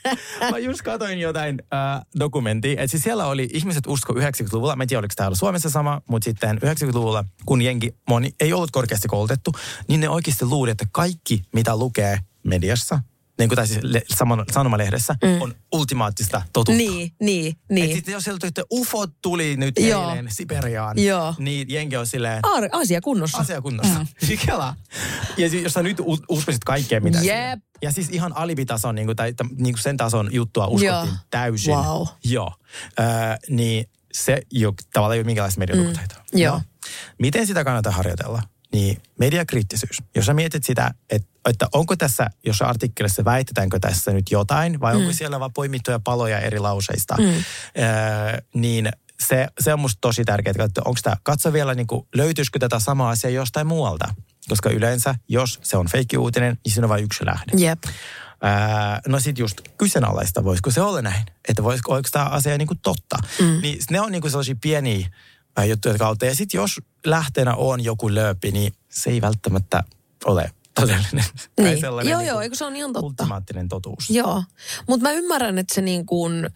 Mä 0.50 0.58
just 0.58 0.82
katsoin 0.82 1.20
jotain 1.20 1.62
äh, 1.74 2.02
dokumenttia, 2.18 2.72
että 2.72 2.86
siis 2.86 3.02
siellä 3.02 3.26
oli 3.26 3.48
ihmiset 3.52 3.86
usko 3.86 4.12
90-luvulla, 4.12 4.76
mä 4.76 4.82
en 4.84 4.88
tiedä 4.88 4.98
oliko 4.98 5.14
täällä 5.16 5.34
Suomessa 5.36 5.70
sama, 5.70 6.02
mutta 6.08 6.24
sitten 6.24 6.58
90-luvulla, 6.64 7.24
kun 7.46 7.62
jengi 7.62 7.94
moni 8.08 8.34
ei 8.40 8.52
ollut 8.52 8.70
korkeasti 8.70 9.08
koulutettu, 9.08 9.52
niin 9.88 10.00
ne 10.00 10.08
oikeasti 10.08 10.44
luuli, 10.44 10.70
että 10.70 10.86
kaikki 10.92 11.42
mitä 11.52 11.76
lukee 11.76 12.18
mediassa 12.44 13.00
niin 13.38 13.48
kuin, 13.48 13.56
tai 13.56 13.66
siis 13.66 13.80
le, 13.82 14.02
saman, 14.16 14.44
sanomalehdessä, 14.52 15.14
mm. 15.24 15.42
on 15.42 15.54
ultimaattista 15.72 16.42
totuutta. 16.52 16.76
Niin, 16.78 17.12
niin, 17.20 17.56
niin. 17.70 17.86
Et 17.90 17.92
sitten 17.96 18.12
jos 18.12 18.24
sieltä 18.24 18.46
että 18.46 18.62
ufot 18.72 19.10
tuli 19.22 19.56
nyt 19.56 19.78
Joo. 19.78 20.10
eilen 20.10 20.30
Siberiaan, 20.30 20.98
Joo. 20.98 21.34
niin 21.38 21.66
jengi 21.70 21.96
on 21.96 22.06
silleen, 22.06 22.40
Ar- 22.42 22.68
asia 22.72 23.00
kunnossa. 23.00 23.38
asia 23.38 23.62
kunnossa. 23.62 23.98
Mm. 23.98 24.06
Kela. 24.46 24.76
Ja 25.36 25.50
si- 25.50 25.62
jos 25.62 25.72
sä 25.72 25.82
nyt 25.82 25.96
uskoisit 26.28 26.64
kaikkea, 26.64 27.00
mitä 27.00 27.18
Jep. 27.18 27.60
Ja 27.82 27.92
siis 27.92 28.08
ihan 28.10 28.36
alibitason, 28.36 28.94
niin 28.94 29.06
kuin, 29.06 29.16
tai 29.16 29.34
niin 29.56 29.74
kuin 29.74 29.82
sen 29.82 29.96
tason 29.96 30.28
juttua 30.32 30.66
uskottiin 30.66 30.86
Joo. 30.92 31.06
täysin. 31.30 31.74
Wow. 31.74 32.06
Joo. 32.24 32.52
Öö, 33.00 33.06
niin 33.48 33.88
se 34.12 34.42
jo, 34.50 34.72
tavallaan 34.92 35.14
ei 35.16 35.20
ole 35.20 35.26
minkälaista 35.26 35.58
medialukutaitoa. 35.58 36.18
Mm. 36.32 36.38
Joo. 36.40 36.54
No. 36.54 36.62
Miten 37.18 37.46
sitä 37.46 37.64
kannattaa 37.64 37.92
harjoitella? 37.92 38.42
Niin 38.72 39.02
mediakriittisyys. 39.18 40.02
Jos 40.14 40.26
sä 40.26 40.34
mietit 40.34 40.64
sitä, 40.64 40.94
että, 41.10 41.28
että 41.48 41.68
onko 41.72 41.96
tässä, 41.96 42.30
jos 42.44 42.62
artikkelissa 42.62 43.24
väitetäänkö 43.24 43.78
tässä 43.78 44.12
nyt 44.12 44.30
jotain, 44.30 44.80
vai 44.80 44.94
mm. 44.94 45.00
onko 45.00 45.12
siellä 45.12 45.40
vaan 45.40 45.52
poimittuja 45.52 46.00
paloja 46.04 46.38
eri 46.38 46.58
lauseista, 46.58 47.16
mm. 47.18 47.24
öö, 47.24 48.38
niin 48.54 48.88
se, 49.20 49.48
se 49.60 49.72
on 49.72 49.80
musta 49.80 49.98
tosi 50.00 50.24
tärkeää, 50.24 50.64
että 50.64 50.82
onko 50.84 51.00
tämä, 51.02 51.16
katso 51.22 51.52
vielä, 51.52 51.74
niin 51.74 51.86
kuin, 51.86 52.06
löytyisikö 52.14 52.58
tätä 52.58 52.78
samaa 52.78 53.10
asiaa 53.10 53.30
jostain 53.30 53.66
muualta. 53.66 54.14
Koska 54.48 54.70
yleensä, 54.70 55.14
jos 55.28 55.60
se 55.62 55.76
on 55.76 55.86
feikki-uutinen, 55.88 56.58
niin 56.64 56.72
siinä 56.72 56.84
on 56.84 56.88
vain 56.88 57.04
yksi 57.04 57.26
lähde. 57.26 57.52
Jep. 57.56 57.82
Ää, 58.42 59.00
no 59.06 59.20
sit 59.20 59.38
just 59.38 59.60
kyseenalaista, 59.78 60.44
voisiko 60.44 60.70
se 60.70 60.80
olla 60.80 61.02
näin? 61.02 61.22
Että 61.48 61.62
voisiko, 61.62 61.92
oliko 61.92 62.08
tämä 62.12 62.24
asia 62.24 62.58
niinku 62.58 62.74
totta? 62.74 63.18
Mm. 63.40 63.58
Niin 63.62 63.78
ne 63.90 64.00
on 64.00 64.12
niinku 64.12 64.30
sellaisia 64.30 64.56
pieniä 64.60 65.08
juttuja 65.68 65.98
kautta. 65.98 66.26
Ja 66.26 66.34
sitten 66.34 66.58
jos 66.58 66.80
lähteenä 67.06 67.54
on 67.54 67.84
joku 67.84 68.14
lööpi, 68.14 68.50
niin 68.50 68.72
se 68.90 69.10
ei 69.10 69.20
välttämättä 69.20 69.84
ole 70.24 70.50
todellinen. 70.74 71.24
Niin. 71.60 71.80
Joo, 71.82 72.00
niinku 72.00 72.24
joo, 72.24 72.40
eikö 72.40 72.56
se 72.56 72.64
on 72.64 72.76
ihan 72.76 72.92
totta? 72.92 73.06
Ultimaattinen 73.06 73.68
totuus. 73.68 74.10
Joo, 74.10 74.44
mutta 74.88 75.02
mä 75.02 75.12
ymmärrän, 75.12 75.58
että 75.58 75.74
se 75.74 75.80
niin 75.80 76.06
kuin, 76.06 76.50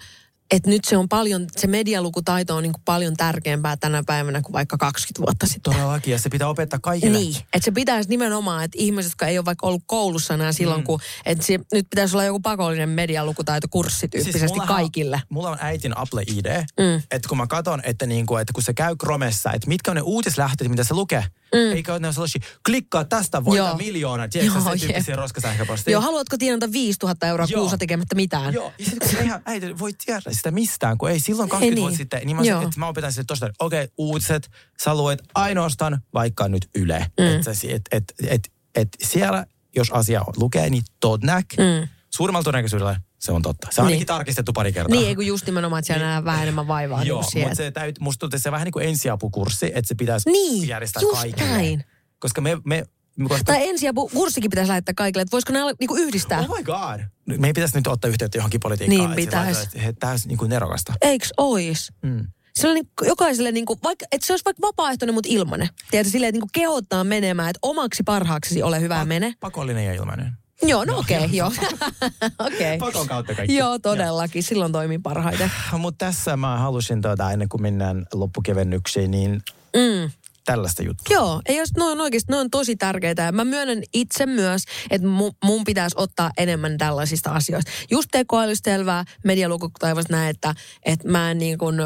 että 0.50 0.70
nyt 0.70 0.84
se 0.84 0.96
on 0.96 1.08
paljon, 1.08 1.46
se 1.56 1.66
medialukutaito 1.66 2.56
on 2.56 2.62
niin 2.62 2.72
kuin 2.72 2.82
paljon 2.84 3.16
tärkeämpää 3.16 3.76
tänä 3.76 4.02
päivänä 4.06 4.42
kuin 4.42 4.52
vaikka 4.52 4.78
20 4.78 5.20
vuotta 5.26 5.46
sitten. 5.46 5.72
Todellakin, 5.72 6.12
ja 6.12 6.18
se 6.18 6.28
pitää 6.28 6.48
opettaa 6.48 6.78
kaikille. 6.78 7.18
Niin, 7.18 7.36
että 7.36 7.64
se 7.64 7.70
pitäisi 7.70 8.08
nimenomaan, 8.08 8.64
että 8.64 8.76
ihmiset, 8.80 9.10
jotka 9.10 9.26
ei 9.26 9.38
ole 9.38 9.44
vaikka 9.44 9.66
ollut 9.66 9.82
koulussa 9.86 10.34
enää 10.34 10.52
silloin, 10.52 10.80
mm. 10.80 10.84
kun, 10.84 11.00
että 11.26 11.46
se, 11.46 11.58
nyt 11.72 11.86
pitäisi 11.90 12.16
olla 12.16 12.24
joku 12.24 12.40
pakollinen 12.40 12.88
medialukutaitokurssi 12.88 14.08
tyyppisesti 14.08 14.38
siis 14.38 14.52
mullahan- 14.52 14.66
kaikille. 14.76 15.22
Mulla 15.28 15.50
on 15.50 15.58
äitin 15.60 15.98
Apple 15.98 16.22
ID, 16.22 16.64
mm. 16.80 17.02
että 17.10 17.28
kun 17.28 17.38
mä 17.38 17.46
katson, 17.46 17.80
että, 17.84 18.06
niinku, 18.06 18.36
että 18.36 18.52
kun 18.52 18.62
se 18.62 18.74
käy 18.74 18.96
Chromessa, 18.96 19.52
että 19.52 19.68
mitkä 19.68 19.90
on 19.90 19.96
ne 19.96 20.02
uutislähteet, 20.02 20.70
mitä 20.70 20.84
se 20.84 20.94
lukee. 20.94 21.24
Mm. 21.54 21.76
Eikä 21.76 21.94
ole 21.94 22.12
sellaisia, 22.12 22.40
klikkaa 22.66 23.04
tästä, 23.04 23.44
voita 23.44 23.64
Joo. 23.64 23.76
miljoona, 23.76 24.28
tiedätkö 24.28 24.58
Joo, 24.58 24.74
se 24.74 24.86
tyyppisiä 24.86 25.12
jep. 25.12 25.18
roskasähköpostia. 25.18 25.92
Joo, 25.92 26.00
haluatko 26.00 26.36
tienata 26.38 26.72
5000 26.72 27.26
euroa 27.26 27.46
Joo. 27.50 27.60
kuussa 27.60 27.78
tekemättä 27.78 28.14
mitään? 28.14 28.54
Joo, 28.54 28.72
ja 28.78 28.84
sitten 28.84 29.10
kun 29.10 29.18
eihän 29.18 29.42
äiti 29.44 29.78
voi 29.78 29.92
tiedä 30.04 30.20
sitä 30.30 30.50
mistään, 30.50 30.98
kun 30.98 31.10
ei 31.10 31.20
silloin 31.20 31.48
20 31.48 31.74
niin. 31.74 31.82
vuotta 31.82 31.96
sitten, 31.96 32.20
niin 32.24 32.36
mä, 32.36 32.44
sanoin, 32.44 32.66
että 32.66 32.80
mä 32.80 32.88
opetan 32.88 33.12
sille 33.12 33.24
tosta, 33.24 33.50
okei, 33.58 33.84
okay, 33.84 33.94
uutiset, 33.98 34.50
sä 34.82 34.94
luet 34.94 35.22
ainoastaan 35.34 36.00
vaikka 36.14 36.48
nyt 36.48 36.68
Yle. 36.74 37.06
Mm. 37.20 37.26
Että 37.26 37.50
et, 37.68 37.82
et, 37.92 38.04
et, 38.28 38.52
et 38.74 38.88
siellä, 39.04 39.46
jos 39.76 39.90
asia 39.90 40.24
lukee, 40.36 40.70
niin 40.70 40.82
todnäk, 41.00 41.46
mm. 41.58 41.88
suurimmalla 42.14 42.44
todennäköisyydellä 42.44 43.00
se 43.18 43.32
on 43.32 43.42
totta. 43.42 43.68
Se 43.70 43.80
on 43.80 43.86
Niin. 43.86 43.92
ainakin 43.92 44.06
tarkistettu 44.06 44.52
pari 44.52 44.72
kertaa. 44.72 45.00
Niin, 45.00 45.16
kun 45.16 45.26
just 45.26 45.46
nimenomaan, 45.46 45.78
että 45.78 45.86
siellä 45.86 46.04
nähdään 46.04 46.24
vähän 46.24 46.42
enemmän 46.42 46.68
vaivaa. 46.68 47.04
Joo, 47.04 47.18
niin 47.18 47.24
kuin 47.24 47.32
siihen. 47.32 47.48
mutta 47.48 47.56
se 47.56 47.70
täytyy, 47.70 48.00
musta 48.04 48.18
tuntuu, 48.20 48.36
että 48.36 48.42
se 48.42 48.52
vähän 48.52 48.64
niin 48.64 48.72
kuin 48.72 48.88
ensiapukurssi, 48.88 49.66
että 49.66 49.88
se 49.88 49.94
pitäisi 49.94 50.30
Niin, 50.30 50.68
järjestää 50.68 51.02
just 51.02 51.14
kaikille. 51.20 51.50
näin. 51.50 51.84
Koska 52.18 52.40
me, 52.40 52.58
me, 52.64 52.84
koska, 53.28 53.44
Tai 53.44 53.68
ensiapukurssikin 53.68 54.50
pitäisi 54.50 54.68
lähettää 54.68 54.94
kaikille, 54.94 55.22
että 55.22 55.32
voisiko 55.32 55.52
nämä 55.52 55.70
niinku 55.80 55.96
yhdistää? 55.96 56.40
Oh 56.40 56.56
my 56.58 56.62
god. 56.64 57.00
Me 57.38 57.46
ei 57.46 57.52
pitäisi 57.52 57.76
nyt 57.76 57.86
ottaa 57.86 58.08
yhteyttä 58.10 58.38
johonkin 58.38 58.60
politiikkaan. 58.60 59.10
Niin 59.10 59.16
pitäisi. 59.16 59.68
tämä 59.98 60.10
olisi 60.10 60.28
niin 60.28 60.38
kuin 60.38 60.48
nerokasta. 60.48 60.92
Eiks 61.02 61.32
ois? 61.36 61.92
Mm. 62.02 62.26
Se 62.54 62.68
on 62.68 62.74
niin, 62.74 62.88
jokaiselle, 63.02 63.52
niin 63.52 63.66
kuin, 63.66 63.78
vaikka, 63.82 64.06
että 64.12 64.26
se 64.26 64.32
olisi 64.32 64.44
vaikka 64.44 64.66
vapaaehtoinen, 64.66 65.14
mutta 65.14 65.28
ilmanen. 65.32 65.68
Tiedätkö, 65.90 66.10
silleen, 66.10 66.28
että 66.28 66.40
niin 66.40 66.50
kehottaa 66.52 67.04
menemään, 67.04 67.50
että 67.50 67.58
omaksi 67.62 68.02
parhaaksesi 68.02 68.62
ole 68.62 68.80
hyvä 68.80 69.04
mene. 69.04 69.34
Pakollinen 69.40 69.84
ja 69.86 69.94
ilmainen. 69.94 70.32
Joo, 70.62 70.84
no 70.84 70.98
okei, 70.98 71.16
okay, 71.18 71.30
joo. 71.36 71.52
okei. 72.46 72.78
Pakon 72.78 73.08
kautta 73.08 73.34
kaikki. 73.34 73.56
Joo, 73.56 73.78
todellakin. 73.78 74.42
Silloin 74.42 74.72
toimii 74.72 74.98
parhaiten. 74.98 75.50
Mutta 75.78 76.04
tässä 76.06 76.36
mä 76.36 76.58
halusin 76.58 77.02
tuota, 77.02 77.30
ennen 77.32 77.48
kuin 77.48 77.62
mennään 77.62 78.06
loppukevennyksiin, 78.12 79.10
niin 79.10 79.42
Mm. 79.76 80.10
tällaista 80.44 80.82
juttua. 80.82 81.14
Joo, 81.14 81.42
ei 81.46 81.56
jos, 81.56 81.68
no 81.76 81.86
on 81.90 82.00
oikeasti, 82.00 82.32
ne 82.32 82.38
on 82.38 82.50
tosi 82.50 82.76
tärkeitä. 82.76 83.22
Ja 83.22 83.32
mä 83.32 83.44
myönnän 83.44 83.82
itse 83.94 84.26
myös, 84.26 84.62
että 84.90 85.06
mu, 85.08 85.30
mun 85.44 85.64
pitäisi 85.64 85.96
ottaa 85.98 86.30
enemmän 86.36 86.78
tällaisista 86.78 87.30
asioista. 87.30 87.70
Just 87.90 88.08
tekoälystä 88.12 88.70
selvää, 88.70 89.04
medialukutaivasta 89.24 90.12
näin, 90.12 90.30
että, 90.30 90.54
että 90.82 91.08
mä 91.08 91.30
en 91.30 91.38
niin 91.38 91.58
kuin, 91.58 91.76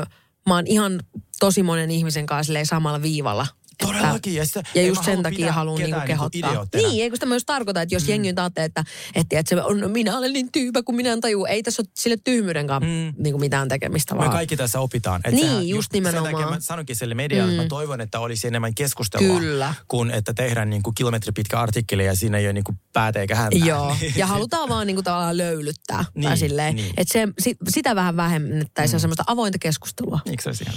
mä 0.47 0.55
oon 0.55 0.67
ihan 0.67 1.01
tosi 1.41 1.63
monen 1.63 1.91
ihmisen 1.91 2.27
kanssa 2.27 2.53
samalla 2.65 3.03
viivalla. 3.03 3.47
Todellakin. 3.81 4.35
Ja, 4.35 4.47
sitä, 4.47 4.63
Ja 4.75 4.83
just 4.83 5.05
sen 5.05 5.23
takia 5.23 5.53
haluan 5.53 5.79
niinku 5.79 5.97
niinku 5.97 6.07
kehottaa. 6.07 6.51
idiootteina. 6.51 6.89
Niin, 6.89 7.03
eikö 7.03 7.17
sitä 7.17 7.27
myös 7.27 7.45
tarkoita, 7.47 7.83
että 7.83 7.95
jos 7.95 8.03
mm. 8.03 8.09
jengi 8.09 8.29
nyt 8.29 8.39
ajattelee, 8.39 8.65
että, 8.67 8.85
että, 9.15 9.39
että 9.39 9.49
se 9.51 9.63
on, 9.63 9.81
no, 9.81 9.89
minä 9.89 10.19
olen 10.19 10.33
niin 10.33 10.53
tyypä, 10.53 10.83
kun 10.83 10.95
minä 10.97 11.13
en 11.13 11.21
tajua. 11.21 11.49
Ei 11.49 11.63
tässä 11.63 11.83
ole 11.83 11.89
sille 11.95 12.17
tyhmyyden 12.25 12.67
kanssa 12.67 12.89
mm. 12.89 13.15
niin 13.23 13.33
kuin 13.33 13.41
mitään 13.41 13.69
tekemistä, 13.69 14.15
Me 14.15 14.19
vaan. 14.19 14.31
kaikki 14.31 14.57
tässä 14.57 14.81
opitaan. 14.81 15.21
Et 15.25 15.35
Niin, 15.35 15.47
sehän 15.47 15.69
just 15.69 15.93
Sen 15.93 15.97
nimenomaan. 15.97 16.35
takia 16.35 16.51
mä 16.51 16.61
sanonkin 16.61 16.97
sille 16.97 17.15
medialle, 17.15 17.53
mm. 17.53 17.57
mä 17.57 17.69
toivon, 17.69 18.01
että 18.01 18.21
olisi 18.21 18.47
enemmän 18.47 18.75
keskustelua. 18.75 19.41
Kyllä. 19.41 19.75
Kun 19.89 20.11
että 20.11 20.35
tehdään 20.35 20.71
niin 20.71 20.83
kuin 20.83 20.95
kilometripitkä 20.95 21.61
artikkeli 21.61 22.07
ja 22.07 22.17
siinä 22.17 22.39
ei 22.39 22.47
ole 22.47 22.53
niin 22.53 22.65
kuin 22.65 22.79
päätä 22.93 23.21
eikä 23.21 23.35
häntää. 23.35 23.67
Joo, 23.69 23.97
ja 24.17 24.27
halutaan 24.27 24.69
vaan 24.69 24.87
niinku 24.87 25.03
tavallaan 25.03 25.37
löylyttää. 25.37 26.05
Niin, 26.15 26.25
tai 26.29 26.39
silleen, 26.39 26.77
niin. 26.77 26.95
että 26.97 27.13
se, 27.13 27.29
si, 27.39 27.57
sitä 27.69 27.95
vähän 27.95 28.17
vähennettäisiin 28.17 28.99
mm. 28.99 29.01
semmoista 29.01 29.25
avointa 29.27 29.59
keskustelua. 29.59 30.21
Eikö 30.27 30.43
se 30.43 30.49
olisi 30.49 30.65
ihan? 30.65 30.77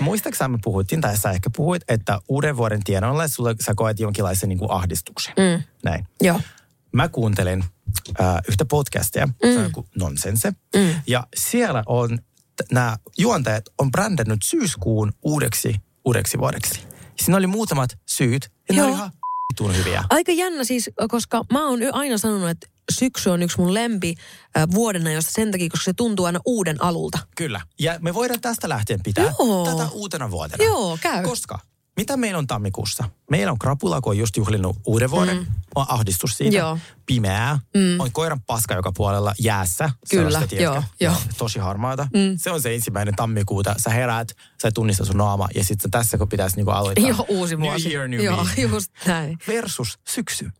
Muistaakseni 0.00 0.48
me 0.48 0.58
puhuttiin, 0.64 1.00
tai 1.00 1.16
sä 1.16 1.30
ehkä 1.30 1.50
puhuit, 1.56 1.82
että 1.88 2.20
uuden 2.28 2.56
vuoden 2.56 2.84
tienoilla 2.84 3.28
sulle 3.28 3.54
sä 3.64 3.72
koet 3.76 4.00
jonkinlaisen 4.00 4.48
niin 4.48 4.58
kuin 4.58 4.70
ahdistuksen. 4.70 5.34
Mm. 5.36 5.62
Näin. 5.84 6.06
Joo. 6.20 6.40
Mä 6.92 7.08
kuuntelin 7.08 7.64
äh, 8.20 8.36
yhtä 8.48 8.64
podcastia, 8.64 9.26
mm. 9.26 9.34
se 9.42 9.58
on 9.58 9.64
joku 9.64 9.86
Nonsense, 9.96 10.52
mm. 10.76 10.94
ja 11.06 11.26
siellä 11.36 11.82
on, 11.86 12.18
nämä 12.72 12.96
juontajat 13.18 13.64
on 13.78 13.90
brändännyt 13.90 14.40
syyskuun 14.44 15.12
uudeksi, 15.22 15.80
uudeksi 16.04 16.38
vuodeksi. 16.38 16.80
Siinä 17.20 17.36
oli 17.36 17.46
muutamat 17.46 17.98
syyt, 18.06 18.50
ja 18.68 18.74
ne 18.74 18.78
Joo. 18.78 18.86
oli 18.86 18.94
ihan 18.94 19.12
hyviä. 19.76 20.04
Aika 20.10 20.32
jännä 20.32 20.64
siis, 20.64 20.90
koska 21.08 21.44
mä 21.52 21.68
oon 21.68 21.80
aina 21.92 22.18
sanonut, 22.18 22.50
että 22.50 22.66
syksy 22.92 23.30
on 23.30 23.42
yksi 23.42 23.58
mun 23.58 23.74
lempi 23.74 24.14
äh, 24.56 24.68
vuodena, 24.70 25.12
josta 25.12 25.32
sen 25.32 25.50
takia, 25.50 25.68
koska 25.68 25.84
se 25.84 25.92
tuntuu 25.92 26.26
aina 26.26 26.40
uuden 26.44 26.82
alulta. 26.82 27.18
Kyllä. 27.36 27.60
Ja 27.78 27.98
me 28.00 28.14
voidaan 28.14 28.40
tästä 28.40 28.68
lähtien 28.68 29.00
pitää 29.02 29.32
Joo. 29.38 29.66
tätä 29.70 29.88
uutena 29.92 30.30
vuotena. 30.30 30.64
Joo, 30.64 30.98
käy. 31.02 31.24
Koska 31.24 31.58
mitä 31.96 32.16
meillä 32.16 32.38
on 32.38 32.46
tammikuussa? 32.46 33.04
Meillä 33.30 33.52
on 33.52 33.58
krapula, 33.58 34.00
kun 34.00 34.10
on 34.10 34.18
just 34.18 34.36
juhlinnut 34.36 34.76
uuden 34.86 35.10
vuoden. 35.10 35.36
Mm. 35.36 35.46
On 35.74 35.86
ahdistus 35.88 36.36
siitä. 36.36 36.56
Joo. 36.56 36.78
Pimeää. 37.06 37.58
Mm. 37.76 38.00
On 38.00 38.12
koiran 38.12 38.40
paska 38.40 38.74
joka 38.74 38.92
puolella 38.96 39.34
jäässä. 39.38 39.90
Kyllä, 40.10 40.42
joo, 40.60 40.82
joo. 41.00 41.14
Tosi 41.38 41.58
harmaata. 41.58 42.08
Mm. 42.14 42.36
Se 42.36 42.50
on 42.50 42.62
se 42.62 42.74
ensimmäinen 42.74 43.16
tammikuuta. 43.16 43.74
Sä 43.78 43.90
heräät, 43.90 44.32
sä 44.62 44.68
et 44.68 44.74
tunnista 44.74 45.04
sun 45.04 45.16
naama. 45.16 45.48
Ja 45.54 45.64
sitten 45.64 45.90
tässä, 45.90 46.18
kun 46.18 46.28
pitäisi 46.28 46.56
niinku 46.56 46.70
aloittaa. 46.70 47.08
Joo, 47.08 47.24
uusi 47.28 47.58
vuosi. 47.58 47.88
New 47.88 47.96
year, 47.96 48.08
new 48.08 48.20
Joo, 48.20 48.44
me. 48.44 48.62
just 48.62 48.92
näin. 49.06 49.38
Versus 49.46 49.98
syksy. 50.08 50.50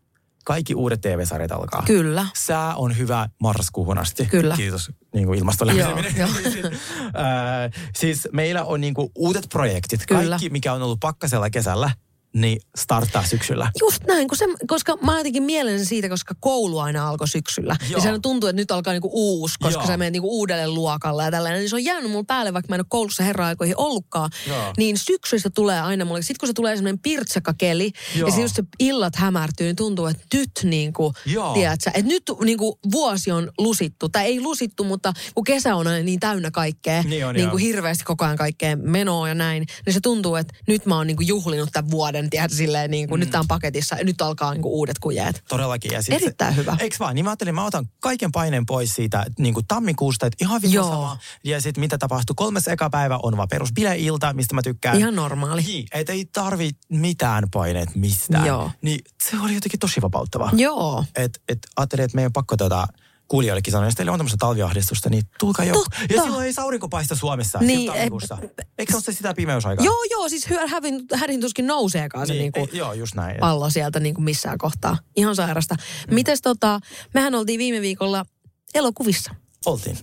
Kaikki 0.45 0.75
uudet 0.75 1.01
TV-sarjat 1.01 1.51
alkaa. 1.51 1.83
Kyllä. 1.85 2.27
Sää 2.35 2.75
on 2.75 2.97
hyvä 2.97 3.29
marraskuuhun 3.41 3.97
asti. 3.97 4.25
Kyllä. 4.25 4.55
Kiitos 4.55 4.91
niin 5.13 5.25
kuin. 5.27 5.39
Joo, 5.77 6.29
Äh, 7.05 7.71
siis 7.95 8.27
meillä 8.31 8.63
on 8.63 8.81
niin 8.81 8.93
kuin 8.93 9.11
uudet 9.15 9.45
projektit. 9.51 10.01
Kyllä. 10.07 10.29
Kaikki, 10.29 10.49
mikä 10.49 10.73
on 10.73 10.81
ollut 10.81 10.99
pakkasella 10.99 11.49
kesällä, 11.49 11.91
niin 12.33 12.61
starttaa 12.77 13.23
syksyllä. 13.23 13.71
Just 13.79 14.03
näin, 14.07 14.27
kun 14.27 14.37
se, 14.37 14.45
koska 14.67 14.97
mä 15.01 15.17
jotenkin 15.17 15.43
mielen 15.43 15.77
sen 15.77 15.85
siitä, 15.85 16.09
koska 16.09 16.35
koulu 16.39 16.79
aina 16.79 17.09
alkoi 17.09 17.27
syksyllä. 17.27 17.75
Joo. 17.89 17.97
Ja 17.97 18.01
sehän 18.01 18.21
tuntuu, 18.21 18.49
että 18.49 18.61
nyt 18.61 18.71
alkaa 18.71 18.93
niinku 18.93 19.09
uusi, 19.13 19.55
koska 19.59 19.81
Joo. 19.81 19.87
sä 19.87 19.97
menet 19.97 20.11
niinku 20.11 20.39
uudelle 20.39 20.67
luokalle 20.67 21.23
ja 21.23 21.31
tällainen. 21.31 21.59
Niin 21.59 21.69
se 21.69 21.75
on 21.75 21.83
jäänyt 21.83 22.11
mulle 22.11 22.25
päälle, 22.27 22.53
vaikka 22.53 22.69
mä 22.69 22.75
en 22.75 22.81
ole 22.81 22.85
koulussa 22.89 23.23
herra-aikoihin 23.23 23.77
ollutkaan. 23.77 24.29
Joo. 24.47 24.73
Niin 24.77 24.97
syksystä 24.97 25.49
tulee 25.49 25.81
aina 25.81 26.05
mulle. 26.05 26.21
Sitten 26.21 26.39
kun 26.39 26.47
se 26.47 26.53
tulee 26.53 26.75
semmoinen 26.75 26.99
pirtsakakeli 26.99 27.91
Joo. 28.15 28.27
ja 28.27 28.31
sitten 28.31 28.41
just 28.41 28.55
se 28.55 28.63
illat 28.79 29.15
hämärtyy, 29.15 29.65
niin 29.65 29.75
tuntuu, 29.75 30.05
että 30.05 30.23
nyt 30.33 30.51
niinku, 30.63 31.13
tiedätkö, 31.53 31.89
että 31.93 32.07
nyt 32.07 32.23
niinku 32.43 32.79
vuosi 32.91 33.31
on 33.31 33.51
lusittu. 33.57 34.09
Tai 34.09 34.25
ei 34.25 34.41
lusittu, 34.41 34.83
mutta 34.83 35.13
kun 35.35 35.43
kesä 35.43 35.75
on 35.75 35.87
aina 35.87 36.03
niin 36.03 36.19
täynnä 36.19 36.51
kaikkea, 36.51 37.03
Niin 37.03 37.25
on, 37.25 37.35
niinku 37.35 37.57
joo. 37.57 37.67
hirveästi 37.67 38.03
koko 38.03 38.25
ajan 38.25 38.37
kaikkea 38.37 38.75
menoa 38.75 39.27
ja 39.27 39.35
näin, 39.35 39.65
niin 39.85 39.93
se 39.93 39.99
tuntuu, 39.99 40.35
että 40.35 40.53
nyt 40.67 40.85
mä 40.85 40.97
oon 40.97 41.07
niinku 41.07 41.23
juhlinut 41.23 41.69
tämän 41.73 41.91
vuoden 41.91 42.20
vuoden, 42.21 42.29
tiedät, 42.29 42.51
silleen 42.51 42.91
niin 42.91 43.09
kuin 43.09 43.19
nyt 43.19 43.29
tää 43.29 43.39
on 43.39 43.47
paketissa 43.47 43.95
ja 43.95 44.03
nyt 44.03 44.21
alkaa 44.21 44.53
niin 44.53 44.61
kuin 44.61 44.71
uudet 44.71 44.99
kujeet. 44.99 45.43
Todellakin. 45.49 45.91
Ja 45.91 46.01
sit 46.01 46.13
Erittäin 46.13 46.53
se, 46.53 46.61
hyvä. 46.61 46.77
Eiks 46.79 46.99
vaan? 46.99 47.15
Niin 47.15 47.25
mä 47.25 47.31
ajattelin, 47.31 47.55
mä 47.55 47.65
otan 47.65 47.85
kaiken 47.99 48.31
paineen 48.31 48.65
pois 48.65 48.95
siitä 48.95 49.25
niin 49.39 49.53
kuin 49.53 49.65
tammikuusta, 49.67 50.25
että 50.25 50.37
ihan 50.45 50.61
vittu 50.61 50.83
sama. 50.83 51.17
Ja 51.43 51.61
sitten 51.61 51.81
mitä 51.81 51.97
tapahtuu? 51.97 52.35
Kolmes 52.35 52.67
eka 52.67 52.89
päivä 52.89 53.19
on 53.23 53.37
vaan 53.37 53.47
perus 53.49 53.73
bileilta, 53.73 54.33
mistä 54.33 54.55
mä 54.55 54.61
tykkään. 54.61 54.97
Ihan 54.97 55.15
normaali. 55.15 55.61
Niin, 55.61 55.87
et 55.91 56.09
ei 56.09 56.25
tarvi 56.25 56.69
mitään 56.89 57.43
paineet 57.53 57.95
mistään. 57.95 58.45
Joo. 58.45 58.71
Niin 58.81 58.99
se 59.23 59.39
oli 59.39 59.53
jotenkin 59.53 59.79
tosi 59.79 60.01
vapauttavaa. 60.01 60.51
Joo. 60.53 61.05
Et, 61.15 61.41
et 61.49 61.59
ajattelin, 61.75 62.05
että 62.05 62.15
meidän 62.15 62.29
on 62.29 62.33
pakko 62.33 62.57
tota, 62.57 62.87
kuulijoillekin 63.31 63.71
sanoa, 63.71 63.87
jos 63.87 63.95
teillä 63.95 64.11
on 64.11 64.19
tämmöistä 64.19 64.37
talviahdistusta, 64.39 65.09
niin 65.09 65.23
tulkaa 65.39 65.65
jo. 65.65 65.73
Totta. 65.73 65.97
Ja 66.09 66.23
silloin 66.23 66.45
ei 66.45 66.53
aurinko 66.57 66.89
paista 66.89 67.15
Suomessa. 67.15 67.59
Niin, 67.59 67.91
tammikuussa. 67.91 68.37
Eikö 68.77 68.91
se 68.91 68.97
ole 68.97 69.03
se 69.03 69.11
sitä 69.11 69.33
pimeysaikaa? 69.33 69.85
Joo, 69.85 70.03
joo, 70.11 70.29
siis 70.29 70.47
hävin, 70.67 71.01
hädin 71.15 71.41
tuskin 71.41 71.67
nouseekaan 71.67 72.27
se 72.27 72.33
Niin, 72.33 72.41
niin, 72.41 72.51
kuin 72.51 72.69
ei, 72.71 72.77
joo, 72.77 72.93
just 72.93 73.15
näin. 73.15 73.39
pallo 73.39 73.69
sieltä 73.69 73.99
niin 73.99 74.15
kuin 74.15 74.25
missään 74.25 74.57
kohtaa. 74.57 74.97
Ihan 75.15 75.35
sairasta. 75.35 75.75
Mites 76.11 76.41
tota, 76.41 76.79
mehän 77.13 77.35
oltiin 77.35 77.57
viime 77.57 77.81
viikolla 77.81 78.25
elokuvissa. 78.73 79.35
Oltiin. 79.65 79.97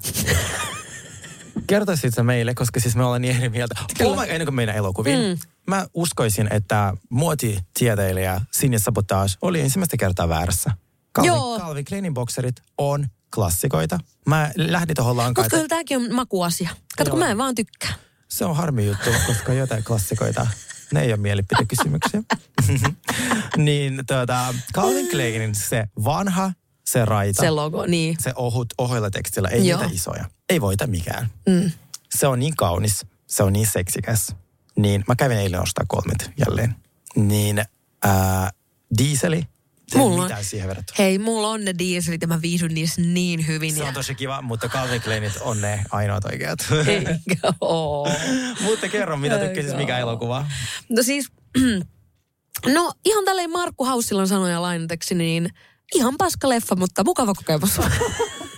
Kertoisit 1.66 2.14
sä 2.14 2.22
meille, 2.22 2.54
koska 2.54 2.80
siis 2.80 2.96
me 2.96 3.04
ollaan 3.04 3.22
niin 3.22 3.36
eri 3.36 3.48
mieltä. 3.48 3.74
My, 3.98 4.06
ennen 4.28 4.44
kuin 4.46 4.54
mennään 4.54 4.78
elokuviin. 4.78 5.18
Mm. 5.18 5.38
Mä 5.66 5.86
uskoisin, 5.94 6.48
että 6.52 6.94
muotitieteilijä 7.10 8.40
Sinja 8.52 8.78
Sabotage 8.78 9.32
oli 9.42 9.60
ensimmäistä 9.60 9.96
kertaa 9.96 10.28
väärässä. 10.28 10.70
Calvin, 11.16 11.28
Joo. 11.28 11.58
Calvin 11.58 11.84
Kleinin 11.84 12.14
bokserit 12.14 12.56
on 12.78 13.06
klassikoita. 13.34 13.98
Mä 14.26 14.50
lähdin 14.56 14.96
tuohon 14.96 15.16
lankaan. 15.16 15.44
Mutta 15.44 15.56
kyllä 15.56 15.68
tämäkin 15.68 15.96
on 15.96 16.14
makuasia. 16.14 16.70
Kato, 16.96 17.10
kun 17.10 17.18
mä 17.18 17.30
en 17.30 17.38
vaan 17.38 17.54
tykkää. 17.54 17.94
Se 18.28 18.44
on 18.44 18.56
harmi 18.56 18.86
juttu, 18.86 19.10
koska 19.26 19.52
jotain 19.52 19.84
klassikoita, 19.84 20.46
ne 20.92 21.00
ei 21.00 21.12
ole 21.12 21.16
mielipidekysymyksiä. 21.20 22.22
niin 23.56 24.02
tuota, 24.06 24.54
Calvin 24.74 25.10
Kleinin 25.10 25.54
se 25.54 25.88
vanha, 26.04 26.52
se 26.84 27.04
raita, 27.04 27.42
Se 27.42 27.50
logo, 27.50 27.86
niin. 27.86 28.16
se 28.20 28.32
ohut, 28.36 28.66
ohoilla 28.78 29.10
tekstillä, 29.10 29.48
ei 29.48 29.68
Joo. 29.68 29.80
niitä 29.80 29.94
isoja. 29.94 30.24
Ei 30.48 30.60
voita 30.60 30.86
mikään. 30.86 31.30
Mm. 31.46 31.70
Se 32.14 32.26
on 32.26 32.38
niin 32.38 32.56
kaunis, 32.56 33.06
se 33.26 33.42
on 33.42 33.52
niin 33.52 33.66
seksikäs. 33.66 34.34
Niin 34.76 35.04
mä 35.08 35.16
kävin 35.16 35.38
eilen 35.38 35.62
ostaa 35.62 35.84
kolmet 35.88 36.30
jälleen. 36.38 36.74
Niin 37.16 37.64
ää, 38.04 38.50
diiseli, 38.98 39.40
se 39.40 39.48
Mulla 39.94 40.22
on- 40.22 40.44
siihen 40.44 40.68
verrattuna. 40.68 40.96
Hei, 40.98 41.18
mulla 41.18 41.48
on 41.48 41.64
ne 41.64 41.74
dieselit 41.78 42.22
ja 42.22 42.28
mä 42.28 42.42
viihdyn 42.42 42.74
niissä 42.74 43.00
niin 43.00 43.46
hyvin. 43.46 43.74
Se 43.74 43.80
ja... 43.80 43.88
on 43.88 43.94
tosi 43.94 44.14
kiva, 44.14 44.42
mutta 44.42 44.68
Calvin 44.68 45.02
Kleinit 45.02 45.32
on 45.40 45.60
ne 45.60 45.84
ainoat 45.90 46.24
oikeat. 46.24 46.58
Eikä 46.86 47.52
oo. 47.60 48.08
mutta 48.64 48.88
kerro, 48.88 49.16
mitä 49.16 49.38
tykkäsit, 49.38 49.76
mikä 49.76 49.98
elokuva? 49.98 50.46
No 50.88 51.02
siis, 51.02 51.28
no 52.74 52.92
ihan 53.04 53.24
tälleen 53.24 53.50
Markku 53.50 53.84
Haussilan 53.84 54.28
sanoja 54.28 54.62
lainateksi, 54.62 55.14
niin 55.14 55.50
ihan 55.94 56.14
paska 56.18 56.48
leffa, 56.48 56.76
mutta 56.76 57.04
mukava 57.04 57.34
kokemus. 57.34 57.74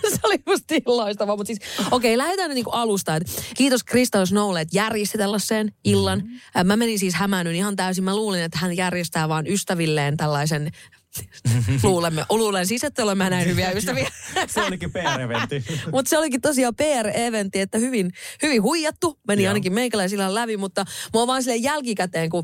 se 0.09 0.19
oli 0.23 0.35
musta 0.45 0.73
niin 0.73 0.83
loistava. 0.85 1.35
Mutta 1.35 1.47
siis, 1.47 1.59
okei, 1.91 2.15
okay, 2.15 2.17
lähdetään 2.17 2.49
nyt 2.49 2.55
niinku 2.55 2.71
alusta. 2.71 3.15
Et 3.15 3.43
kiitos 3.57 3.83
Krista 3.83 4.25
Snowlle, 4.25 4.61
että 4.61 4.77
järjesti 4.77 5.17
tällaisen 5.17 5.71
illan. 5.83 6.19
Mm-hmm. 6.19 6.67
Mä 6.67 6.75
menin 6.75 6.99
siis 6.99 7.13
hämäännyn 7.13 7.55
ihan 7.55 7.75
täysin. 7.75 8.03
Mä 8.03 8.15
luulin, 8.15 8.41
että 8.41 8.59
hän 8.59 8.77
järjestää 8.77 9.29
vaan 9.29 9.47
ystävilleen 9.47 10.17
tällaisen 10.17 10.71
Luulemme, 11.83 12.25
luulen 12.29 12.67
siis, 12.67 12.83
että 12.83 13.03
olemme 13.03 13.29
näin 13.29 13.47
hyviä 13.47 13.71
ystäviä. 13.71 14.09
Se 14.47 14.61
olikin 14.61 14.91
PR-eventti. 14.91 15.63
Mutta 15.93 16.09
se 16.09 16.17
olikin 16.17 16.41
tosiaan 16.41 16.75
PR-eventti, 16.75 17.59
että 17.59 17.77
hyvin, 17.77 18.11
hyvin 18.43 18.63
huijattu. 18.63 19.19
Meni 19.27 19.43
Joo. 19.43 19.49
ainakin 19.49 19.73
meikäläisillä 19.73 20.35
läpi, 20.35 20.57
mutta 20.57 20.85
mua 21.13 21.27
vaan 21.27 21.43
silleen 21.43 21.63
jälkikäteen, 21.63 22.29
kun 22.29 22.43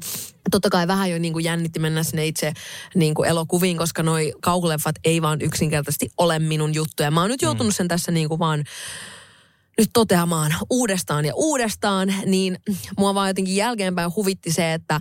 totta 0.51 0.69
kai 0.69 0.87
vähän 0.87 1.11
jo 1.11 1.19
niin 1.19 1.33
kuin 1.33 1.45
jännitti 1.45 1.79
mennä 1.79 2.03
sinne 2.03 2.25
itse 2.25 2.53
niin 2.95 3.13
kuin 3.13 3.29
elokuviin, 3.29 3.77
koska 3.77 4.03
noi 4.03 4.33
kauhuleffat 4.41 4.95
ei 5.03 5.21
vaan 5.21 5.41
yksinkertaisesti 5.41 6.09
ole 6.17 6.39
minun 6.39 6.73
juttuja. 6.73 7.11
Mä 7.11 7.21
oon 7.21 7.29
nyt 7.29 7.41
joutunut 7.41 7.75
sen 7.75 7.87
tässä 7.87 8.11
niin 8.11 8.29
kuin 8.29 8.39
vaan 8.39 8.63
nyt 9.77 9.89
toteamaan 9.93 10.55
uudestaan 10.69 11.25
ja 11.25 11.33
uudestaan, 11.35 12.13
niin 12.25 12.59
mua 12.97 13.13
vaan 13.13 13.29
jotenkin 13.29 13.55
jälkeenpäin 13.55 14.15
huvitti 14.15 14.51
se, 14.51 14.73
että 14.73 14.99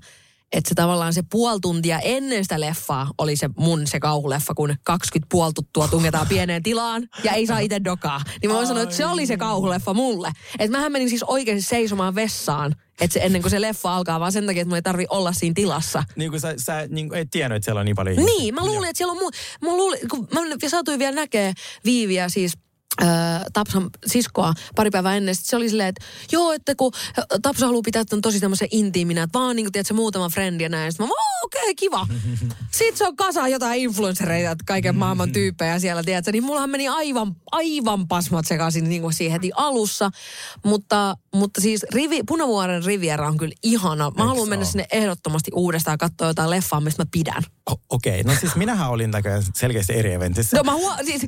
että 0.53 0.69
se 0.69 0.75
tavallaan 0.75 1.13
se 1.13 1.23
puoli 1.31 1.61
tuntia 1.61 1.99
ennen 1.99 2.45
sitä 2.45 2.61
leffaa 2.61 3.11
oli 3.19 3.37
se 3.37 3.51
mun 3.59 3.87
se 3.87 4.01
kauhuleffa, 4.01 4.55
kun 4.55 4.75
20 4.85 5.27
puoltuttua 5.31 5.89
tungetaan 5.89 6.27
pieneen 6.27 6.63
tilaan 6.63 7.09
ja 7.25 7.33
ei 7.33 7.47
saa 7.47 7.59
itse 7.59 7.85
dokaa. 7.85 8.21
Niin 8.43 8.51
mä 8.51 8.57
voin 8.57 8.67
sanoa, 8.67 8.83
että 8.83 8.95
se 8.95 9.07
oli 9.07 9.27
se 9.27 9.37
kauhuleffa 9.37 9.95
mulle. 9.95 10.33
Että 10.59 10.77
mähän 10.77 10.93
menin 10.93 11.09
siis 11.09 11.23
oikeasti 11.23 11.63
seisomaan 11.63 12.15
vessaan, 12.15 12.75
että 13.01 13.15
se 13.15 13.21
ennen 13.23 13.43
kuin 13.43 13.51
se 13.51 13.61
leffa 13.61 13.97
alkaa, 13.97 14.21
vaan 14.21 14.33
sen 14.33 14.47
takia, 14.47 14.63
että 14.63 14.69
mun 14.69 14.77
ei 14.77 14.83
tarvi 14.83 15.07
olla 15.11 15.33
siinä 15.33 15.55
tilassa. 15.55 16.05
niin 16.17 16.31
kuin 16.31 16.41
sä, 16.41 16.55
sä 16.57 16.87
niin 16.89 17.09
kuin 17.09 17.21
et 17.21 17.31
tiennyt, 17.31 17.57
että 17.57 17.65
siellä 17.65 17.79
on 17.81 17.85
niin 17.85 17.97
paljon 17.97 18.15
ihmisiä. 18.15 18.39
Niin, 18.39 18.55
mä 18.55 18.67
luulin, 18.67 18.89
että 18.89 18.99
siellä 18.99 19.13
on 19.13 19.19
muu... 19.19 19.31
Mä 19.63 19.77
luulin, 19.77 20.09
kun 20.11 20.29
mä 20.33 20.69
saatuin 20.69 20.99
vielä 20.99 21.15
näkee 21.15 21.53
Viiviä 21.85 22.29
siis 22.29 22.53
Tapsan 23.53 23.91
siskoa 24.07 24.55
pari 24.77 24.91
päivää 24.91 25.17
ennen. 25.17 25.35
Sitten 25.35 25.51
se 25.51 25.57
oli 25.57 25.69
silleen, 25.69 25.89
että 25.89 26.05
joo, 26.33 26.53
että 26.53 26.75
kun 26.75 26.93
Tapsa 27.43 27.67
haluaa 27.67 27.83
pitää 27.83 28.05
tämän 28.05 28.23
tosi 28.23 28.41
tämmöisen 28.41 28.69
intiiminä, 28.71 29.23
että 29.23 29.39
vaan 29.39 29.57
niin 29.57 29.67
kuin, 29.67 29.73
tiedätkö, 29.73 29.95
muutama 29.95 30.29
frendi 30.29 30.63
ja 30.65 30.69
näin. 30.69 30.93
Sitten 30.93 31.07
mä, 31.07 31.11
"Oo, 31.13 31.45
okei, 31.45 31.63
okay, 31.63 31.75
kiva. 31.75 32.07
Sitten 32.79 32.97
se 32.97 33.07
on 33.07 33.17
kasa 33.17 33.49
jotain 33.49 33.81
influenssereita, 33.81 34.57
kaiken 34.67 34.97
maailman 34.97 35.33
tyyppejä 35.33 35.79
siellä, 35.79 36.03
tiedätkö. 36.03 36.33
Niin 36.33 36.45
mullahan 36.45 36.71
meni 36.71 36.89
aivan, 36.89 37.37
aivan 37.53 38.09
pasmat 38.09 38.47
sekaisin 38.47 38.89
niin 38.89 39.03
kuin 39.03 39.15
siinä 39.15 39.33
heti 39.33 39.51
alussa. 39.55 40.11
Mutta, 40.65 41.17
mutta 41.35 41.61
siis 41.61 41.87
rivi, 41.93 42.23
Punavuoren 42.27 42.85
Riviera 42.85 43.29
on 43.29 43.37
kyllä 43.37 43.55
ihana. 43.63 44.11
Mä 44.17 44.25
haluan 44.25 44.49
mennä 44.49 44.65
sinne 44.65 44.87
ehdottomasti 44.93 45.51
uudestaan 45.55 45.99
katsoa 45.99 46.27
jotain 46.29 46.51
leffaa, 46.51 46.81
mistä 46.81 47.03
mä 47.03 47.07
pidän. 47.11 47.43
Okei, 47.71 48.21
okay. 48.21 48.35
no 48.35 48.41
siis 48.41 48.57
minähän 48.57 48.91
olin 48.91 49.11
näköjään 49.11 49.43
selkeästi 49.55 49.93
eri 49.93 50.13
eventissä. 50.13 50.57
No 50.57 50.63
mä 50.63 50.75
huo... 50.75 50.95
Siis, 51.07 51.27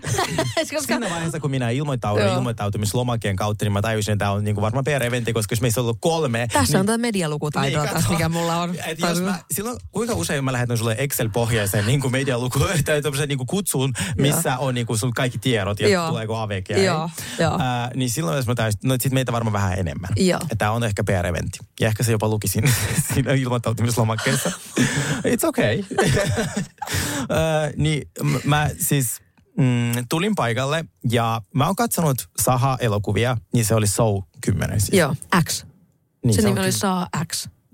koska... 0.70 0.80
Siinä 0.80 1.11
vaiheessa, 1.11 1.41
kun 1.41 1.51
minä 1.51 1.70
ilmoittauduin 1.70 2.26
Joo. 2.26 2.36
ilmoittautumislomakeen 2.36 3.36
kautta, 3.36 3.64
niin 3.64 3.72
mä 3.72 3.82
tajusin, 3.82 4.12
että 4.12 4.24
tämä 4.24 4.32
on 4.32 4.45
niinku 4.45 4.61
varmaan 4.61 4.84
PR-eventti, 4.84 5.32
koska 5.32 5.53
jos 5.53 5.61
meissä 5.61 5.80
on 5.80 5.84
ollut 5.84 5.99
kolme... 6.01 6.49
Tässä 6.53 6.80
on 6.80 6.86
tätä 6.86 6.99
medialukutaitoa 6.99 7.82
Niin, 7.82 7.93
taas, 7.93 8.09
mikä 8.09 8.28
mulla 8.28 8.57
on. 8.57 8.74
Et 8.86 8.99
jos 8.99 9.20
mä, 9.20 9.39
silloin, 9.51 9.78
kuinka 9.93 10.14
usein 10.14 10.45
mä 10.45 10.53
lähetän 10.53 10.78
sulle 10.78 10.97
Excel-pohjaisen 10.99 11.86
niin 11.86 12.01
kuin 12.01 12.12
medialuku, 12.12 12.59
tai 12.84 13.03
tämmöisen 13.03 13.28
niin 13.28 13.39
kuin 13.39 13.47
kutsun, 13.47 13.93
missä 14.18 14.59
on 14.59 14.74
niin 14.74 14.86
kuin 14.86 14.99
sun 14.99 15.14
kaikki 15.14 15.39
tiedot 15.39 15.80
ja 15.80 15.89
Joo. 15.89 16.09
tuleeko 16.09 16.36
AVG. 16.36 16.70
Joo, 16.84 17.11
joo. 17.39 17.59
Niin 17.95 18.11
silloin 18.11 18.36
jos 18.36 18.47
mä 18.47 18.55
täysin, 18.55 18.80
no 18.84 18.97
sit 19.01 19.12
meitä 19.12 19.32
varmaan 19.32 19.53
vähän 19.53 19.78
enemmän. 19.78 20.11
Joo. 20.16 20.41
Tää 20.59 20.72
on 20.72 20.84
ehkä 20.84 21.05
PR-eventti. 21.05 21.59
Ja 21.80 21.89
ehkä 21.89 22.03
se 22.03 22.12
jopa 22.12 22.28
luki 22.28 22.49
siinä, 22.49 22.72
siinä 23.14 23.32
ilmoittautumislomakkeessa. 23.32 24.53
It's 25.26 25.49
okay. 25.49 25.82
Niin 27.76 28.11
mä 28.45 28.70
siis 28.81 29.20
mm, 29.59 29.93
tulin 30.09 30.35
paikalle 30.35 30.85
ja 31.11 31.43
mä 31.55 31.66
oon 31.66 31.76
katsonut 31.76 32.29
Saha-elokuvia, 32.43 33.37
niin 33.53 33.64
se 33.64 33.74
oli 33.74 33.87
Soul 33.87 34.20
10 34.41 34.81
siis. 34.81 34.99
Joo, 34.99 35.14
X. 35.49 35.64
Niin, 36.24 36.35
se 36.35 36.41
on 36.41 36.45
nimi 36.45 36.61
oli 36.61 36.66
ky- 36.68 36.72
Saa 36.79 37.07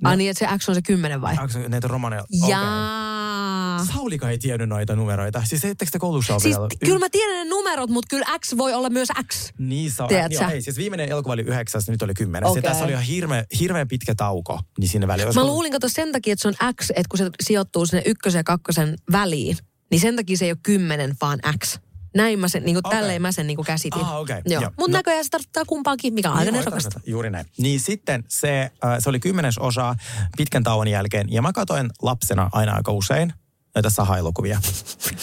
X. 0.05 0.09
Ai 0.09 0.17
niin, 0.17 0.31
että 0.31 0.51
se 0.51 0.59
X 0.59 0.69
on 0.69 0.75
se 0.75 0.83
kymmenen 0.83 1.21
vai? 1.21 1.33
Onko 1.33 1.49
se 1.49 1.69
näitä 1.69 1.89
romaneja? 1.89 2.25
Jaa. 2.49 3.85
Saulika 3.85 4.31
ei 4.31 4.39
tiennyt 4.39 4.69
noita 4.69 4.97
numeroita. 4.97 5.43
Siis 5.45 5.65
ettekö 5.65 5.91
te 5.91 5.99
koulussa 5.99 6.39
Siis 6.39 6.57
opetellut? 6.57 6.75
kyllä 6.85 6.99
mä 6.99 7.09
tiedän 7.11 7.37
ne 7.37 7.51
numerot, 7.51 7.91
mutta 7.91 8.07
kyllä 8.11 8.27
X 8.39 8.57
voi 8.57 8.73
olla 8.73 8.91
myös 8.91 9.09
X. 9.33 9.53
Niin 9.59 9.93
on. 10.01 10.09
Joo, 10.11 10.39
sä? 10.39 10.49
ei, 10.49 10.63
siis 10.63 10.77
viimeinen 10.77 11.09
elokuva 11.09 11.33
oli 11.33 11.43
yhdeksäs, 11.43 11.89
nyt 11.89 12.03
oli 12.03 12.15
kymmenes. 12.15 12.51
Okay. 12.51 12.63
tässä 12.63 12.85
oli 12.85 12.93
ihan 12.93 13.05
hirveän, 13.05 13.45
hirveän 13.61 13.89
pitkä 13.89 14.15
tauko, 14.15 14.61
niin 14.79 14.89
siinä 14.89 15.07
väliin. 15.07 15.35
Mä 15.35 15.47
luulin, 15.47 15.73
kato 15.73 15.89
sen 15.89 16.13
takia, 16.13 16.33
että 16.33 16.43
se 16.43 16.49
on 16.49 16.75
X, 16.81 16.91
että 16.91 17.09
kun 17.09 17.19
se 17.19 17.31
sijoittuu 17.43 17.87
sinne 17.87 18.03
ykkösen 18.07 18.39
ja 18.39 18.45
kakkosen 18.45 18.97
väliin, 19.13 19.57
niin 19.91 20.01
sen 20.01 20.17
takia 20.17 20.37
se 20.37 20.45
ei 20.45 20.51
ole 20.51 20.59
kymmenen, 20.63 21.17
vaan 21.21 21.39
X. 21.65 21.79
Näin 22.15 22.39
mä 22.39 22.49
sen, 22.49 22.65
niin 22.65 22.75
kuin 22.75 22.87
Okei. 22.87 22.99
tälleen 22.99 23.23
mä 23.23 23.33
sen 23.33 23.47
niin 23.47 23.57
kuin 23.57 23.67
käsitin. 23.67 24.01
Ah, 24.05 24.17
okei. 24.21 24.43
Joo. 24.47 24.62
Joo. 24.62 24.71
Mutta 24.79 24.91
No- 24.93 24.99
näköjään 24.99 25.25
se 25.25 25.31
tarkoittaa 25.31 25.65
kumpaankin, 25.65 26.15
mikä 26.15 26.31
on 26.31 26.37
aika 26.39 26.51
Niin, 26.53 26.59
nerokasta. 26.59 27.01
Juuri 27.07 27.31
näin. 27.31 27.47
Niin 27.59 27.81
sitten 27.81 28.25
se, 28.29 28.71
äh, 28.85 28.97
se 28.99 29.09
oli 29.09 29.21
kymmenes 29.21 29.59
osa 29.59 29.95
pitkän 30.37 30.62
tauon 30.62 30.89
jälkeen. 30.89 31.33
Ja 31.33 31.43
mä 31.43 31.53
katsoin 31.53 31.91
lapsena 32.03 32.49
aina 32.53 32.73
aika 32.73 32.93
usein 32.93 33.33
näitä 33.75 33.91
saha-elokuvia. 33.91 34.61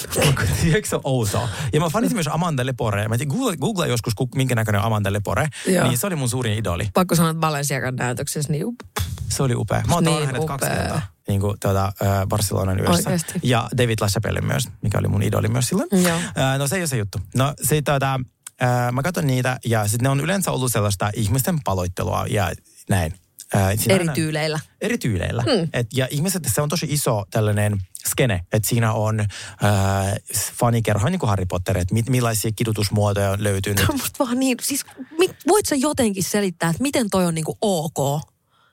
Eikö 0.73 0.89
se 0.89 0.97
outoa? 1.03 1.49
Ja 1.73 1.79
mä 1.79 1.89
fanitin 1.89 2.17
myös 2.17 2.27
Amanda 2.31 2.65
Lepore. 2.65 3.07
Mä 3.07 3.15
Google, 3.17 3.57
Google 3.57 3.87
joskus, 3.87 4.15
ku- 4.15 4.29
minkä 4.35 4.55
näköinen 4.55 4.81
Amanda 4.81 5.13
Lepore. 5.13 5.47
Joo. 5.67 5.87
Niin 5.87 5.97
se 5.97 6.07
oli 6.07 6.15
mun 6.15 6.29
suurin 6.29 6.53
idoli. 6.57 6.89
Pakko 6.93 7.15
sanoa, 7.15 7.31
että 7.31 7.39
Balenciagan 7.39 7.95
näytöksessä, 7.95 8.51
niin 8.51 8.65
Se 9.31 9.43
oli 9.43 9.55
upea. 9.55 9.83
Mä 9.87 9.93
oon 9.95 10.03
Niin 10.03 10.15
niin 10.15 10.25
hänet 10.25 10.45
kaksi 10.45 10.65
upea. 10.67 10.77
kertaa 10.81 11.01
niin 11.27 11.41
kuin, 11.41 11.57
tuota, 11.59 11.85
äh, 11.85 12.27
Barcelonan 12.27 12.79
yössä. 12.79 12.93
Oikeesti? 13.09 13.33
Ja 13.43 13.69
David 13.77 13.97
LaChapelle 14.01 14.41
myös, 14.41 14.63
mikä 14.81 14.97
oli 14.97 15.07
mun 15.07 15.23
idoli 15.23 15.47
myös 15.47 15.67
silloin. 15.67 15.89
Joo. 15.91 16.15
Äh, 16.17 16.57
no 16.57 16.67
se 16.67 16.75
ei 16.75 16.81
ole 16.81 16.87
se 16.87 16.97
juttu. 16.97 17.17
No 17.35 17.53
se 17.63 17.81
tuota, 17.81 18.19
äh, 18.63 18.91
mä 18.91 19.01
katson 19.03 19.27
niitä 19.27 19.59
ja 19.65 19.83
sitten 19.87 20.03
ne 20.03 20.09
on 20.09 20.19
yleensä 20.19 20.51
ollut 20.51 20.71
sellaista 20.71 21.09
ihmisten 21.15 21.59
paloittelua 21.63 22.25
ja 22.29 22.51
näin. 22.89 23.13
Äh, 23.55 23.61
siinä 23.75 23.95
eri 23.95 24.03
aina- 24.03 24.13
tyyleillä. 24.13 24.59
Eri 24.81 24.97
tyyleillä. 24.97 25.43
Hmm. 25.43 25.69
Et, 25.73 25.87
ja 25.93 26.07
ihmiset, 26.11 26.43
se 26.53 26.61
on 26.61 26.69
tosi 26.69 26.85
iso 26.89 27.25
tällainen 27.31 27.77
skene, 28.09 28.43
että 28.53 28.69
siinä 28.69 28.93
on 28.93 29.19
äh, 29.19 29.27
fanikerho, 30.53 31.09
niin 31.09 31.19
kuin 31.19 31.29
Harry 31.29 31.45
Potter, 31.45 31.77
että 31.77 31.93
mit, 31.93 32.09
millaisia 32.09 32.51
kidutusmuotoja 32.55 33.31
on 33.31 33.43
löytynyt. 33.43 33.77
Tämä 33.77 33.89
on 33.93 33.99
vaan 34.27 34.39
niin, 34.39 34.57
siis 34.61 34.85
mi, 35.19 35.29
voit 35.47 35.65
sä 35.65 35.75
jotenkin 35.75 36.23
selittää, 36.23 36.69
että 36.69 36.81
miten 36.81 37.09
toi 37.09 37.25
on 37.25 37.35
niinku 37.35 37.57
ok? 37.61 38.21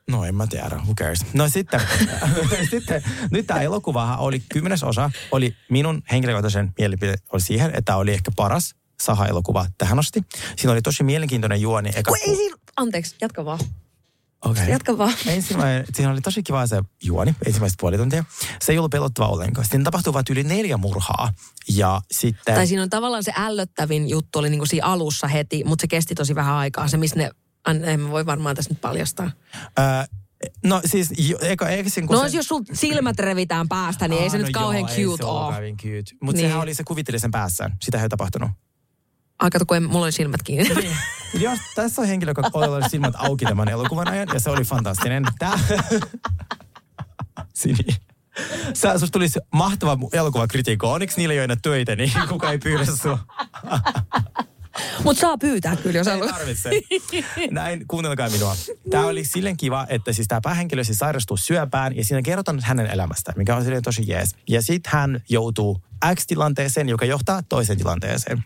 No 0.08 0.24
en 0.24 0.34
mä 0.34 0.46
tiedä, 0.46 0.76
who 0.76 0.94
cares. 0.94 1.20
No 1.32 1.48
sitten, 1.48 1.80
sitten 2.70 3.02
nyt 3.30 3.46
tämä 3.46 3.60
elokuvahan 3.60 4.18
oli 4.18 4.42
kymmenes 4.52 4.82
osa, 4.82 5.10
oli 5.32 5.56
minun 5.70 6.02
henkilökohtaisen 6.12 6.72
mielipide 6.78 7.14
oli 7.32 7.40
siihen, 7.40 7.70
että 7.74 7.96
oli 7.96 8.12
ehkä 8.12 8.30
paras 8.36 8.74
saha-elokuva 9.02 9.66
tähän 9.78 9.98
asti. 9.98 10.22
Siinä 10.56 10.72
oli 10.72 10.82
tosi 10.82 11.02
mielenkiintoinen 11.02 11.60
juoni. 11.60 11.90
Eka, 11.94 12.10
Kun 12.10 12.18
ei 12.20 12.36
siinä, 12.36 12.56
anteeksi, 12.76 13.16
jatka 13.20 13.44
vaan. 13.44 13.58
okay. 14.44 14.68
Jatka 14.70 14.98
vaan. 14.98 15.14
Ensimmäinen, 15.26 15.84
siinä 15.94 16.12
oli 16.12 16.20
tosi 16.20 16.42
kiva 16.42 16.66
se 16.66 16.82
juoni, 17.02 17.34
ensimmäiset 17.46 17.78
puoli 17.80 17.96
tuntia. 17.96 18.24
Se 18.62 18.72
ei 18.72 18.78
ollut 18.78 18.90
pelottava 18.90 19.28
ollenkaan. 19.28 19.64
Sitten 19.64 19.84
tapahtui 19.84 20.12
vain 20.12 20.24
yli 20.30 20.42
neljä 20.42 20.76
murhaa. 20.76 21.32
Ja 21.68 22.00
sitten... 22.10 22.54
Tai 22.54 22.66
siinä 22.66 22.82
on 22.82 22.90
tavallaan 22.90 23.24
se 23.24 23.32
ällöttävin 23.36 24.08
juttu 24.08 24.38
oli 24.38 24.50
niinku 24.50 24.66
siinä 24.66 24.86
alussa 24.86 25.26
heti, 25.26 25.64
mutta 25.64 25.82
se 25.82 25.88
kesti 25.88 26.14
tosi 26.14 26.34
vähän 26.34 26.54
aikaa. 26.54 26.88
Se, 26.88 26.96
missä 26.96 27.16
ne, 27.16 27.30
an- 27.64 27.84
en 27.84 28.00
mä 28.00 28.10
voi 28.10 28.26
varmaan 28.26 28.56
tässä 28.56 28.70
nyt 28.70 28.80
paljastaa. 28.80 29.30
Ää, 29.76 30.06
no 30.64 30.80
siis, 30.84 31.12
jo- 31.18 31.38
eikö, 31.40 31.66
sen, 31.86 32.06
kun 32.06 32.16
No 32.16 32.28
se... 32.28 32.36
jos 32.36 32.46
sul 32.46 32.62
silmät 32.72 33.18
revitään 33.18 33.68
päästä, 33.68 34.08
niin 34.08 34.22
ei 34.22 34.30
se 34.30 34.36
Aa, 34.36 34.42
nyt 34.42 34.52
no 34.54 34.60
kauhean 34.60 34.80
joo, 34.80 34.88
ei 34.88 35.04
cute 35.04 35.24
ole. 35.24 35.54
cute. 35.70 36.16
Mutta 36.22 36.36
Niin. 36.40 36.48
sehän 36.48 36.60
oli 36.62 36.74
se 36.74 36.84
kuvitteli 36.84 37.18
sen 37.18 37.30
päässään. 37.30 37.76
Sitä 37.82 38.02
ei 38.02 38.08
tapahtunut. 38.08 38.50
Ai 39.38 39.50
kato, 39.50 39.66
kun 39.66 39.76
en, 39.76 39.82
mulla 39.82 40.04
oli 40.04 40.12
silmät 40.12 40.42
kiinni. 40.42 40.90
Jos, 41.34 41.58
tässä 41.74 42.02
on 42.02 42.08
henkilö, 42.08 42.30
joka 42.30 42.50
oli 42.54 42.90
silmät 42.90 43.14
auki 43.16 43.44
tämän 43.44 43.68
elokuvan 43.68 44.08
ajan, 44.08 44.28
ja 44.34 44.40
se 44.40 44.50
oli 44.50 44.64
fantastinen. 44.64 45.24
Tää... 45.38 45.58
Sini. 47.54 47.78
Sä, 48.74 48.98
susta 48.98 49.12
tulisi 49.12 49.38
mahtava 49.54 49.98
elokuvakritiikko. 50.12 50.92
Onneksi 50.92 51.16
niillä 51.16 51.32
ei 51.32 51.38
ole 51.38 51.44
enää 51.44 51.56
töitä, 51.62 51.96
niin 51.96 52.12
kukaan 52.28 52.52
ei 52.52 52.58
pyydä 52.58 52.84
sua. 52.84 53.18
Mutta 55.04 55.20
saa 55.20 55.38
pyytää 55.38 55.76
kyllä, 55.76 55.98
jos 55.98 56.06
haluaa. 56.06 56.32
tarvitse. 56.32 56.70
Näin, 57.50 57.84
kuunnelkaa 57.88 58.30
minua. 58.30 58.56
Tämä 58.90 59.06
oli 59.06 59.24
silleen 59.24 59.56
kiva, 59.56 59.86
että 59.88 60.12
siis 60.12 60.28
tämä 60.28 60.40
päähenkilö 60.40 60.84
siis 60.84 60.98
sairastuu 60.98 61.36
syöpään 61.36 61.96
ja 61.96 62.04
siinä 62.04 62.22
kerrotaan 62.22 62.60
hänen 62.62 62.86
elämästä, 62.86 63.32
mikä 63.36 63.56
on 63.56 63.62
silleen 63.62 63.82
tosi 63.82 64.02
jees. 64.06 64.36
Ja 64.48 64.62
sitten 64.62 64.92
hän 64.92 65.20
joutuu 65.28 65.82
X-tilanteeseen, 66.14 66.88
joka 66.88 67.04
johtaa 67.04 67.42
toiseen 67.42 67.78
tilanteeseen. 67.78 68.44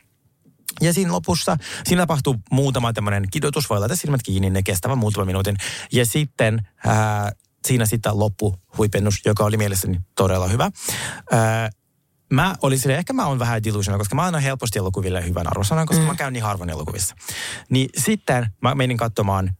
Ja 0.80 0.92
siinä 0.92 1.12
lopussa, 1.12 1.56
siinä 1.84 2.02
tapahtuu 2.02 2.36
muutama 2.50 2.92
tämmöinen 2.92 3.24
kidutus, 3.30 3.70
voi 3.70 3.78
laittaa 3.78 3.96
silmät 3.96 4.22
kiinni, 4.22 4.50
ne 4.50 4.62
kestävät 4.62 4.98
muutaman 4.98 5.26
minuutin. 5.26 5.56
Ja 5.92 6.06
sitten 6.06 6.68
ää, 6.86 7.32
siinä 7.66 7.86
sitten 7.86 8.18
loppu 8.18 8.56
huipennus, 8.78 9.20
joka 9.24 9.44
oli 9.44 9.56
mielestäni 9.56 10.00
todella 10.14 10.48
hyvä. 10.48 10.70
Ää, 11.30 11.70
mä 12.32 12.54
olin 12.62 12.78
silleen, 12.78 12.98
ehkä 12.98 13.12
mä 13.12 13.26
oon 13.26 13.38
vähän 13.38 13.64
delusional, 13.64 13.98
koska 13.98 14.14
mä 14.14 14.24
annan 14.24 14.42
helposti 14.42 14.78
elokuville 14.78 15.24
hyvän 15.24 15.46
arvosanan, 15.46 15.86
koska 15.86 16.02
mm. 16.02 16.08
mä 16.08 16.14
käyn 16.14 16.32
niin 16.32 16.44
harvoin 16.44 16.70
elokuvissa. 16.70 17.14
Niin 17.70 17.88
sitten 17.96 18.46
mä 18.60 18.74
menin 18.74 18.96
katsomaan 18.96 19.50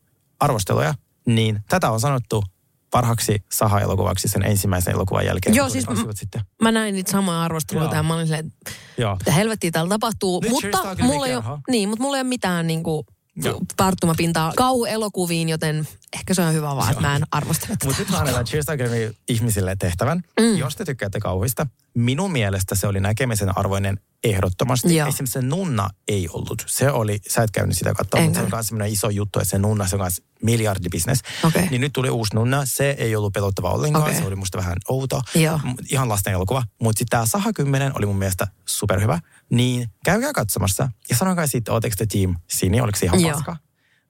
arvosteluja, 0.41 0.95
niin 1.27 1.61
tätä 1.69 1.91
on 1.91 2.01
sanottu 2.01 2.45
parhaaksi 2.91 3.45
saha-elokuvaksi 3.53 4.29
sen 4.29 4.43
ensimmäisen 4.43 4.95
elokuvan 4.95 5.27
jälkeen. 5.27 5.55
Joo, 5.55 5.69
siis 5.69 5.87
vuotta 5.87 6.13
sitten. 6.17 6.41
Mä 6.63 6.73
näin 6.73 6.95
niitä 6.95 7.13
samaa 7.13 7.45
arvosteluita 7.45 7.95
Joo. 7.95 7.99
ja 7.99 8.03
mä 8.03 8.15
olin 8.15 8.27
silleen, 8.27 8.53
että 9.19 9.33
helvettiä 9.33 9.71
täällä 9.71 9.89
tapahtuu. 9.89 10.41
Nyt 10.41 10.51
mutta, 10.51 10.97
mulla 11.03 11.27
ei 11.27 11.37
ole, 11.37 11.45
niin, 11.69 11.89
mutta 11.89 12.03
mulla 12.03 12.17
ei 12.17 12.21
ole 12.21 12.29
mitään 12.29 12.67
niinku, 12.67 13.07
Joo. 13.37 13.61
tarttumapintaa 13.77 14.53
kauhuelokuviin, 14.57 15.49
joten 15.49 15.89
ehkä 16.13 16.35
se 16.35 16.43
on 16.43 16.53
hyvä 16.53 16.77
vaan, 16.77 16.91
että 16.91 17.03
mä 17.03 17.17
en 17.17 17.23
arvostele 17.31 17.69
tätä. 17.69 17.87
Mutta 17.87 18.03
nyt 18.03 18.11
mä 18.11 18.19
annetaan 18.19 18.45
Cheers 18.45 18.67
ihmisille 19.29 19.77
tehtävän. 19.79 20.23
Mm. 20.41 20.57
Jos 20.57 20.77
te 20.77 20.85
tykkäätte 20.85 21.21
kauhuista, 21.21 21.67
minun 21.95 22.33
mielestä 22.33 22.75
se 22.75 22.87
oli 22.87 23.01
näkemisen 23.01 23.59
arvoinen 23.59 24.01
ehdottomasti. 24.25 24.97
Joo. 24.97 25.09
Esimerkiksi 25.09 25.33
se 25.33 25.43
nunna 25.43 25.91
ei 26.09 26.29
ollut. 26.29 26.65
Se 26.67 26.91
oli, 26.91 27.21
sä 27.31 27.43
et 27.43 27.51
käynyt 27.51 27.79
sitä 27.79 27.95
katsoa, 27.95 28.21
En 28.21 28.27
mutta 28.27 28.39
se 28.39 28.45
on 28.45 28.51
myös 28.53 28.67
semmoinen 28.67 28.93
iso 28.93 29.11
juttu, 29.11 29.39
että 29.39 29.51
se 29.51 29.59
nunna, 29.59 29.87
se 29.87 29.97
on 29.97 30.01
myös 30.01 30.23
miljardibisnes. 30.43 31.21
Okei. 31.45 31.69
Niin 31.71 31.81
nyt 31.81 31.93
tuli 31.93 32.11
uusi 32.11 32.35
nunna, 32.35 32.63
se 32.65 32.91
ei 32.99 33.17
ollut 33.17 33.33
pelottava 33.33 33.71
ollenkaan, 33.71 34.05
Okei. 34.05 34.17
se 34.17 34.25
oli 34.25 34.37
musta 34.37 34.59
vähän 34.59 34.77
outo. 34.89 35.23
Joo. 35.35 35.61
Ihan 35.91 36.09
lasten 36.09 36.33
elokuva. 36.33 36.63
Mutta 36.81 36.99
sitten 36.99 37.11
tämä 37.11 37.27
Saha 37.27 37.53
10 37.53 37.93
oli 37.99 38.07
mun 38.07 38.19
mielestä 38.19 38.47
superhyvä. 38.67 39.19
Niin 39.53 39.89
käykää 40.05 40.33
katsomassa 40.33 40.89
ja 41.11 41.17
sanokaa 41.17 41.47
sitten, 41.47 41.75
ootteko 41.75 41.95
te 41.99 42.07
team 42.07 42.37
Sini, 42.51 42.81
oliko 42.81 42.99
se 42.99 43.07
ihan 43.07 43.21
Joo. 43.21 43.33
paska? 43.33 43.57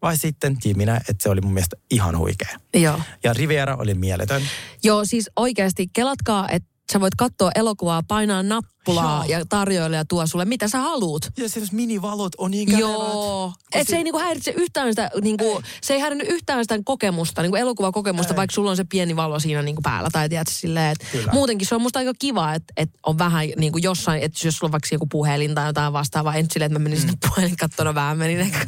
Vai 0.02 0.16
sitten 0.16 0.58
tiiminä, 0.58 0.96
että 0.96 1.22
se 1.22 1.28
oli 1.28 1.40
mun 1.40 1.52
mielestä 1.52 1.76
ihan 1.90 2.18
huikea. 2.18 2.58
Joo. 2.74 3.00
Ja 3.24 3.32
Riviera 3.32 3.76
oli 3.76 3.94
mieletön. 3.94 4.42
Joo, 4.84 5.04
siis 5.04 5.30
oikeasti 5.36 5.86
kelatkaa, 5.92 6.48
että 6.48 6.68
sä 6.92 7.00
voit 7.00 7.14
katsoa 7.14 7.50
elokuvaa, 7.54 8.02
painaa 8.08 8.42
nappulaa 8.42 9.26
Joo. 9.26 9.38
ja 9.38 9.46
tarjoilija 9.48 10.04
tuo 10.04 10.26
sulle, 10.26 10.44
mitä 10.44 10.68
sä 10.68 10.78
haluut. 10.78 11.26
Ja 11.38 11.48
se 11.48 11.60
minivalot 11.72 12.32
on 12.38 12.50
niin 12.50 12.66
kätevät. 12.66 12.80
Joo. 12.80 13.52
Et 13.72 13.88
se 13.88 13.96
ei 13.96 14.04
niinku 14.04 14.18
häiritse 14.18 14.50
yhtään 14.50 14.88
sitä, 14.88 15.10
niinku, 15.20 15.62
se 15.82 15.94
ei 15.94 16.00
häirinnyt 16.00 16.28
yhtään 16.28 16.64
sitä 16.64 16.78
kokemusta, 16.84 17.42
niinku 17.42 17.56
elokuvakokemusta, 17.56 18.32
Ei. 18.32 18.36
vaikka 18.36 18.54
sulla 18.54 18.70
on 18.70 18.76
se 18.76 18.84
pieni 18.84 19.16
valo 19.16 19.38
siinä 19.38 19.62
niinku 19.62 19.82
päällä. 19.82 20.08
Tai 20.12 20.28
tiedät 20.28 20.48
silleen, 20.50 20.92
että 20.92 21.06
Kyllä. 21.12 21.32
muutenkin 21.32 21.68
se 21.68 21.74
on 21.74 21.82
musta 21.82 21.98
aika 21.98 22.12
kiva, 22.18 22.54
että 22.54 22.72
et 22.76 22.90
on 23.06 23.18
vähän 23.18 23.48
niinku 23.56 23.78
jossain, 23.78 24.22
että 24.22 24.48
jos 24.48 24.56
sulla 24.56 24.68
on 24.68 24.72
vaikka 24.72 24.88
joku 24.92 25.06
puhelin 25.06 25.54
tai 25.54 25.68
jotain 25.68 25.92
vastaavaa, 25.92 26.34
en 26.34 26.46
silleen, 26.50 26.66
että 26.66 26.78
mä 26.78 26.82
menisin 26.82 27.10
mm. 27.10 27.16
puhelin 27.28 27.56
kattona 27.56 27.94
vähän, 27.94 28.18
menin 28.18 28.40
ehkä. 28.40 28.66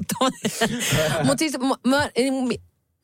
Mutta 1.27 1.39
siis 1.39 1.59
mä, 1.59 1.75
mä, 1.87 2.09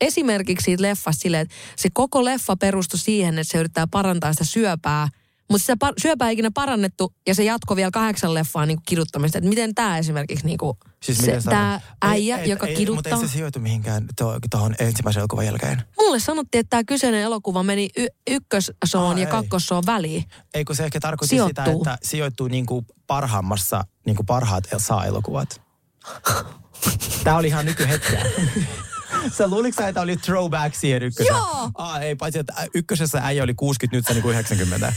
esimerkiksi 0.01 0.63
siitä 0.65 0.83
leffasta 0.83 1.21
silleen, 1.21 1.41
että 1.41 1.55
se 1.75 1.89
koko 1.93 2.25
leffa 2.25 2.55
perustui 2.55 2.99
siihen, 2.99 3.39
että 3.39 3.51
se 3.51 3.57
yrittää 3.57 3.87
parantaa 3.87 4.33
sitä 4.33 4.43
syöpää, 4.45 5.07
mutta 5.49 5.65
sitä 5.65 5.87
par- 5.87 5.93
syöpää 6.01 6.27
ei 6.29 6.33
ikinä 6.33 6.51
parannettu 6.53 7.13
ja 7.27 7.35
se 7.35 7.43
jatkoi 7.43 7.75
vielä 7.77 7.91
kahdeksan 7.91 8.33
leffaa 8.33 8.65
niin 8.65 8.79
kiduttamista. 8.85 9.37
Että 9.37 9.49
miten 9.49 9.75
tämä 9.75 9.97
esimerkiksi 9.97 10.45
niin 10.45 10.57
kuin, 10.57 10.77
Siis 11.03 11.17
se, 11.17 11.39
tämä 11.45 11.81
äijä, 12.01 12.37
Ei- 12.37 12.43
ei- 12.43 12.49
joka 12.49 12.67
ei, 12.67 12.75
kiduttaa. 12.75 12.95
Mutta 13.13 13.25
ei 13.25 13.29
se 13.29 13.33
sijoitu 13.33 13.59
mihinkään 13.59 14.05
tuo- 14.21 14.39
tuohon 14.51 14.75
ensimmäisen 14.79 15.19
elokuvan 15.19 15.45
jälkeen. 15.45 15.83
Mulle 15.99 16.19
sanottiin, 16.19 16.59
että 16.59 16.69
tämä 16.69 16.83
kyseinen 16.83 17.21
elokuva 17.21 17.63
meni 17.63 17.89
y- 17.97 18.07
ykkössoon 18.29 19.17
ja 19.17 19.25
ei. 19.27 19.31
kakkossoon 19.31 19.83
väliin. 19.85 20.23
Eikö 20.53 20.75
se 20.75 20.83
ehkä 20.85 20.99
tarkoitti 20.99 21.35
Sijoittuu. 21.35 21.63
sitä, 21.79 21.93
että 21.93 22.07
sijoittuu 22.07 22.47
niin 22.47 22.65
kuin 22.65 22.85
parhaimmassa, 23.07 23.83
niin 24.05 24.15
kuin 24.15 24.25
parhaat 24.25 24.63
saa-elokuvat? 24.77 25.61
Tämä 27.23 27.37
oli 27.37 27.47
ihan 27.47 27.65
nykyhetkeä. 27.65 28.25
Sä 29.37 29.47
luuliko 29.47 29.81
sä, 29.81 29.87
että 29.87 30.01
oli 30.01 30.17
throwback 30.17 30.75
siihen 30.75 31.03
ykköseen? 31.03 31.35
Joo. 31.35 31.71
Aa, 31.73 31.99
ei, 31.99 32.15
paitsi 32.15 32.39
että 32.39 32.53
ykkösessä 32.73 33.19
äijä 33.23 33.43
oli 33.43 33.53
60, 33.53 33.97
nyt 33.97 34.05
se 34.07 34.13
niin 34.13 34.21
kuin 34.21 34.33
90. 34.33 34.93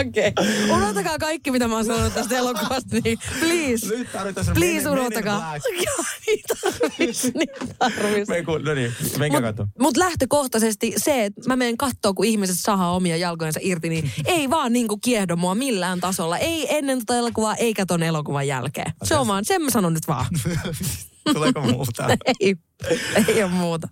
Okei. 0.00 0.28
Okay. 0.28 0.76
Unohtakaa 0.76 1.18
kaikki, 1.18 1.50
mitä 1.50 1.68
mä 1.68 1.74
oon 1.74 1.84
sanonut 1.84 2.14
tästä 2.14 2.36
elokuvasta, 2.36 2.96
niin 3.04 3.18
please. 3.38 3.96
Nyt 3.96 4.12
tarvitaan 4.12 4.46
Please 4.54 4.90
Men 4.90 4.98
unohtakaa. 4.98 5.56
Joo, 5.86 6.04
niin 6.26 6.40
tarvis, 6.48 7.34
niin 7.34 7.48
tarvis. 7.78 8.28
No 8.64 8.74
niin, 8.74 8.94
menkää 9.18 9.42
katsoa. 9.42 9.66
Mutta 9.66 9.82
mut 9.82 9.96
lähtökohtaisesti 9.96 10.92
se, 10.96 11.24
että 11.24 11.40
mä 11.46 11.56
menen 11.56 11.76
kattoo, 11.76 12.14
kun 12.14 12.24
ihmiset 12.24 12.56
sahaa 12.58 12.94
omia 12.94 13.16
jalkojensa 13.16 13.60
irti, 13.62 13.88
niin 13.88 14.10
ei 14.24 14.50
vaan 14.50 14.72
niinku 14.72 14.98
kiehdo 14.98 15.36
mua 15.36 15.54
millään 15.54 16.00
tasolla. 16.00 16.38
Ei 16.38 16.76
ennen 16.76 16.98
tota 16.98 17.16
elokuvaa, 17.18 17.54
eikä 17.54 17.86
ton 17.86 18.02
elokuvan 18.02 18.46
jälkeen. 18.46 18.92
Se 19.04 19.16
on 19.16 19.26
vaan, 19.26 19.44
sen 19.44 19.62
mä 19.62 19.70
sanon 19.70 19.94
nyt 19.94 20.08
vaan. 20.08 20.26
Tuleeko 21.34 21.60
muuta? 21.60 22.08
ei, 22.40 22.56
ei 23.28 23.42
ole 23.42 23.52
muuta. 23.52 23.88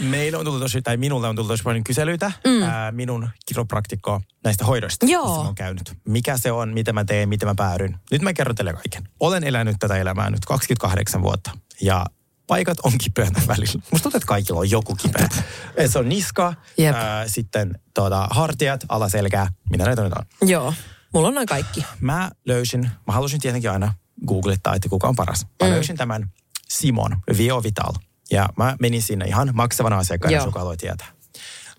Meillä 0.00 0.38
on 0.38 0.44
tullut 0.44 0.62
tosi, 0.62 0.82
tai 0.82 0.96
minulle 0.96 1.28
on 1.28 1.36
tullut 1.36 1.52
tosi 1.52 1.62
paljon 1.62 1.84
kyselyitä. 1.84 2.32
Mm. 2.46 2.62
Ää, 2.62 2.92
minun 2.92 3.28
kiropraktikko 3.46 4.20
näistä 4.44 4.64
hoidoista. 4.64 5.06
Joo. 5.06 5.24
missä 5.24 5.38
mä 5.40 5.44
oon 5.44 5.54
käynyt. 5.54 5.92
Mikä 6.08 6.36
se 6.36 6.52
on, 6.52 6.74
mitä 6.74 6.92
mä 6.92 7.04
teen, 7.04 7.28
miten 7.28 7.48
mä 7.48 7.54
päädyn. 7.54 7.96
Nyt 8.10 8.22
mä 8.22 8.32
kerron 8.32 8.56
teille 8.56 8.72
kaiken. 8.72 9.08
Olen 9.20 9.44
elänyt 9.44 9.76
tätä 9.78 9.96
elämää 9.96 10.30
nyt 10.30 10.44
28 10.44 11.22
vuotta. 11.22 11.50
Ja 11.82 12.06
paikat 12.46 12.78
on 12.82 12.92
kipeät 12.98 13.32
välillä. 13.48 13.82
Musta 13.90 14.02
tuntuu, 14.02 14.16
että 14.18 14.26
kaikilla 14.26 14.60
on 14.60 14.70
joku 14.70 14.94
kipeä. 14.94 15.28
Se 15.88 15.98
on 15.98 16.08
niska, 16.08 16.54
Jep. 16.78 16.94
ää, 16.96 17.28
sitten 17.28 17.78
tuota, 17.94 18.28
hartiat, 18.30 18.84
alaselkää, 18.88 19.46
mitä 19.70 19.84
näitä 19.84 20.02
nyt 20.02 20.12
on. 20.12 20.48
Joo, 20.48 20.74
mulla 21.14 21.28
on 21.28 21.34
noin 21.34 21.46
kaikki. 21.46 21.84
Mä 22.00 22.30
löysin, 22.46 22.90
mä 23.06 23.12
halusin 23.12 23.40
tietenkin 23.40 23.70
aina 23.70 23.94
googlettaa, 24.26 24.74
että 24.74 24.88
kuka 24.88 25.08
on 25.08 25.16
paras. 25.16 25.46
Mä 25.62 25.66
Mm. 25.68 25.72
löysin 25.72 25.96
tämän 25.96 26.32
Simon 26.68 27.16
Viovital. 27.38 27.92
Ja 28.30 28.48
mä 28.56 28.76
menin 28.80 29.02
sinne 29.02 29.24
ihan 29.24 29.50
maksavana 29.52 29.98
asiakkaana, 29.98 30.36
Joo. 30.36 30.46
joka 30.46 30.76
tietää. 30.76 31.06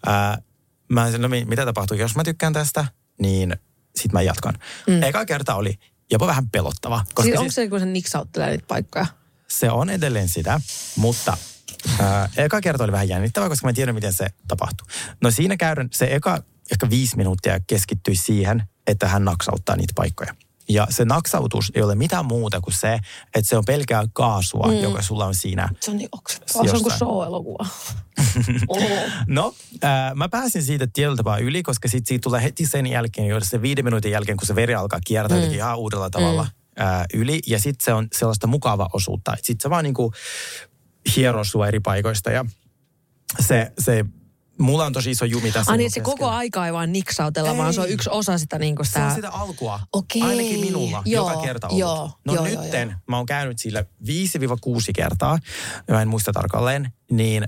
Ää, 0.06 0.42
mä 0.90 1.06
sanoin, 1.06 1.22
no 1.22 1.28
mi- 1.28 1.46
mitä 1.46 1.66
tapahtuu, 1.66 1.98
jos 1.98 2.16
mä 2.16 2.24
tykkään 2.24 2.54
tästä, 2.54 2.86
niin 3.22 3.56
sit 3.96 4.12
mä 4.14 4.22
jatkan. 4.22 4.54
Mm. 4.88 5.04
Eka 5.04 5.26
kerta 5.26 5.56
oli 5.56 5.80
jopa 6.12 6.28
vähän 6.28 6.50
pelottava. 6.50 7.06
Koska 7.14 7.22
Siis, 7.24 7.32
siis 7.34 7.40
onko 7.40 7.52
se 7.52 7.68
kun 7.68 7.80
se 7.80 7.86
niksauttelee 7.86 8.50
niitä 8.50 8.66
paikkoja? 8.68 9.06
se 9.48 9.72
on 9.72 9.90
edelleen 9.90 10.30
sitä, 10.30 10.62
mutta 10.96 11.38
ää, 12.00 12.30
eka 12.38 12.62
kerta 12.62 12.84
oli 12.84 12.92
vähän 12.92 13.10
jännittävää, 13.10 13.50
koska 13.50 13.68
mä 13.68 13.70
en 13.70 13.76
tiedä, 13.76 13.94
miten 13.94 14.14
se 14.14 14.28
tapahtuu. 14.48 14.88
No 15.22 15.32
siinä 15.32 15.58
käydään, 15.58 15.90
se 15.94 16.08
eka 16.16 16.44
ehkä 16.72 16.90
viisi 16.90 17.18
minuuttia 17.18 17.60
keskittyi 17.68 18.16
siihen, 18.16 18.64
että 18.88 19.08
hän 19.08 19.26
naksauttaa 19.26 19.76
niitä 19.76 19.94
paikkoja. 19.96 20.36
Ja 20.70 20.88
se 20.90 21.06
naksautus 21.06 21.72
ei 21.76 21.82
ole 21.82 21.96
mitään 21.96 22.26
muuta 22.26 22.62
kuin 22.62 22.74
se, 22.74 23.00
että 23.36 23.50
se 23.50 23.58
on 23.58 23.66
pelkää 23.66 24.04
kaasua, 24.14 24.68
mm. 24.68 24.80
joka 24.80 25.02
sulla 25.02 25.26
on 25.26 25.36
siinä. 25.36 25.70
Se 25.80 25.92
on 25.92 25.98
niin 25.98 26.10
oksettavaa. 26.12 26.68
Se 26.68 26.76
on 26.76 26.84
kuin 26.84 26.94
show-elokuva. 26.94 27.66
No, 29.28 29.54
ää, 29.82 30.16
mä 30.16 30.30
pääsin 30.30 30.64
siitä 30.64 30.88
tietyllä 30.94 31.18
tapaa 31.18 31.38
yli, 31.38 31.64
koska 31.64 31.88
sit 31.88 32.08
siitä 32.08 32.24
tulee 32.24 32.44
heti 32.44 32.66
sen 32.66 32.88
jälkeen, 32.88 33.28
jo 33.28 33.40
se 33.40 33.62
viiden 33.62 33.86
minuutin 33.86 34.12
jälkeen, 34.12 34.38
kun 34.38 34.48
se 34.48 34.56
veri 34.56 34.76
alkaa 34.76 35.00
kiertää 35.06 35.38
mm. 35.38 35.54
ihan 35.54 35.78
uudella 35.78 36.10
tavalla. 36.10 36.44
Mm. 36.44 36.50
ää, 36.78 37.06
yli 37.14 37.40
ja 37.48 37.60
sitten 37.60 37.86
se 37.86 37.94
on 37.94 38.08
sellaista 38.14 38.48
mukavaa 38.48 38.90
osuutta. 38.94 39.34
Sitten 39.36 39.64
se 39.64 39.70
vaan 39.70 39.84
niinku 39.84 40.14
hieroo 41.16 41.44
sua 41.44 41.68
eri 41.68 41.80
paikoista 41.80 42.32
ja 42.32 42.46
se, 43.40 43.72
se 43.80 44.06
mulla 44.58 44.86
on 44.86 44.94
tosi 44.94 45.12
iso 45.12 45.26
jumi 45.26 45.52
tässä. 45.52 45.72
Ai 45.72 45.78
niin, 45.78 45.92
se 45.92 46.00
koko 46.00 46.28
aika 46.28 46.66
ei 46.66 46.74
vaan 46.74 46.92
niksautella, 46.92 47.58
vaan 47.58 47.74
se 47.74 47.82
on 47.82 47.88
Ei. 47.88 47.94
yksi 47.94 48.10
osa 48.10 48.38
sitä 48.38 48.60
niin 48.60 48.76
kuin 48.76 48.86
Se 48.86 48.90
sitä... 48.90 49.06
on 49.06 49.16
sitä 49.16 49.30
alkua. 49.30 49.80
Okei. 49.94 50.22
Ainakin 50.22 50.60
minulla 50.60 51.04
Joo, 51.06 51.30
joka 51.30 51.42
kerta 51.42 51.68
ollut. 51.68 51.80
joo, 51.80 52.12
no 52.26 52.34
joo, 52.34 52.44
nytten 52.44 52.88
joo, 52.88 52.92
joo. 52.92 53.00
mä 53.08 53.18
oon 53.18 53.26
käynyt 53.26 53.60
sillä 53.60 53.82
5-6 53.82 53.86
kertaa, 54.96 55.40
mä 55.92 56.02
en 56.02 56.08
muista 56.08 56.32
tarkalleen, 56.34 56.92
niin 57.12 57.44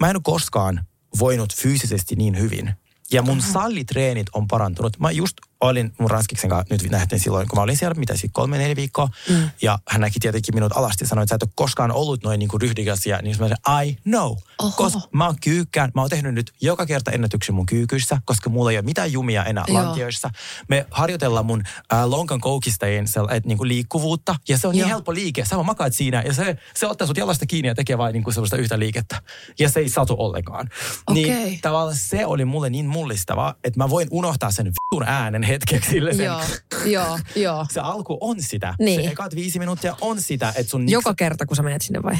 mä 0.00 0.10
en 0.10 0.16
ole 0.16 0.22
koskaan 0.24 0.86
voinut 1.18 1.54
fyysisesti 1.54 2.16
niin 2.16 2.38
hyvin. 2.38 2.72
Ja 3.12 3.22
mun 3.22 3.42
sallitreenit 3.42 4.26
on 4.32 4.46
parantunut. 4.48 4.98
Mä 4.98 5.10
just 5.10 5.36
olin 5.60 5.92
mun 5.98 6.10
ranskiksen 6.10 6.50
kanssa 6.50 6.74
nyt 6.74 6.90
nähtiin 6.90 7.20
silloin, 7.20 7.48
kun 7.48 7.58
mä 7.58 7.62
olin 7.62 7.76
siellä, 7.76 7.94
mitä 7.94 8.12
sitten 8.12 8.32
kolme, 8.32 8.58
neljä 8.58 8.76
viikkoa. 8.76 9.08
Mm. 9.28 9.50
Ja 9.62 9.78
hän 9.88 10.00
näki 10.00 10.20
tietenkin 10.20 10.54
minut 10.54 10.72
alasti 10.76 11.04
ja 11.04 11.08
sanoi, 11.08 11.22
että 11.22 11.32
sä 11.32 11.34
et 11.34 11.42
ole 11.42 11.50
koskaan 11.54 11.92
ollut 11.92 12.24
noin 12.24 12.38
niin 12.38 12.60
ryhdikäs. 12.60 13.06
Ja 13.06 13.18
niin 13.22 13.36
mä 13.38 13.48
sanoin, 13.48 13.86
I 13.88 13.96
know. 14.02 14.36
Oho. 14.58 14.70
Koska 14.76 15.00
mä 15.12 15.26
oon 15.26 15.36
kyykkään, 15.42 15.90
mä 15.94 16.00
oon 16.00 16.10
tehnyt 16.10 16.34
nyt 16.34 16.52
joka 16.60 16.86
kerta 16.86 17.10
ennätyksen 17.10 17.54
mun 17.54 17.66
kyykyssä, 17.66 18.20
koska 18.24 18.50
mulla 18.50 18.70
ei 18.70 18.76
ole 18.76 18.84
mitään 18.84 19.12
jumia 19.12 19.44
enää 19.44 19.64
Joo. 19.68 19.82
lantioissa. 19.82 20.30
Me 20.68 20.86
harjoitellaan 20.90 21.46
mun 21.46 21.62
äh, 21.92 22.04
lonkan 22.04 22.40
koukistajien 22.40 23.06
et, 23.30 23.46
niinku 23.46 23.66
liikkuvuutta. 23.66 24.34
Ja 24.48 24.58
se 24.58 24.68
on 24.68 24.76
Joo. 24.76 24.84
niin 24.84 24.90
helppo 24.90 25.14
liike. 25.14 25.44
Sä 25.44 25.56
makaat 25.62 25.94
siinä 25.94 26.22
ja 26.26 26.34
se, 26.34 26.56
se 26.74 26.86
ottaa 26.86 27.06
sut 27.06 27.16
jalasta 27.16 27.46
kiinni 27.46 27.68
ja 27.68 27.74
tekee 27.74 27.98
vain 27.98 28.12
niinku 28.12 28.32
sellaista 28.32 28.56
yhtä 28.56 28.78
liikettä. 28.78 29.22
Ja 29.58 29.68
se 29.68 29.80
ei 29.80 29.88
satu 29.88 30.14
ollenkaan. 30.18 30.68
Okei. 31.06 31.22
Niin 31.24 31.60
tavallaan 31.60 31.96
se 31.96 32.26
oli 32.26 32.44
mulle 32.44 32.70
niin 32.70 32.86
mullistavaa, 32.86 33.54
että 33.64 33.78
mä 33.78 33.90
voin 33.90 34.08
unohtaa 34.10 34.50
sen 34.50 34.66
vitun 34.66 35.04
äänen 35.06 35.42
hetkeksi. 35.50 35.90
Sille 35.90 36.14
sen, 36.14 36.24
Joo, 36.26 36.40
joo, 36.84 37.18
joo. 37.36 37.66
Se 37.72 37.80
alku 37.80 38.18
on 38.20 38.42
sitä. 38.42 38.74
Niin. 38.78 39.02
Se 39.04 39.10
ekat 39.10 39.34
viisi 39.34 39.58
minuuttia 39.58 39.96
on 40.00 40.20
sitä, 40.22 40.52
että 40.56 40.70
sun... 40.70 40.88
Joka 40.88 41.14
kerta, 41.14 41.46
kun 41.46 41.56
sä 41.56 41.62
menet 41.62 41.82
sinne 41.82 42.02
vai? 42.02 42.16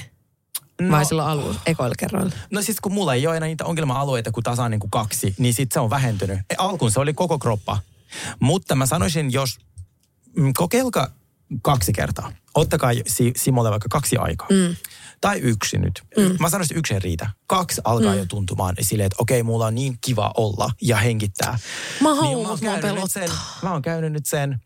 no, 0.80 0.90
Vai 0.90 1.04
silloin 1.04 1.28
alun, 1.28 1.56
ekoilla 1.66 1.94
kerroilla? 1.98 2.32
No 2.50 2.62
siis 2.62 2.80
kun 2.80 2.92
mulla 2.92 3.14
ei 3.14 3.26
ole 3.26 3.36
enää 3.36 3.46
niitä 3.46 3.64
ongelma-alueita 3.64 4.32
kuin 4.32 4.44
tasan 4.44 4.70
niin 4.70 4.80
kuin 4.80 4.90
kaksi, 4.90 5.34
niin 5.38 5.54
sit 5.54 5.72
se 5.72 5.80
on 5.80 5.90
vähentynyt. 5.90 6.38
E, 6.50 6.54
Alkuun 6.58 6.90
se 6.90 7.00
oli 7.00 7.14
koko 7.14 7.38
kroppa. 7.38 7.78
Mutta 8.40 8.74
mä 8.74 8.86
sanoisin, 8.86 9.32
jos 9.32 9.58
mm, 10.36 10.52
kokeilkaa 10.56 11.06
kaksi 11.62 11.92
kertaa. 11.92 12.32
Ottakaa 12.54 12.90
si- 13.06 13.32
Simolle 13.36 13.70
vaikka 13.70 13.88
kaksi 13.88 14.16
aikaa. 14.16 14.48
Mm. 14.50 14.76
Tai 15.20 15.38
yksi 15.38 15.78
nyt. 15.78 16.02
Mm. 16.16 16.36
Mä 16.40 16.50
sanoisin, 16.50 16.72
että 16.74 16.78
yksi 16.78 16.94
ei 16.94 17.00
riitä. 17.00 17.30
Kaksi 17.46 17.80
alkaa 17.84 18.12
mm. 18.12 18.18
jo 18.18 18.26
tuntumaan 18.26 18.74
silleen, 18.80 19.06
että 19.06 19.16
okei, 19.18 19.42
mulla 19.42 19.66
on 19.66 19.74
niin 19.74 19.98
kiva 20.00 20.32
olla 20.36 20.70
ja 20.82 20.96
hengittää. 20.96 21.58
Mä 22.00 22.08
Niin 22.08 22.16
haluan, 22.16 22.36
oon 22.36 22.46
mut 22.48 22.60
mua 22.60 22.78
käynyt 22.78 23.02
nyt 23.02 23.10
sen, 23.12 23.28
mä 23.62 23.72
oon 23.72 23.82
käynyt 23.82 24.12
nyt 24.12 24.26
sen 24.26 24.60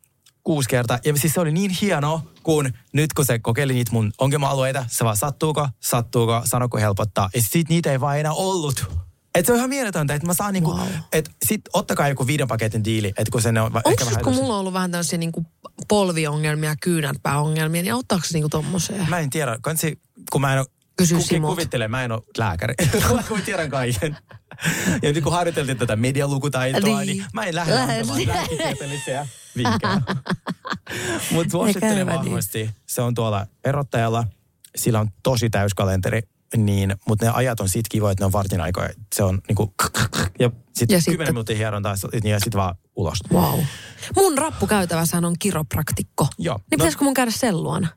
kuusi 0.44 0.68
kertaa. 0.68 0.98
Ja 1.04 1.16
siis 1.16 1.32
se 1.32 1.40
oli 1.40 1.52
niin 1.52 1.70
hieno, 1.70 2.22
kun 2.42 2.72
nyt 2.92 3.12
kun 3.12 3.24
se 3.24 3.38
kokeili 3.38 3.72
niitä 3.74 3.92
mun 3.92 4.12
ongelma-alueita, 4.18 4.84
se 4.88 5.04
vaan 5.04 5.16
sattuuko, 5.16 5.68
sattuuko, 5.80 6.42
sanoko 6.44 6.78
helpottaa. 6.78 7.30
Ja 7.34 7.42
sit 7.42 7.68
niitä 7.68 7.92
ei 7.92 8.00
vaan 8.00 8.18
enää 8.18 8.32
ollut. 8.32 8.86
Et 9.34 9.46
se 9.46 9.52
on 9.52 9.58
ihan 9.58 9.68
mieletöntä, 9.70 10.14
että 10.14 10.26
mä 10.26 10.34
saan 10.34 10.52
niinku, 10.52 10.70
Wow. 10.70 10.86
että 11.12 11.30
sit 11.46 11.60
ottakaa 11.72 12.08
joku 12.08 12.26
viiden 12.26 12.48
paketin 12.48 12.84
diili, 12.84 13.08
että 13.08 13.30
kun 13.32 13.42
se 13.42 13.52
ne 13.52 13.60
on 13.60 13.66
Onko 13.76 13.90
ehkä 13.90 14.04
vähän... 14.06 14.24
kun 14.24 14.34
mulla 14.34 14.54
on 14.54 14.60
ollut 14.60 14.72
vähän 14.72 14.90
tämmöisiä 14.90 15.18
niinku 15.18 15.46
polviongelmia, 15.88 16.74
kyynärpääongelmia, 16.80 17.82
niin 17.82 17.94
auttaako 17.94 18.24
se 18.24 18.32
niinku 18.32 18.48
tommoseen? 18.48 19.10
Mä 19.10 19.18
en 19.18 19.30
tiedä, 19.30 19.58
kansi, 19.62 20.00
kun 20.32 20.40
mä 20.40 20.52
en 20.52 20.58
ole... 20.58 20.66
Kysy 20.96 21.14
kukin 21.14 21.28
Simolta. 21.28 21.54
kuvittelee, 21.54 21.88
mä 21.88 22.04
en 22.04 22.12
ole 22.12 22.22
lääkäri. 22.38 22.74
mä 23.30 23.40
tiedän 23.44 23.70
kaiken. 23.70 24.16
Ja 25.02 25.12
nyt 25.12 25.24
kun 25.24 25.32
harjoiteltiin 25.32 25.78
tätä 25.78 25.96
medialukutaitoa, 25.96 26.80
niin, 27.00 27.06
Niin. 27.16 27.26
mä 27.32 27.44
en 27.44 27.54
lähde 27.54 27.72
antamaan 27.78 28.26
lääketieteellisiä 28.26 29.26
vinkkejä. 29.56 30.00
Mutta 31.32 31.50
suosittelen 31.50 31.96
niin. 31.96 32.06
vahvasti. 32.06 32.70
Se 32.86 33.02
on 33.02 33.14
tuolla 33.14 33.46
erottajalla. 33.64 34.24
Sillä 34.76 35.00
on 35.00 35.10
tosi 35.22 35.50
täys 35.50 35.74
kalenteri. 35.74 36.20
Niin, 36.56 36.94
mutta 37.08 37.26
ne 37.26 37.32
ajat 37.34 37.60
on 37.60 37.68
sit 37.68 37.88
kivoja, 37.88 38.12
että 38.12 38.22
ne 38.22 38.26
on 38.26 38.32
vartin 38.32 38.60
aikoja. 38.60 38.88
Se 39.14 39.22
on 39.22 39.40
niinku... 39.48 39.74
Ja 40.40 40.50
sitten 40.74 40.94
Ja 40.94 41.00
sitten- 41.00 41.28
minuuttia 41.28 41.56
hierontaa 41.56 41.94
ja 42.24 42.38
sitten 42.40 42.58
vaan 42.60 42.74
ulos. 42.96 43.18
Wow. 43.32 43.60
Mun 44.16 44.38
rappukäytävässähän 44.38 45.24
on 45.24 45.34
kiropraktikko. 45.38 46.26
Joo. 46.38 46.54
Niin 46.56 46.62
No- 46.62 46.76
pitäisikö 46.76 47.04
mun 47.04 47.14
käydä 47.14 47.30
sen 47.30 47.62
luona? 47.62 47.88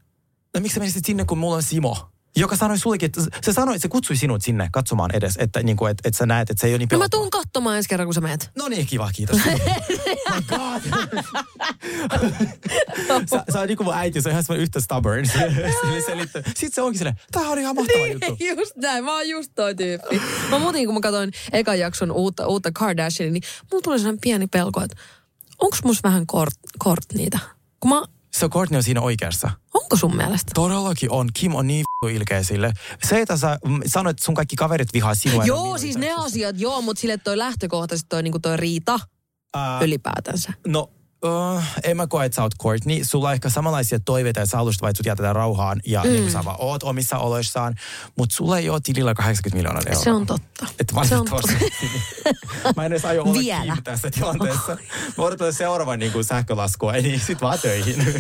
No 0.54 0.60
miksi 0.62 0.74
sä 0.76 0.80
menisit 0.80 1.06
sinne, 1.06 1.26
kun 1.26 1.38
mulla 1.38 1.56
on 1.56 1.64
Simo? 1.64 2.10
Joka 2.40 2.56
sanoi 2.56 2.80
sullekin, 2.80 3.06
että 3.06 3.22
se 3.42 3.54
sanoi, 3.54 3.80
se 3.80 3.88
kutsui 3.88 4.16
sinut 4.16 4.44
sinne 4.44 4.70
katsomaan 4.72 5.16
edes, 5.16 5.36
että, 5.40 5.64
niin 5.64 5.78
kuin, 5.78 5.92
että, 5.92 6.02
että 6.08 6.18
sä 6.18 6.26
näet, 6.26 6.50
että 6.50 6.62
se 6.62 6.68
ei 6.68 6.74
ole 6.74 6.78
niin 6.78 6.90
No 6.92 6.98
mä 6.98 7.10
tuun 7.10 7.30
katsomaan 7.30 7.78
ensi 7.78 7.90
kerran, 7.90 8.08
kun 8.08 8.14
sä 8.14 8.22
meet. 8.22 8.52
No 8.58 8.68
niin, 8.68 8.88
kiva, 8.88 9.10
kiitos. 9.16 9.38
My 9.46 10.42
God. 10.50 10.82
sä, 13.30 13.44
sä 13.54 13.60
oot 13.60 13.68
niin 13.68 13.78
kuin 13.78 13.86
mun 13.86 13.96
äiti, 13.96 14.22
se 14.22 14.30
on 14.30 14.32
ihan 14.32 14.44
semmoinen 14.44 14.64
yhtä 14.64 14.80
stubborn. 14.80 15.26
Sille. 16.06 16.30
Sitten 16.46 16.72
se 16.72 16.82
onkin 16.82 16.98
silleen, 16.98 17.20
tää 17.32 17.50
on 17.50 17.60
ihan 17.60 17.76
mahtava 17.76 18.08
juttu. 18.08 18.46
just 18.58 18.76
näin, 18.76 19.04
mä 19.04 19.14
oon 19.14 19.30
just 19.30 19.52
toi 19.56 19.76
tyyppi. 19.76 20.22
Mä 20.50 20.60
muuten, 20.60 20.86
kun 20.86 20.94
mä 20.94 21.00
katsoin 21.00 21.32
ekan 21.52 21.80
jakson 21.80 22.12
uutta, 22.12 22.48
uutta 22.48 22.72
Kardashiania, 22.72 23.34
niin 23.34 23.44
mulla 23.72 23.82
tuli 23.82 24.00
sellainen 24.00 24.22
pieni 24.22 24.48
pelko, 24.48 24.82
että 24.82 24.96
onks 25.60 25.84
mus 25.84 26.04
vähän 26.04 26.28
kort, 26.28 26.56
kort 26.80 27.06
niitä? 27.14 27.40
Kun 27.80 27.90
mä, 27.90 28.04
Se 28.40 28.50
Courtney 28.50 28.78
on 28.78 28.84
siinä 28.84 29.02
oikeassa. 29.02 29.50
onko 29.74 29.96
sun 29.96 30.16
mielestä? 30.16 30.52
Todellakin 30.54 31.12
on. 31.12 31.30
Kim 31.34 31.56
on 31.56 31.68
niin 31.68 31.82
f***u 31.84 32.08
ilkeä 32.08 32.44
sille. 32.44 32.74
Se, 33.04 33.22
että 33.22 33.38
sä 33.38 33.60
mm, 33.66 33.80
sanoit, 33.86 34.18
että 34.18 34.26
sun 34.26 34.36
kaikki 34.36 34.56
kaverit 34.56 34.94
vihaa 34.94 35.16
sinua. 35.16 35.46
Joo, 35.46 35.78
siis 35.78 35.98
ne 35.98 36.12
asiat, 36.18 36.60
joo, 36.60 36.82
mutta 36.82 37.02
sille 37.02 37.18
toi 37.18 37.38
lähtökohtaisesti 37.38 38.10
toi, 38.10 38.24
niinku 38.24 38.40
toi 38.40 38.58
riita 38.58 39.00
Ää, 39.56 39.80
ylipäätänsä. 39.82 40.54
No, 40.68 40.90
uh, 41.26 41.64
en 41.84 41.98
mä 41.98 42.08
koe, 42.08 42.26
että 42.26 42.36
sä 42.36 42.42
oot 42.42 42.58
Courtney. 42.64 43.04
Sulla 43.04 43.28
on 43.28 43.34
ehkä 43.34 43.50
samanlaisia 43.50 44.00
toiveita, 44.00 44.42
että 44.42 44.52
sä 44.52 44.58
haluaisit 44.58 44.82
vaan, 44.82 44.90
että 44.90 44.98
sut 44.98 45.06
jätetään 45.06 45.36
rauhaan 45.36 45.82
ja 45.86 46.04
mm. 46.04 46.10
niin 46.10 46.32
sä 46.32 46.46
vaan 46.46 46.58
oot 46.60 46.84
omissa 46.84 47.18
oloissaan. 47.18 47.76
Mutta 48.18 48.36
sulla 48.36 48.58
ei 48.58 48.70
ole 48.70 48.80
tilillä 48.84 49.14
80 49.14 49.58
miljoonaa 49.58 49.82
euroa. 49.88 50.04
Se 50.04 50.12
on 50.12 50.26
totta. 50.26 50.66
Se 50.66 51.16
on 51.16 51.26
valitettavasti. 51.30 51.72
mä 52.76 52.86
en 52.86 52.92
edes 52.92 53.06
aio 53.06 53.24
olla 53.24 53.34
Vielä. 53.34 53.62
kiinni 53.64 53.82
tässä 53.82 54.12
tilanteessa. 54.12 54.78
Mä 55.18 55.24
odotan 55.24 55.54
seuraavan 55.54 56.00
niin 56.00 56.12
kuin 56.12 56.24
sähkölaskua, 56.24 56.92
niin 56.92 57.20
sit 57.20 57.42
vaan 57.42 57.60
töihin. 57.60 58.06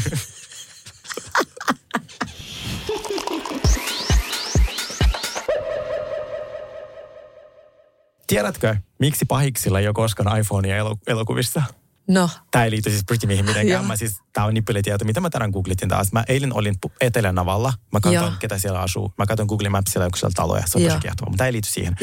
Tiedätkö, 8.27 8.75
miksi 8.99 9.25
pahiksilla 9.25 9.79
ei 9.79 9.87
ole 9.87 9.93
koskaan 9.93 10.39
iPhonea 10.39 10.77
elo- 10.77 10.97
elokuvissa? 11.07 11.63
No, 12.09 12.29
Tämä 12.51 12.65
ei 12.65 12.71
liity 12.71 12.89
siis 12.89 13.03
Joo. 13.29 13.43
mitenkään. 13.43 13.85
Mä 13.85 13.95
siis, 13.95 14.21
tää 14.33 14.45
on 14.45 14.53
nippelitieto, 14.53 15.05
mitä 15.05 15.21
mä 15.21 15.29
tänään 15.29 15.51
googletin 15.51 15.89
taas. 15.89 16.11
Mä 16.11 16.23
eilen 16.27 16.53
olin 16.53 16.75
Etelänavalla. 17.01 17.73
Mä 17.93 17.99
katsoin, 17.99 18.25
Joo. 18.25 18.31
ketä 18.39 18.57
siellä 18.57 18.79
asuu. 18.79 19.13
Mä 19.17 19.25
katsoin 19.25 19.47
Google 19.47 19.69
Mapsilla 19.69 20.05
joku 20.05 20.17
siellä 20.17 20.33
taloja. 20.35 20.63
Se 20.65 20.77
on 20.77 20.83
tosi 20.83 20.99
kiehtova, 20.99 21.29
mutta 21.29 21.37
tämä 21.37 21.45
ei 21.45 21.53
liity 21.53 21.69
siihen. 21.69 21.95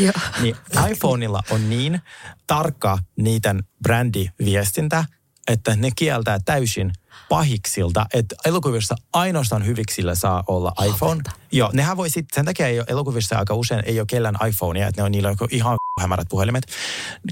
Niin 0.43 0.57
iPhoneilla 0.91 1.43
on 1.51 1.71
niin 1.71 2.01
tarkka 2.47 2.99
niiden 3.17 3.65
brändiviestintä, 3.83 5.05
että 5.49 5.77
ne 5.77 5.91
kieltää 5.97 6.39
täysin 6.45 6.93
pahiksilta, 7.29 8.07
että 8.15 8.37
elokuvissa 8.45 8.95
ainoastaan 9.13 9.67
hyviksillä 9.67 10.15
saa 10.15 10.45
olla 10.47 10.73
iPhone. 10.87 11.23
Joo, 11.53 11.71
nehän 11.73 11.97
voi 11.97 12.11
sitten, 12.11 12.35
sen 12.35 12.45
takia 12.45 12.67
ei 12.67 12.79
ole 12.79 12.87
elokuvissa 12.89 13.39
aika 13.39 13.55
usein 13.55 13.83
ei 13.87 14.01
ole 14.01 14.07
kellään 14.07 14.37
iPhonea, 14.49 14.89
että 14.89 15.01
ne 15.01 15.05
on 15.05 15.13
niillä 15.13 15.29
joku 15.29 15.47
ihan 15.51 15.77
hämärät 16.01 16.29
puhelimet, 16.31 16.65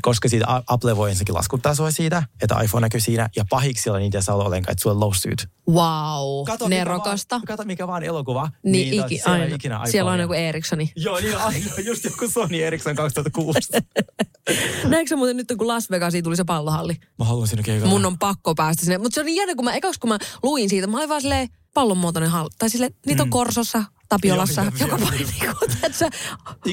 koska 0.03 0.28
siitä 0.28 0.62
Apple 0.66 0.97
voi 0.97 1.11
ensinnäkin 1.11 1.35
laskuttaa 1.35 1.74
sua 1.74 1.91
siitä, 1.91 2.22
että 2.43 2.61
iPhone 2.62 2.85
näkyy 2.85 3.01
siinä, 3.01 3.28
ja 3.37 3.45
pahiksilla 3.51 3.99
niitä 3.99 4.18
ei 4.18 4.22
saa 4.22 4.35
olla 4.35 4.45
ollenkaan, 4.45 4.72
että 4.72 4.83
sulla 4.83 4.95
on 4.95 5.01
lawsuit. 5.01 5.39
wow, 5.68 6.45
Kato, 6.47 6.68
mikä 6.68 6.78
nerokasta. 6.78 7.37
Vaan, 7.37 7.45
kato 7.45 7.64
mikä 7.64 7.87
vaan 7.87 8.03
elokuva. 8.03 8.51
Niin, 8.64 8.97
tota, 8.97 9.07
iki, 9.07 9.18
siellä 9.18 9.43
aina. 9.43 9.55
ikinä 9.55 9.80
Siellä 9.87 10.11
on 10.11 10.20
joku 10.20 10.33
Ericssoni. 10.33 10.93
Joo, 10.97 11.20
niin 11.20 11.39
aina, 11.39 11.66
just 11.85 12.05
joku 12.05 12.28
Sony 12.28 12.62
Ericsson 12.62 12.97
2006. 12.97 13.59
Näetkö 14.89 15.16
muuten 15.16 15.37
nyt, 15.37 15.53
kun 15.59 15.68
Las 15.68 15.91
Vegasiin 15.91 16.24
tuli 16.24 16.37
se 16.37 16.45
pallohalli? 16.45 16.97
Mä 17.18 17.24
haluan 17.24 17.49
sinne 17.49 17.62
keikalla. 17.62 17.91
Mun 17.91 18.07
on 18.07 18.18
pakko 18.18 18.55
päästä 18.55 18.85
sinne. 18.85 18.99
Mutta 18.99 19.14
se 19.14 19.20
oli 19.20 19.37
jännä, 19.37 19.55
kun 19.55 19.64
mä 19.64 19.72
ekaksi 19.73 20.01
kun 20.01 20.09
mä 20.09 20.18
luin 20.43 20.68
siitä, 20.68 20.87
mä 20.87 20.97
olin 20.97 21.09
vaan 21.09 21.20
silleen 21.20 21.49
pallonmuotoinen 21.75 22.31
halli. 22.31 22.51
Tai 22.59 22.70
sille 22.70 22.91
niitä 23.07 23.23
on 23.23 23.31
Korsossa, 23.31 23.85
Tapiolassa, 24.09 24.62
Joo, 24.62 24.73
joka 24.81 24.99
paikassa. 24.99 26.11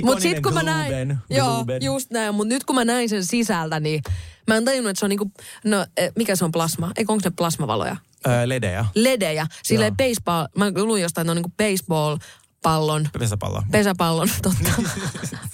Mutta 0.04 0.22
sitten 0.22 0.44
kun 0.44 0.54
mä 0.54 0.64
näin, 0.64 0.88
Globen, 0.88 1.20
joo, 1.30 1.56
Globen. 1.56 1.84
just 1.84 2.12
näin, 2.12 2.36
mutta 2.36 2.54
nyt 2.54 2.64
kun 2.64 2.76
mä 2.76 2.86
näin 2.86 3.10
sen 3.10 3.26
sisältä, 3.26 3.80
niin 3.80 4.02
mä 4.48 4.56
en 4.56 4.66
tajunnut, 4.66 4.90
että 4.90 5.00
se 5.00 5.06
on 5.06 5.10
niinku, 5.10 5.32
no 5.64 5.86
eh, 5.98 6.12
mikä 6.16 6.36
se 6.36 6.46
on 6.46 6.52
plasma? 6.52 6.92
Eikö 6.98 7.12
onko 7.12 7.30
ne 7.30 7.32
plasmavaloja? 7.38 7.96
Öö, 8.28 8.50
ledejä. 8.50 8.86
Ledejä. 8.96 9.48
Silleen 9.64 9.96
Joo. 10.00 10.10
baseball, 10.10 10.48
mä 10.58 10.72
luin 10.76 11.02
jostain, 11.02 11.22
että 11.24 11.34
ne 11.34 11.40
on 11.40 11.44
niinku 11.44 11.54
baseball 11.58 12.18
pallon, 12.62 13.10
Pesäpallo. 13.20 13.64
pesäpallon, 13.72 14.30
totta. 14.42 14.70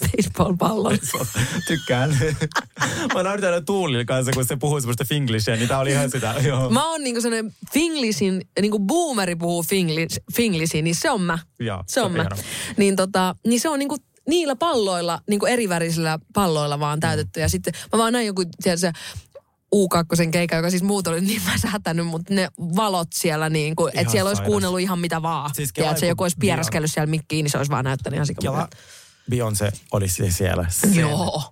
Baseball-pallon. 0.02 0.98
Tykkään. 1.68 2.18
mä 3.14 3.24
nautin 3.24 3.46
aina 3.46 3.62
Tuulin 3.62 4.06
kanssa, 4.06 4.32
kun 4.32 4.46
se 4.46 4.56
puhuu 4.56 4.82
semmoista 4.82 5.06
finglishia, 5.06 5.56
niin 5.56 5.68
tää 5.68 5.80
oli 5.80 5.92
ihan 5.92 6.12
sitä. 6.12 6.36
Joo. 6.44 6.70
Mä 6.70 6.90
oon 6.92 7.04
niinku 7.04 7.22
sellainen 7.22 7.54
Finglishin, 7.74 8.42
niinku 8.62 8.80
boomeri 8.80 9.36
puhuu 9.36 9.64
Finglis, 9.64 10.20
Finglisiin, 10.36 10.84
niin 10.84 10.96
se 10.96 11.12
on 11.12 11.22
mä. 11.22 11.40
Joo, 11.60 11.84
se 11.88 12.02
on 12.02 12.12
se 12.12 12.18
mä. 12.18 12.24
on 12.24 12.30
hieno. 12.38 12.50
Niin, 12.78 12.96
tota, 12.96 13.36
niin 13.48 13.60
se 13.60 13.70
on 13.70 13.80
niinku 13.80 13.98
niillä 14.30 14.56
palloilla, 14.56 15.22
niinku 15.30 15.46
eri 15.46 15.70
värisillä 15.70 16.20
palloilla 16.34 16.80
vaan 16.80 17.00
täytetty. 17.00 17.40
Ja 17.40 17.50
sitten 17.50 17.74
mä 17.94 17.98
vaan 18.00 18.14
näin 18.14 18.28
joku, 18.28 18.44
tiedätkö, 18.64 18.92
U2 19.76 20.30
keikan, 20.32 20.58
joka 20.58 20.70
siis 20.70 20.84
muut 20.84 21.08
oli 21.08 21.22
niin 21.22 21.42
mä 21.46 22.04
mutta 22.04 22.34
ne 22.34 22.48
valot 22.76 23.08
siellä 23.14 23.50
niin 23.50 23.76
kuin, 23.76 23.92
että 23.96 24.12
siellä 24.12 24.28
olisi 24.28 24.40
sairas. 24.40 24.52
kuunnellut 24.52 24.80
ihan 24.80 25.00
mitä 25.00 25.22
vaan. 25.22 25.50
Siis 25.56 25.66
Siis 25.66 25.74
Kela 25.74 25.86
Tiedätkö, 25.86 26.06
joku 26.06 26.24
olisi 26.24 26.38
piereskellyt 26.40 26.92
siellä 26.92 27.10
mikkiin, 27.10 27.44
niin 27.44 27.52
se 27.52 27.58
olisi 27.58 27.72
vaan 27.72 27.86
näyttänyt 27.86 28.16
ihan 28.16 28.28
sikamuodelta. 28.28 28.78
Beyoncé 29.32 29.78
olisi 29.92 30.32
siellä. 30.32 30.66
Sen. 30.70 30.96
Joo. 30.96 31.44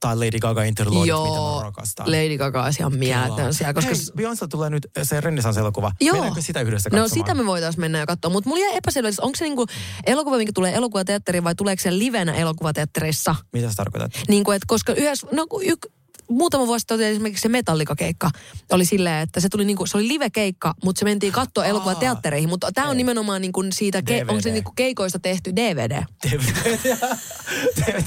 Tai 0.00 0.16
Lady 0.16 0.38
Gaga 0.38 0.62
Interlude, 0.62 1.12
mitä 1.12 1.40
mä 1.56 1.62
rakastan. 1.62 2.06
Lady 2.06 2.38
Gaga 2.38 2.64
olisi 2.64 2.82
ihan 2.82 2.94
mieletön 2.94 3.54
siellä, 3.54 3.74
koska... 3.74 3.90
Hei, 3.94 4.04
Beyoncé 4.16 4.46
tulee 4.50 4.70
nyt 4.70 4.86
se 5.02 5.20
Renaissance-elokuva. 5.20 5.92
Joo. 6.00 6.12
Mennäänkö 6.12 6.42
sitä 6.42 6.60
yhdessä 6.60 6.90
No 6.92 6.98
katsomaan? 6.98 7.26
sitä 7.26 7.34
me 7.34 7.46
voitaisiin 7.46 7.80
mennä 7.80 7.98
ja 7.98 8.06
katsoa, 8.06 8.30
mutta 8.30 8.50
mulla 8.50 8.64
jäi 8.64 8.76
epäselvä, 8.76 9.08
että 9.08 9.22
onko 9.22 9.36
se 9.36 9.44
niinku 9.44 9.66
elokuva, 10.06 10.36
minkä 10.36 10.52
tulee 10.54 10.74
elokuvateatteriin 10.74 11.44
vai 11.44 11.54
tuleeko 11.54 11.82
se 11.82 11.98
livenä 11.98 12.34
elokuvateatterissa? 12.34 13.34
Mitä 13.52 13.68
sä 13.68 13.74
tarkoitat? 13.76 14.12
Niin 14.28 14.44
kuin, 14.44 14.56
että 14.56 14.66
koska 14.68 14.92
yhdessä, 14.92 15.26
no 15.32 15.46
kun 15.46 15.62
yk, 15.64 15.86
muutama 16.28 16.66
vuosi 16.66 16.80
sitten 16.80 17.00
esimerkiksi 17.00 17.42
se 17.42 17.48
Metallica-keikka 17.48 18.30
oli 18.72 18.84
silleen, 18.84 19.22
että 19.22 19.40
se 19.40 19.48
tuli 19.48 19.64
niinku, 19.64 19.86
se 19.86 19.96
oli 19.96 20.08
live-keikka, 20.08 20.74
mutta 20.84 20.98
se 20.98 21.04
mentiin 21.04 21.32
katsoa 21.32 21.64
elokuvateattereihin. 21.64 22.48
Mutta 22.48 22.72
tämä 22.72 22.88
on 22.88 22.96
nimenomaan 22.96 23.40
niinku 23.40 23.64
siitä, 23.72 24.02
ke, 24.02 24.24
onko 24.28 24.40
se 24.40 24.50
niinku 24.50 24.72
keikoista 24.76 25.18
tehty 25.18 25.56
DVD? 25.56 26.02
DVD, 26.30 26.78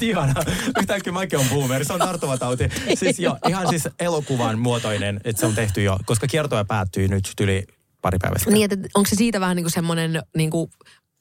ihana. 0.00 0.34
Yhtäkkiä 0.80 1.12
mäkin 1.12 1.38
on 1.38 1.46
boomer, 1.50 1.84
se 1.84 1.92
on 1.92 1.98
tarttuva 1.98 2.38
tauti. 2.38 2.64
Siis 2.94 3.18
jo, 3.18 3.38
ihan 3.48 3.68
siis 3.68 3.88
elokuvan 4.00 4.58
muotoinen, 4.58 5.20
että 5.24 5.40
se 5.40 5.46
on 5.46 5.54
tehty 5.54 5.82
jo, 5.82 5.98
koska 6.06 6.26
kiertoja 6.26 6.64
päättyy 6.64 7.08
nyt 7.08 7.24
yli 7.40 7.66
pari 8.02 8.18
päivää. 8.18 8.38
Niin, 8.46 8.72
että 8.72 8.88
onko 8.94 9.10
se 9.10 9.16
siitä 9.16 9.40
vähän 9.40 9.56
niinku 9.56 9.70
semmoinen 9.70 10.22
niinku 10.36 10.70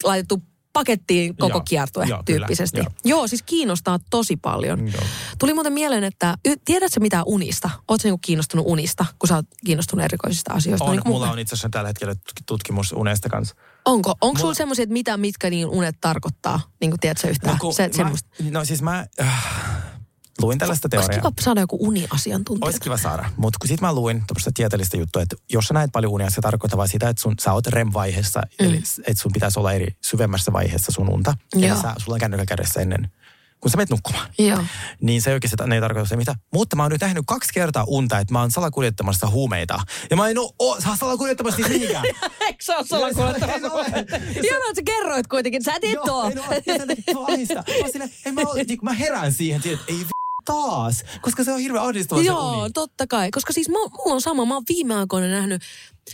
laitettu 0.03 0.41
pakettiin 0.73 1.35
koko 1.37 1.57
Joo, 1.57 1.61
kiertue 1.69 2.05
joo, 2.05 2.23
kyllä, 2.25 2.45
tyyppisesti. 2.47 2.77
joo. 2.77 2.87
Joo, 3.05 3.27
siis 3.27 3.43
kiinnostaa 3.43 3.99
tosi 4.09 4.37
paljon. 4.37 4.87
Joo. 4.93 5.03
Tuli 5.39 5.53
muuten 5.53 5.73
mieleen, 5.73 6.03
että 6.03 6.37
tiedätkö 6.65 6.99
mitä 6.99 7.23
unista? 7.23 7.69
Oletko 7.87 8.07
niinku 8.07 8.19
kiinnostunut 8.25 8.65
unista, 8.69 9.05
kun 9.19 9.27
sä 9.27 9.35
oot 9.35 9.45
kiinnostunut 9.65 10.05
erikoisista 10.05 10.53
asioista? 10.53 10.85
On, 10.85 10.91
Niin 10.91 11.01
mulla 11.05 11.25
mä. 11.25 11.31
on 11.31 11.39
itse 11.39 11.53
asiassa 11.55 11.69
tällä 11.69 11.87
hetkellä 11.87 12.13
tutk- 12.13 12.43
tutkimus 12.45 12.91
unesta 12.93 13.29
kanssa. 13.29 13.55
Onko? 13.85 14.09
Onko 14.21 14.37
sulla 14.39 14.47
Mulla- 14.47 14.57
semmoisia, 14.57 14.83
että 14.83 14.93
mitä, 14.93 15.17
mitkä 15.17 15.49
niin 15.49 15.67
unet 15.67 15.95
tarkoittaa? 16.01 16.59
Niin 16.81 16.91
kuin 16.91 16.99
tiedätkö 16.99 17.27
yhtään? 17.29 17.57
kun 17.59 17.73
se, 17.73 17.87
mä, 17.87 17.93
semmoista. 17.93 18.29
no 18.51 18.65
siis 18.65 18.81
mä 18.81 19.05
äh, 19.21 19.80
luin 20.41 20.57
tällaista 20.57 20.89
Olisi 20.93 21.07
teoriaa. 21.07 21.31
kiva 21.31 21.43
saada 21.43 21.61
joku 21.61 21.77
uniasiantuntija. 21.79 22.65
Olisi 22.65 22.79
kiva 22.79 22.97
saada, 22.97 23.29
mutta 23.37 23.59
kun 23.59 23.67
sit 23.67 23.81
mä 23.81 23.93
luin 23.93 24.23
tämmöistä 24.27 24.51
tieteellistä 24.53 24.97
juttua, 24.97 25.21
että 25.21 25.35
jos 25.49 25.65
sä 25.65 25.73
näet 25.73 25.91
paljon 25.91 26.11
unia, 26.11 26.29
se 26.29 26.41
tarkoittaa 26.41 26.77
vaan 26.77 26.89
sitä, 26.89 27.09
että 27.09 27.21
sun, 27.21 27.35
sä 27.41 27.53
oot 27.53 27.67
REM-vaiheessa, 27.67 28.41
mm. 28.61 28.67
eli 28.67 28.81
että 29.07 29.21
sun 29.21 29.31
pitäisi 29.33 29.59
olla 29.59 29.73
eri 29.73 29.95
syvemmässä 30.01 30.53
vaiheessa 30.53 30.91
sun 30.91 31.09
unta. 31.09 31.33
Eli 31.55 31.67
Joo. 31.67 31.81
sä, 31.81 31.93
sulla 31.97 32.15
on 32.15 32.19
kännykkä 32.19 32.45
kädessä 32.45 32.81
ennen, 32.81 33.11
kun 33.61 33.71
sä 33.71 33.77
menet 33.77 33.89
nukkumaan. 33.89 34.29
Joo. 34.39 34.63
Niin 35.01 35.21
se 35.21 35.33
oikeasti 35.33 35.55
ne 35.65 35.75
ei 35.75 35.81
tarkoita 35.81 36.09
se 36.09 36.15
mitä. 36.15 36.35
Mutta 36.53 36.75
mä 36.75 36.83
oon 36.83 36.91
nyt 36.91 37.01
nähnyt 37.01 37.23
kaksi 37.27 37.53
kertaa 37.53 37.83
unta, 37.87 38.19
että 38.19 38.33
mä 38.33 38.39
oon 38.39 38.51
salakuljettamassa 38.51 39.29
huumeita. 39.29 39.79
Ja 40.09 40.15
mä 40.15 40.29
en 40.29 40.37
oo, 40.37 40.53
oo 40.59 40.81
saa 40.81 40.95
salakuljettamassa 40.95 41.57
niitä 41.57 41.69
mihinkään. 41.73 42.05
Eikö 42.41 42.63
se 42.63 42.75
ole 42.75 43.09
En 43.09 43.71
ole. 43.71 43.83
Hienoa, 44.41 44.69
että 44.69 44.75
sä 44.75 44.81
kerroit 44.85 45.27
kuitenkin. 45.27 45.63
Sä 45.63 45.71
en 45.81 45.99
oo, 45.99 46.31
sä. 46.31 46.37
Mä, 47.13 47.19
oon 47.19 47.91
silleen, 47.91 48.11
en 48.25 48.33
mä, 48.33 48.41
niin 48.67 48.97
herään 48.99 49.33
siihen, 49.33 49.61
että 49.65 49.83
ei 49.87 50.05
taas, 50.45 51.03
koska 51.21 51.43
se 51.43 51.51
on 51.51 51.59
hirveän 51.59 51.83
ahdistava 51.83 52.21
se 52.21 52.27
Joo, 52.27 52.61
uni. 52.61 52.71
totta 52.73 53.07
kai. 53.07 53.31
Koska 53.31 53.53
siis 53.53 53.69
mulla 53.69 54.13
on 54.13 54.21
sama. 54.21 54.45
Mä 54.45 54.53
oon 54.53 54.63
viime 54.69 54.95
aikoina 54.95 55.27
nähnyt, 55.27 55.61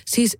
siis 0.05 0.38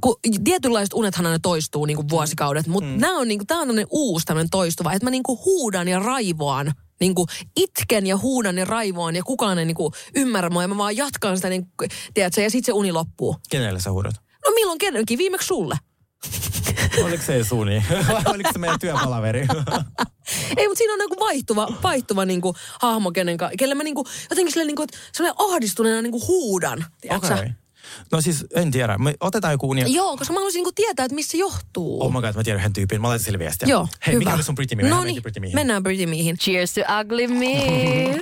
kun 0.00 0.16
tietynlaiset 0.44 0.94
unethan 0.94 1.26
aina 1.26 1.38
toistuu 1.38 1.86
niin 1.86 1.96
kuin 1.96 2.08
vuosikaudet, 2.08 2.66
mutta 2.66 2.90
mm. 2.90 3.00
nämä 3.00 3.18
on, 3.18 3.28
niin 3.28 3.38
kuin, 3.38 3.46
tää 3.46 3.58
on 3.58 3.66
tämmönen 3.66 3.86
uusi 3.90 4.26
tämmönen 4.26 4.50
toistuva, 4.50 4.92
että 4.92 5.06
mä 5.06 5.10
niin 5.10 5.22
kuin 5.22 5.38
huudan 5.44 5.88
ja 5.88 5.98
raivoan, 5.98 6.72
niin 7.00 7.14
kuin 7.14 7.26
itken 7.56 8.06
ja 8.06 8.16
huudan 8.16 8.58
ja 8.58 8.64
raivoan 8.64 9.16
ja 9.16 9.22
kukaan 9.22 9.58
ei 9.58 9.64
niin 9.64 9.74
kuin 9.74 9.92
ymmärrä 10.16 10.50
mua 10.50 10.62
ja 10.62 10.68
mä 10.68 10.76
vaan 10.76 10.96
jatkan 10.96 11.36
sitä, 11.36 11.48
niin 11.48 11.66
tiedätkö, 12.14 12.40
ja 12.40 12.50
sitten 12.50 12.66
se 12.66 12.72
uni 12.72 12.92
loppuu. 12.92 13.36
Kenelle 13.50 13.80
sä 13.80 13.92
huudat? 13.92 14.14
No 14.46 14.50
milloin 14.54 14.78
kenenkin? 14.78 15.18
Viimeksi 15.18 15.46
sulle. 15.46 15.76
Oliko 17.04 17.22
se 17.22 17.34
edes 17.34 17.52
uni? 17.52 17.84
Vai 18.08 18.22
oliko 18.34 18.50
se 18.52 18.58
meidän 18.58 18.78
työpalaveri? 18.78 19.40
Ei, 20.56 20.68
mutta 20.68 20.78
siinä 20.78 20.92
on 20.94 21.00
joku 21.00 21.16
vaihtuva, 21.20 21.68
vaihtuva 21.82 22.24
niinku 22.24 22.54
hahmo, 22.80 23.10
kenen, 23.12 23.36
ka- 23.36 23.50
kelle 23.58 23.74
mä 23.74 23.82
niinku, 23.82 24.06
jotenkin 24.30 24.52
silleen 24.52 24.66
niinku, 24.66 24.82
että 24.82 24.98
ahdistuneena 25.38 26.02
niinku 26.02 26.26
huudan. 26.28 26.84
Okei. 27.10 27.28
sä? 27.28 27.50
No 28.12 28.20
siis 28.20 28.46
en 28.54 28.70
tiedä. 28.70 28.98
Me 28.98 29.14
otetaan 29.20 29.52
joku 29.52 29.70
uni. 29.70 29.84
Joo, 29.94 30.16
koska 30.16 30.32
mä 30.32 30.38
haluaisin 30.38 30.58
niinku 30.58 30.72
tietää, 30.74 31.04
että 31.04 31.14
missä 31.14 31.30
se 31.30 31.36
johtuu. 31.38 32.02
Oh 32.02 32.12
my 32.12 32.20
god, 32.20 32.34
mä 32.36 32.44
tiedän 32.44 32.60
yhden 32.60 32.72
tyypin. 32.72 33.00
Mä 33.00 33.08
laitan 33.08 33.24
sille 33.24 33.38
viestiä. 33.38 33.68
Joo, 33.68 33.88
Hei, 34.06 34.14
hyvä. 34.14 34.18
mikä 34.18 34.34
oli 34.34 34.42
sun 34.42 34.54
Pretty 34.54 34.76
Me? 34.76 34.82
Mennään 34.82 35.00
No 35.00 35.06
niin, 35.06 35.22
Pretty 35.22 35.40
mennään 35.54 35.82
Pretty 35.82 36.06
Meihin. 36.06 36.38
Cheers 36.38 36.72
to 36.74 36.80
ugly 37.00 37.26
me. 37.26 38.20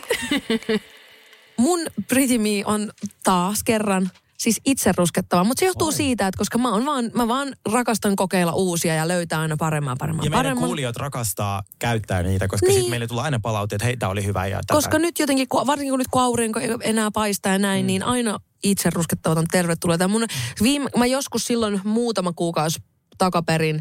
Mun 1.56 1.80
Pretty 2.08 2.38
Me 2.38 2.48
on 2.64 2.92
taas 3.24 3.62
kerran 3.64 4.10
siis 4.38 4.60
itse 4.64 4.92
ruskettava, 4.96 5.44
mutta 5.44 5.60
se 5.60 5.66
johtuu 5.66 5.92
siitä, 5.92 6.26
että 6.26 6.38
koska 6.38 6.58
mä, 6.58 6.72
on 6.72 6.86
vaan, 6.86 7.10
mä 7.14 7.28
vaan 7.28 7.54
rakastan 7.72 8.16
kokeilla 8.16 8.52
uusia 8.52 8.94
ja 8.94 9.08
löytää 9.08 9.40
aina 9.40 9.56
paremman, 9.56 9.98
paremman, 9.98 10.24
Ja 10.24 10.30
meidän 10.30 10.44
paremman. 10.44 10.64
kuulijat 10.64 10.96
rakastaa 10.96 11.62
käyttää 11.78 12.22
niitä, 12.22 12.48
koska 12.48 12.66
Niin. 12.66 12.74
sitten 12.74 12.90
meille 12.90 13.06
tulee 13.06 13.24
aina 13.24 13.40
palautteet, 13.40 13.76
että 13.82 13.86
hei, 13.86 13.96
tää 13.96 14.08
oli 14.08 14.24
hyvä 14.24 14.46
ja 14.46 14.56
tätä. 14.56 14.74
Koska 14.74 14.98
nyt 14.98 15.18
jotenkin, 15.18 15.46
varsinkin 15.66 15.92
kun 15.92 15.98
nyt 15.98 16.08
kun 16.08 16.22
aurinko 16.22 16.60
ei 16.60 16.68
enää 16.80 17.10
paistaa 17.10 17.52
ja 17.52 17.58
näin, 17.58 17.84
mm. 17.84 17.86
niin 17.86 18.02
aina 18.02 18.38
itse 18.64 18.90
ruskettavat 18.90 19.38
on 19.38 19.46
tervetulleita. 19.50 20.08
Mun 20.08 20.26
viime, 20.62 20.90
mä 20.96 21.06
joskus 21.06 21.44
silloin 21.44 21.80
muutama 21.84 22.32
kuukausi 22.32 22.82
takaperin 23.18 23.80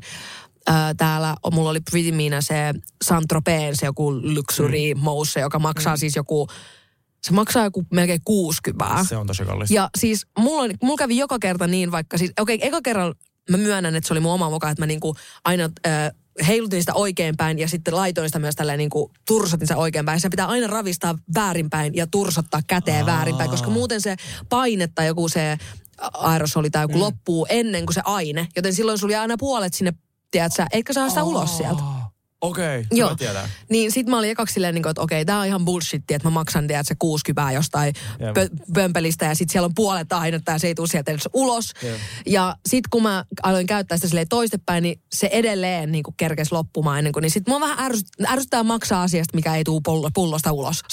ää, 0.67 0.93
täällä, 0.93 1.35
mulla 1.53 1.69
oli 1.69 1.79
Pretty 1.91 2.11
Meena 2.11 2.41
se 2.41 2.73
Saint-Tropeen, 3.05 3.75
se 3.75 3.85
joku 3.85 4.13
luxury 4.13 4.93
mm. 4.93 4.99
mousse, 4.99 5.39
joka 5.39 5.59
maksaa 5.59 5.95
mm. 5.95 5.99
siis 5.99 6.15
joku, 6.15 6.47
se 7.23 7.33
maksaa 7.33 7.63
joku 7.63 7.85
melkein 7.93 8.21
60. 8.25 9.03
Se 9.03 9.17
on 9.17 9.27
tosi 9.27 9.45
kallis. 9.45 9.71
Ja 9.71 9.89
siis 9.97 10.27
mulla, 10.39 10.63
on, 10.63 10.71
mulla 10.83 10.97
kävi 10.97 11.17
joka 11.17 11.39
kerta 11.39 11.67
niin, 11.67 11.91
vaikka 11.91 12.17
siis, 12.17 12.31
okei, 12.39 12.55
okay, 12.55 12.67
eka 12.67 12.81
kerran 12.81 13.15
mä 13.49 13.57
myönnän, 13.57 13.95
että 13.95 14.07
se 14.07 14.13
oli 14.13 14.19
mun 14.19 14.33
oma 14.33 14.49
moka, 14.49 14.69
että 14.69 14.81
mä 14.81 14.87
niinku 14.87 15.15
aina 15.43 15.69
äh, 15.87 16.11
heilutin 16.47 16.81
sitä 16.81 16.93
oikeinpäin 16.93 17.59
ja 17.59 17.67
sitten 17.67 17.95
laitoin 17.95 18.29
sitä 18.29 18.39
myös 18.39 18.55
tälleen 18.55 18.77
niinku 18.77 19.11
tursotin 19.27 19.67
sitä 19.67 19.77
oikeinpäin. 19.77 20.19
Se 20.19 20.29
pitää 20.29 20.45
aina 20.45 20.67
ravistaa 20.67 21.17
väärinpäin 21.35 21.95
ja 21.95 22.07
tursottaa 22.07 22.61
käteen 22.67 23.05
väärinpäin, 23.05 23.49
koska 23.49 23.69
muuten 23.69 24.01
se 24.01 24.15
paine 24.49 24.87
tai 24.87 25.07
joku 25.07 25.29
se 25.29 25.57
aerosoli 26.13 26.69
tai 26.69 26.83
joku 26.83 26.93
mm. 26.93 26.99
loppuu 26.99 27.47
ennen 27.49 27.85
kuin 27.85 27.93
se 27.93 28.01
aine. 28.03 28.47
Joten 28.55 28.73
silloin 28.73 28.97
sulla 28.97 29.13
jää 29.13 29.21
aina 29.21 29.35
puolet 29.39 29.73
sinne, 29.73 29.93
tiedätkö, 30.31 30.65
eikä 30.71 30.93
saa 30.93 31.09
sitä 31.09 31.23
ulos 31.23 31.57
sieltä. 31.57 31.96
Okei, 32.41 32.79
okay, 32.79 32.97
Joo. 32.97 33.15
tietää. 33.15 33.49
Niin 33.69 33.91
sit 33.91 34.07
mä 34.07 34.17
olin 34.17 34.29
ekaksi 34.29 34.53
silleen, 34.53 34.73
niin 34.75 34.83
kuin, 34.83 34.91
että 34.91 35.01
okei, 35.01 35.25
tää 35.25 35.39
on 35.39 35.45
ihan 35.45 35.65
bullshit, 35.65 36.11
että 36.11 36.27
mä 36.27 36.29
maksan 36.31 36.67
tiedät, 36.67 36.87
se 36.87 36.95
60 36.99 37.51
jostain 37.51 37.93
pö- 38.21 38.73
pömpelistä 38.73 39.25
ja 39.25 39.35
sit 39.35 39.49
siellä 39.49 39.65
on 39.65 39.75
puolet 39.75 40.13
ainetta 40.13 40.51
ja 40.51 40.59
se 40.59 40.67
ei 40.67 40.75
tule 40.75 40.87
sieltä 40.87 41.11
edes 41.11 41.29
ulos. 41.33 41.71
Jep. 41.83 41.95
Ja 42.25 42.55
sit 42.65 42.87
kun 42.87 43.03
mä 43.03 43.25
aloin 43.43 43.67
käyttää 43.67 43.97
sitä 43.97 44.07
silleen 44.07 44.27
toistepäin, 44.27 44.81
niin 44.83 45.01
se 45.13 45.29
edelleen 45.31 45.91
niin 45.91 46.03
kerkesi 46.17 46.51
loppumaan 46.51 46.97
ennen 46.97 47.13
kuin, 47.13 47.21
niin 47.21 47.31
sit 47.31 47.47
mua 47.47 47.59
vähän 47.59 47.91
ärsyt- 47.91 48.31
ärsyttää 48.31 48.63
maksaa 48.63 49.03
asiasta, 49.03 49.35
mikä 49.35 49.55
ei 49.55 49.63
tule 49.63 49.81
pullo- 49.87 50.11
pullosta 50.13 50.51
ulos. 50.51 50.83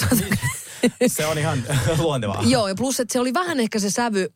Se 1.07 1.27
on 1.27 1.39
ihan 1.39 1.65
luontevaa. 1.99 2.43
Joo, 2.47 2.69
ja 2.69 2.75
plus, 2.75 3.01
että 3.01 3.13
se 3.13 3.21
oli 3.21 3.35
vähän 3.35 3.61
ehkä 3.61 3.79
se 3.79 3.91
sävy, 3.91 4.29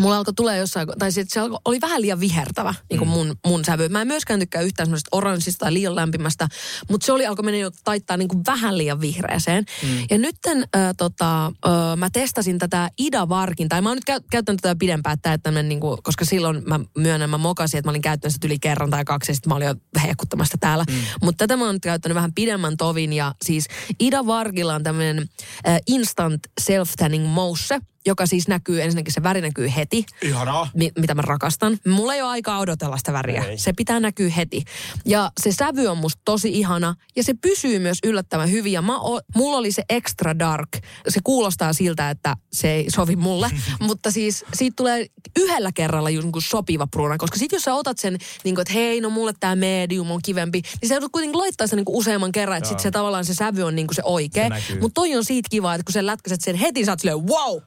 mulla 0.00 0.16
alkoi 0.16 0.34
tulee 0.34 0.58
jossain, 0.58 0.88
tai 0.98 1.12
sit 1.12 1.30
se 1.30 1.40
alkoi, 1.40 1.58
oli 1.64 1.80
vähän 1.80 2.02
liian 2.02 2.20
vihertävä, 2.20 2.74
niin 2.90 2.98
kuin 2.98 3.08
mun, 3.08 3.36
mun 3.46 3.64
sävy. 3.64 3.88
Mä 3.88 4.00
en 4.00 4.06
myöskään 4.06 4.40
tykkää 4.40 4.62
yhtään 4.62 4.86
semmoisesta 4.86 5.08
oranssista 5.12 5.64
tai 5.64 5.72
liian 5.72 5.96
lämpimästä, 5.96 6.48
mutta 6.90 7.04
se 7.04 7.12
oli 7.12 7.26
alkoi 7.26 7.44
mennä 7.44 7.58
jo 7.58 7.70
taittaa 7.84 8.16
niin 8.16 8.28
kuin 8.28 8.42
vähän 8.46 8.78
liian 8.78 9.00
vihreäseen. 9.00 9.64
Mm. 9.82 9.88
Ja 10.10 10.18
nytten 10.18 10.58
äh, 10.76 10.94
tota, 10.96 11.46
äh, 11.46 11.52
mä 11.96 12.10
testasin 12.10 12.58
tätä 12.58 12.90
Ida 12.98 13.28
Varkin, 13.28 13.68
tai 13.68 13.82
mä 13.82 13.88
oon 13.88 13.96
nyt 13.96 14.04
käy, 14.04 14.20
käyttänyt 14.30 14.60
tätä 14.62 14.76
pidempään, 14.78 15.14
että 15.14 15.38
tämmönen, 15.38 15.68
niin 15.68 15.80
kuin, 15.80 16.02
koska 16.02 16.24
silloin 16.24 16.62
mä 16.66 16.80
myönnän, 16.98 17.30
mä 17.30 17.38
mokasin, 17.38 17.78
että 17.78 17.88
mä 17.88 17.90
olin 17.92 18.02
käyttänyt 18.02 18.34
sitä 18.34 18.46
yli 18.46 18.58
kerran 18.58 18.90
tai 18.90 19.04
kaksi, 19.04 19.30
ja 19.30 19.34
sitten 19.34 19.50
mä 19.50 19.54
olin 19.54 19.68
jo 19.68 19.74
hehkuttamassa 20.02 20.58
tällä. 20.60 20.84
Mm. 20.88 20.94
Mutta 21.22 21.38
tätä 21.38 21.56
mä 21.56 21.64
oon 21.64 21.74
nyt 21.74 21.82
käyttänyt 21.82 22.14
vähän 22.14 22.34
pidemmän 22.34 22.76
tovin, 22.76 23.12
ja 23.12 23.34
siis 23.44 23.66
Ida 24.00 24.26
Vargilla 24.26 24.74
on 24.74 24.82
tämmöinen 24.82 25.28
äh, 25.68 25.78
instant 25.86 26.40
self-tanning 26.60 27.26
mousse, 27.26 27.80
joka 28.06 28.26
siis 28.26 28.48
näkyy, 28.48 28.82
ensinnäkin 28.82 29.12
se 29.12 29.22
väri 29.22 29.40
näkyy 29.40 29.70
heti, 29.76 30.06
Ihanaa. 30.22 30.68
mi- 30.74 30.92
mitä 30.98 31.14
mä 31.14 31.22
rakastan. 31.22 31.78
Mulla 31.86 32.14
ei 32.14 32.22
ole 32.22 32.30
aikaa 32.30 32.58
odotella 32.58 32.96
sitä 32.98 33.12
väriä. 33.12 33.44
Ei. 33.44 33.58
Se 33.58 33.72
pitää 33.72 34.00
näkyä 34.00 34.30
heti. 34.30 34.64
Ja 35.04 35.30
se 35.40 35.52
sävy 35.52 35.86
on 35.86 35.98
musta 35.98 36.22
tosi 36.24 36.48
ihana 36.58 36.94
ja 37.16 37.22
se 37.22 37.34
pysyy 37.34 37.78
myös 37.78 37.98
yllättävän 38.04 38.50
hyvin. 38.50 38.72
Ja 38.72 38.82
mä 38.82 39.00
o- 39.00 39.20
mulla 39.34 39.56
oli 39.58 39.72
se 39.72 39.82
extra 39.88 40.38
dark. 40.38 40.68
Se 41.08 41.20
kuulostaa 41.24 41.72
siltä, 41.72 42.10
että 42.10 42.36
se 42.52 42.70
ei 42.72 42.90
sovi 42.90 43.16
mulle. 43.16 43.50
mutta 43.86 44.10
siis 44.10 44.44
siitä 44.54 44.74
tulee 44.76 45.06
yhdellä 45.38 45.72
kerralla 45.72 46.10
just 46.10 46.24
niin 46.24 46.32
kuin 46.32 46.42
sopiva 46.42 46.86
pruuna. 46.86 47.18
Koska 47.18 47.38
sit 47.38 47.52
jos 47.52 47.62
sä 47.62 47.74
otat 47.74 47.98
sen, 47.98 48.18
niin 48.44 48.54
kuin, 48.54 48.62
että 48.62 48.74
hei, 48.74 49.00
no 49.00 49.10
mulle 49.10 49.32
tämä 49.40 49.56
medium 49.56 50.10
on 50.10 50.20
kivempi, 50.24 50.62
niin 50.80 50.88
sä 50.88 50.94
joudut 50.94 51.12
kuitenkin 51.12 51.38
laittaa 51.38 51.66
sen 51.66 51.76
niin 51.76 51.84
kuin 51.84 51.96
useamman 51.96 52.32
kerran, 52.32 52.58
että 52.58 52.68
sit 52.68 52.80
se 52.80 52.90
tavallaan 52.90 53.24
se 53.24 53.34
sävy 53.34 53.62
on 53.62 53.76
niin 53.76 53.86
kuin 53.86 53.94
se 53.94 54.02
oikea. 54.04 54.48
Mutta 54.80 54.94
toi 54.94 55.16
on 55.16 55.24
siitä 55.24 55.48
kiva, 55.50 55.74
että 55.74 55.84
kun 55.84 55.92
sä 55.92 56.06
lätkäset 56.06 56.40
sen 56.40 56.56
heti, 56.56 56.84
sä 56.84 56.92
oot 56.92 57.00
silleen, 57.00 57.26
wow! 57.26 57.60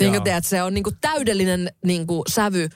Niin 0.00 0.12
kuin 0.12 0.24
teet, 0.24 0.46
se 0.46 0.62
on 0.62 0.74
niin 0.74 0.84
kuin 0.84 0.96
täydellinen 1.00 1.68
niin 1.84 2.06
kuin 2.06 2.22
sävy 2.28 2.68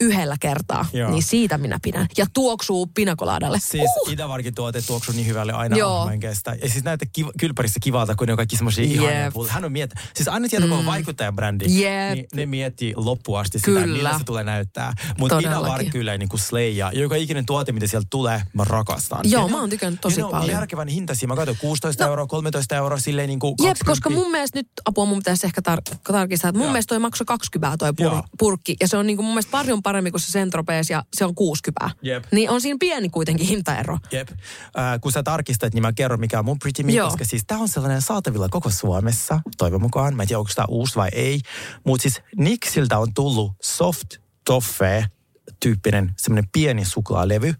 yhdellä 0.00 0.36
kertaa, 0.40 0.86
Joo. 0.92 1.10
niin 1.10 1.22
siitä 1.22 1.58
minä 1.58 1.78
pidän. 1.82 2.06
Ja 2.18 2.26
tuoksuu 2.34 2.86
pinakolaadalle. 2.86 3.58
Siis 3.60 3.90
uh. 4.06 4.12
Itävarkin 4.12 4.54
tuote 4.54 4.82
tuoksuu 4.82 5.14
niin 5.14 5.26
hyvälle 5.26 5.52
aina. 5.52 5.76
Joo. 5.76 6.06
Mä 6.06 6.12
en 6.12 6.20
kestä. 6.20 6.56
Ja 6.62 6.68
siis 6.68 6.84
näyttää 6.84 7.08
kiva, 7.12 7.30
kylpärissä 7.40 7.80
kivalta, 7.82 8.14
kun 8.14 8.26
ne 8.26 8.32
on 8.32 8.36
kaikki 8.36 8.56
semmoisia 8.56 8.84
Jep. 8.84 8.94
ihania 8.94 9.30
pulloja. 9.32 9.52
Hän 9.52 9.64
on 9.64 9.72
miet... 9.72 9.94
Siis 10.14 10.28
aina 10.28 10.48
tietää, 10.48 10.68
kun 10.68 10.78
on 10.78 10.86
vaikuttajan 10.86 11.36
brändi, 11.36 11.64
Jep. 11.82 12.14
niin 12.14 12.26
ne 12.34 12.46
miettii 12.46 12.92
loppuun 12.96 13.40
asti 13.40 13.58
sitä, 13.58 13.70
Kyllä. 13.70 13.86
millä 13.86 14.18
se 14.18 14.24
tulee 14.24 14.44
näyttää. 14.44 14.92
Mutta. 15.18 15.38
Itävarki 15.38 15.90
kyllä 15.90 16.18
niin 16.18 16.28
kuin 16.28 16.40
slay 16.40 16.68
ja 16.70 16.92
joka 16.94 17.14
ikinen 17.16 17.46
tuote, 17.46 17.72
mitä 17.72 17.86
sieltä 17.86 18.06
tulee, 18.10 18.42
mä 18.52 18.64
rakastan. 18.64 19.20
Joo, 19.24 19.42
Ja 19.42 19.48
mä 19.48 19.56
on- 19.56 19.60
oon 19.60 19.70
tykännyt 19.70 20.00
tosi 20.00 20.20
ja 20.20 20.22
ne 20.22 20.24
on 20.24 20.30
paljon. 20.30 20.50
järkevän 20.50 20.88
hintaisia. 20.88 21.28
Mä 21.28 21.36
katsoin 21.36 21.56
16 21.60 22.06
euroa, 22.06 22.26
13 22.26 22.76
euroa, 22.76 22.98
silleen 22.98 23.28
niin 23.28 23.38
kuin 23.38 23.54
Jep, 23.62 23.76
koska 23.86 24.10
mun 24.10 24.30
mielestä 24.30 24.58
nyt, 24.58 24.68
apua 24.84 25.04
mun 25.06 25.18
pitäisi 25.18 25.46
ehkä 25.46 25.60
tar- 25.70 25.96
tarkistaa, 26.12 26.48
että 26.48 26.58
mun 26.58 26.64
Joo. 26.66 26.72
mielestä 26.72 26.88
toi 26.88 26.98
maksoi 26.98 27.24
20 27.24 27.76
toi 27.78 27.90
pur- 27.90 28.22
purkki. 28.38 28.76
Ja 28.80 28.88
se 28.88 28.96
on 28.96 29.06
niinku 29.06 29.22
mun 29.22 29.32
mielestä 29.32 29.50
paljon 29.50 29.82
paremmin 29.90 30.12
kuin 30.12 30.20
se 30.20 30.32
Centropees 30.32 30.90
ja 30.90 31.04
se 31.16 31.24
on 31.24 31.34
60. 31.34 31.90
Jep. 32.02 32.24
Niin 32.32 32.50
on 32.50 32.60
siinä 32.60 32.76
pieni 32.80 33.08
kuitenkin 33.08 33.46
hintaero. 33.46 33.98
Jep. 34.12 34.28
Äh, 34.30 35.00
kun 35.00 35.12
sä 35.12 35.22
tarkistat, 35.22 35.74
niin 35.74 35.82
mä 35.82 35.92
kerron, 35.92 36.20
mikä 36.20 36.38
on 36.38 36.44
mun 36.44 36.58
Pretty 36.58 36.82
Me, 36.82 36.92
Joo. 36.92 37.08
koska 37.08 37.24
siis 37.24 37.42
tää 37.46 37.58
on 37.58 37.68
sellainen 37.68 38.02
saatavilla 38.02 38.48
koko 38.48 38.70
Suomessa, 38.70 39.40
toivon 39.58 39.82
mukaan. 39.82 40.16
Mä 40.16 40.22
en 40.22 40.28
tiedä, 40.28 40.38
onko 40.38 40.50
tää 40.54 40.64
uusi 40.68 40.96
vai 40.96 41.08
ei. 41.12 41.40
Mutta 41.86 42.02
siis 42.02 42.20
Nixiltä 42.36 42.98
on 42.98 43.14
tullut 43.14 43.52
soft 43.62 44.06
toffee 44.44 45.06
tyyppinen 45.60 46.14
semmoinen 46.16 46.50
pieni 46.52 46.84
suklaalevy. 46.84 47.54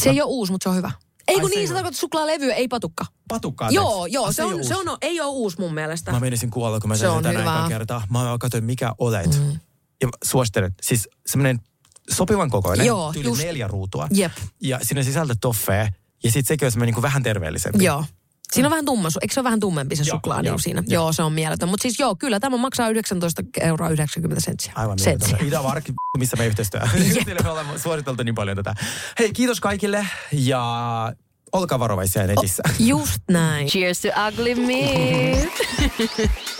Se 0.00 0.10
ei 0.10 0.20
ole 0.20 0.28
uusi, 0.30 0.52
mutta 0.52 0.62
se 0.62 0.68
on 0.68 0.76
hyvä. 0.76 0.90
Ei 1.28 1.40
kun 1.40 1.48
se 1.50 1.54
niin, 1.56 1.68
se 1.68 1.74
tarkoittaa 1.74 2.00
suklaalevyä, 2.00 2.54
ei 2.54 2.68
patukka. 2.68 3.04
Patukka. 3.28 3.68
Joo, 3.70 4.06
joo, 4.06 4.32
se, 4.32 4.42
ei 4.42 4.48
on, 4.48 4.64
se 4.64 4.76
on, 4.76 4.98
ei 5.02 5.20
ole 5.20 5.30
uusi 5.30 5.60
mun 5.60 5.74
mielestä. 5.74 6.12
Mä 6.12 6.20
menisin 6.20 6.50
kuolla, 6.50 6.80
kun 6.80 6.88
mä 6.88 6.96
Se 6.96 7.00
sain 7.00 7.12
on 7.12 7.22
tänä 7.22 7.38
hyvä. 7.38 7.52
ekaa 7.52 7.68
kertaa. 7.68 8.06
Mä 8.10 8.36
katsoin, 8.40 8.64
mikä 8.64 8.92
olet. 8.98 9.38
Mm. 9.38 9.60
Ja 10.02 10.08
suosittelen. 10.24 10.74
Siis 10.82 11.08
semmoinen 11.26 11.58
sopivan 12.12 12.50
kokoinen. 12.50 12.86
Joo, 12.86 13.12
tyyli 13.12 13.28
just. 13.28 13.42
neljä 13.42 13.68
ruutua. 13.68 14.08
Jep. 14.10 14.32
Ja 14.60 14.78
siinä 14.82 15.02
sisältö 15.02 15.34
toffee. 15.40 15.88
Ja 16.24 16.30
sitten 16.30 16.48
sekin 16.48 16.66
on 16.66 16.72
semmoinen 16.72 16.94
niin 16.94 17.02
vähän 17.02 17.22
terveellisempi. 17.22 17.84
Joo. 17.84 18.04
Siinä 18.52 18.66
on 18.66 18.70
vähän 18.70 18.84
tumma, 18.84 19.08
eikö 19.22 19.34
se 19.34 19.40
ole 19.40 19.44
vähän 19.44 19.60
tummempi 19.60 19.96
se 19.96 20.04
suklaa 20.04 20.40
joo, 20.40 20.54
niin 20.54 20.62
siinä? 20.62 20.82
joo. 20.86 21.02
Joo. 21.02 21.12
se 21.12 21.22
on 21.22 21.32
mieletön. 21.32 21.68
Mutta 21.68 21.82
siis 21.82 21.98
joo, 21.98 22.16
kyllä 22.16 22.40
tämä 22.40 22.56
maksaa 22.56 22.88
19 22.88 23.42
euroa 23.60 23.88
90 23.88 24.40
sentsiä. 24.40 24.72
Aivan 24.76 24.98
mieletöntä. 25.04 25.44
Ida 25.44 25.62
Vark, 25.62 25.84
missä 26.18 26.36
me 26.36 26.46
yhteistyö. 26.46 26.80
Sille 27.24 27.36
me 27.44 27.50
ollaan 27.50 27.78
suositeltu 27.78 28.22
niin 28.22 28.34
paljon 28.34 28.56
tätä. 28.56 28.74
Hei, 29.18 29.32
kiitos 29.32 29.60
kaikille 29.60 30.06
ja 30.32 31.12
olkaa 31.52 31.78
varovaisia 31.78 32.26
netissä. 32.26 32.62
Just 32.78 33.22
näin. 33.30 33.68
Cheers 33.68 34.00
to 34.00 34.08
ugly 34.28 34.54
me. 34.54 35.50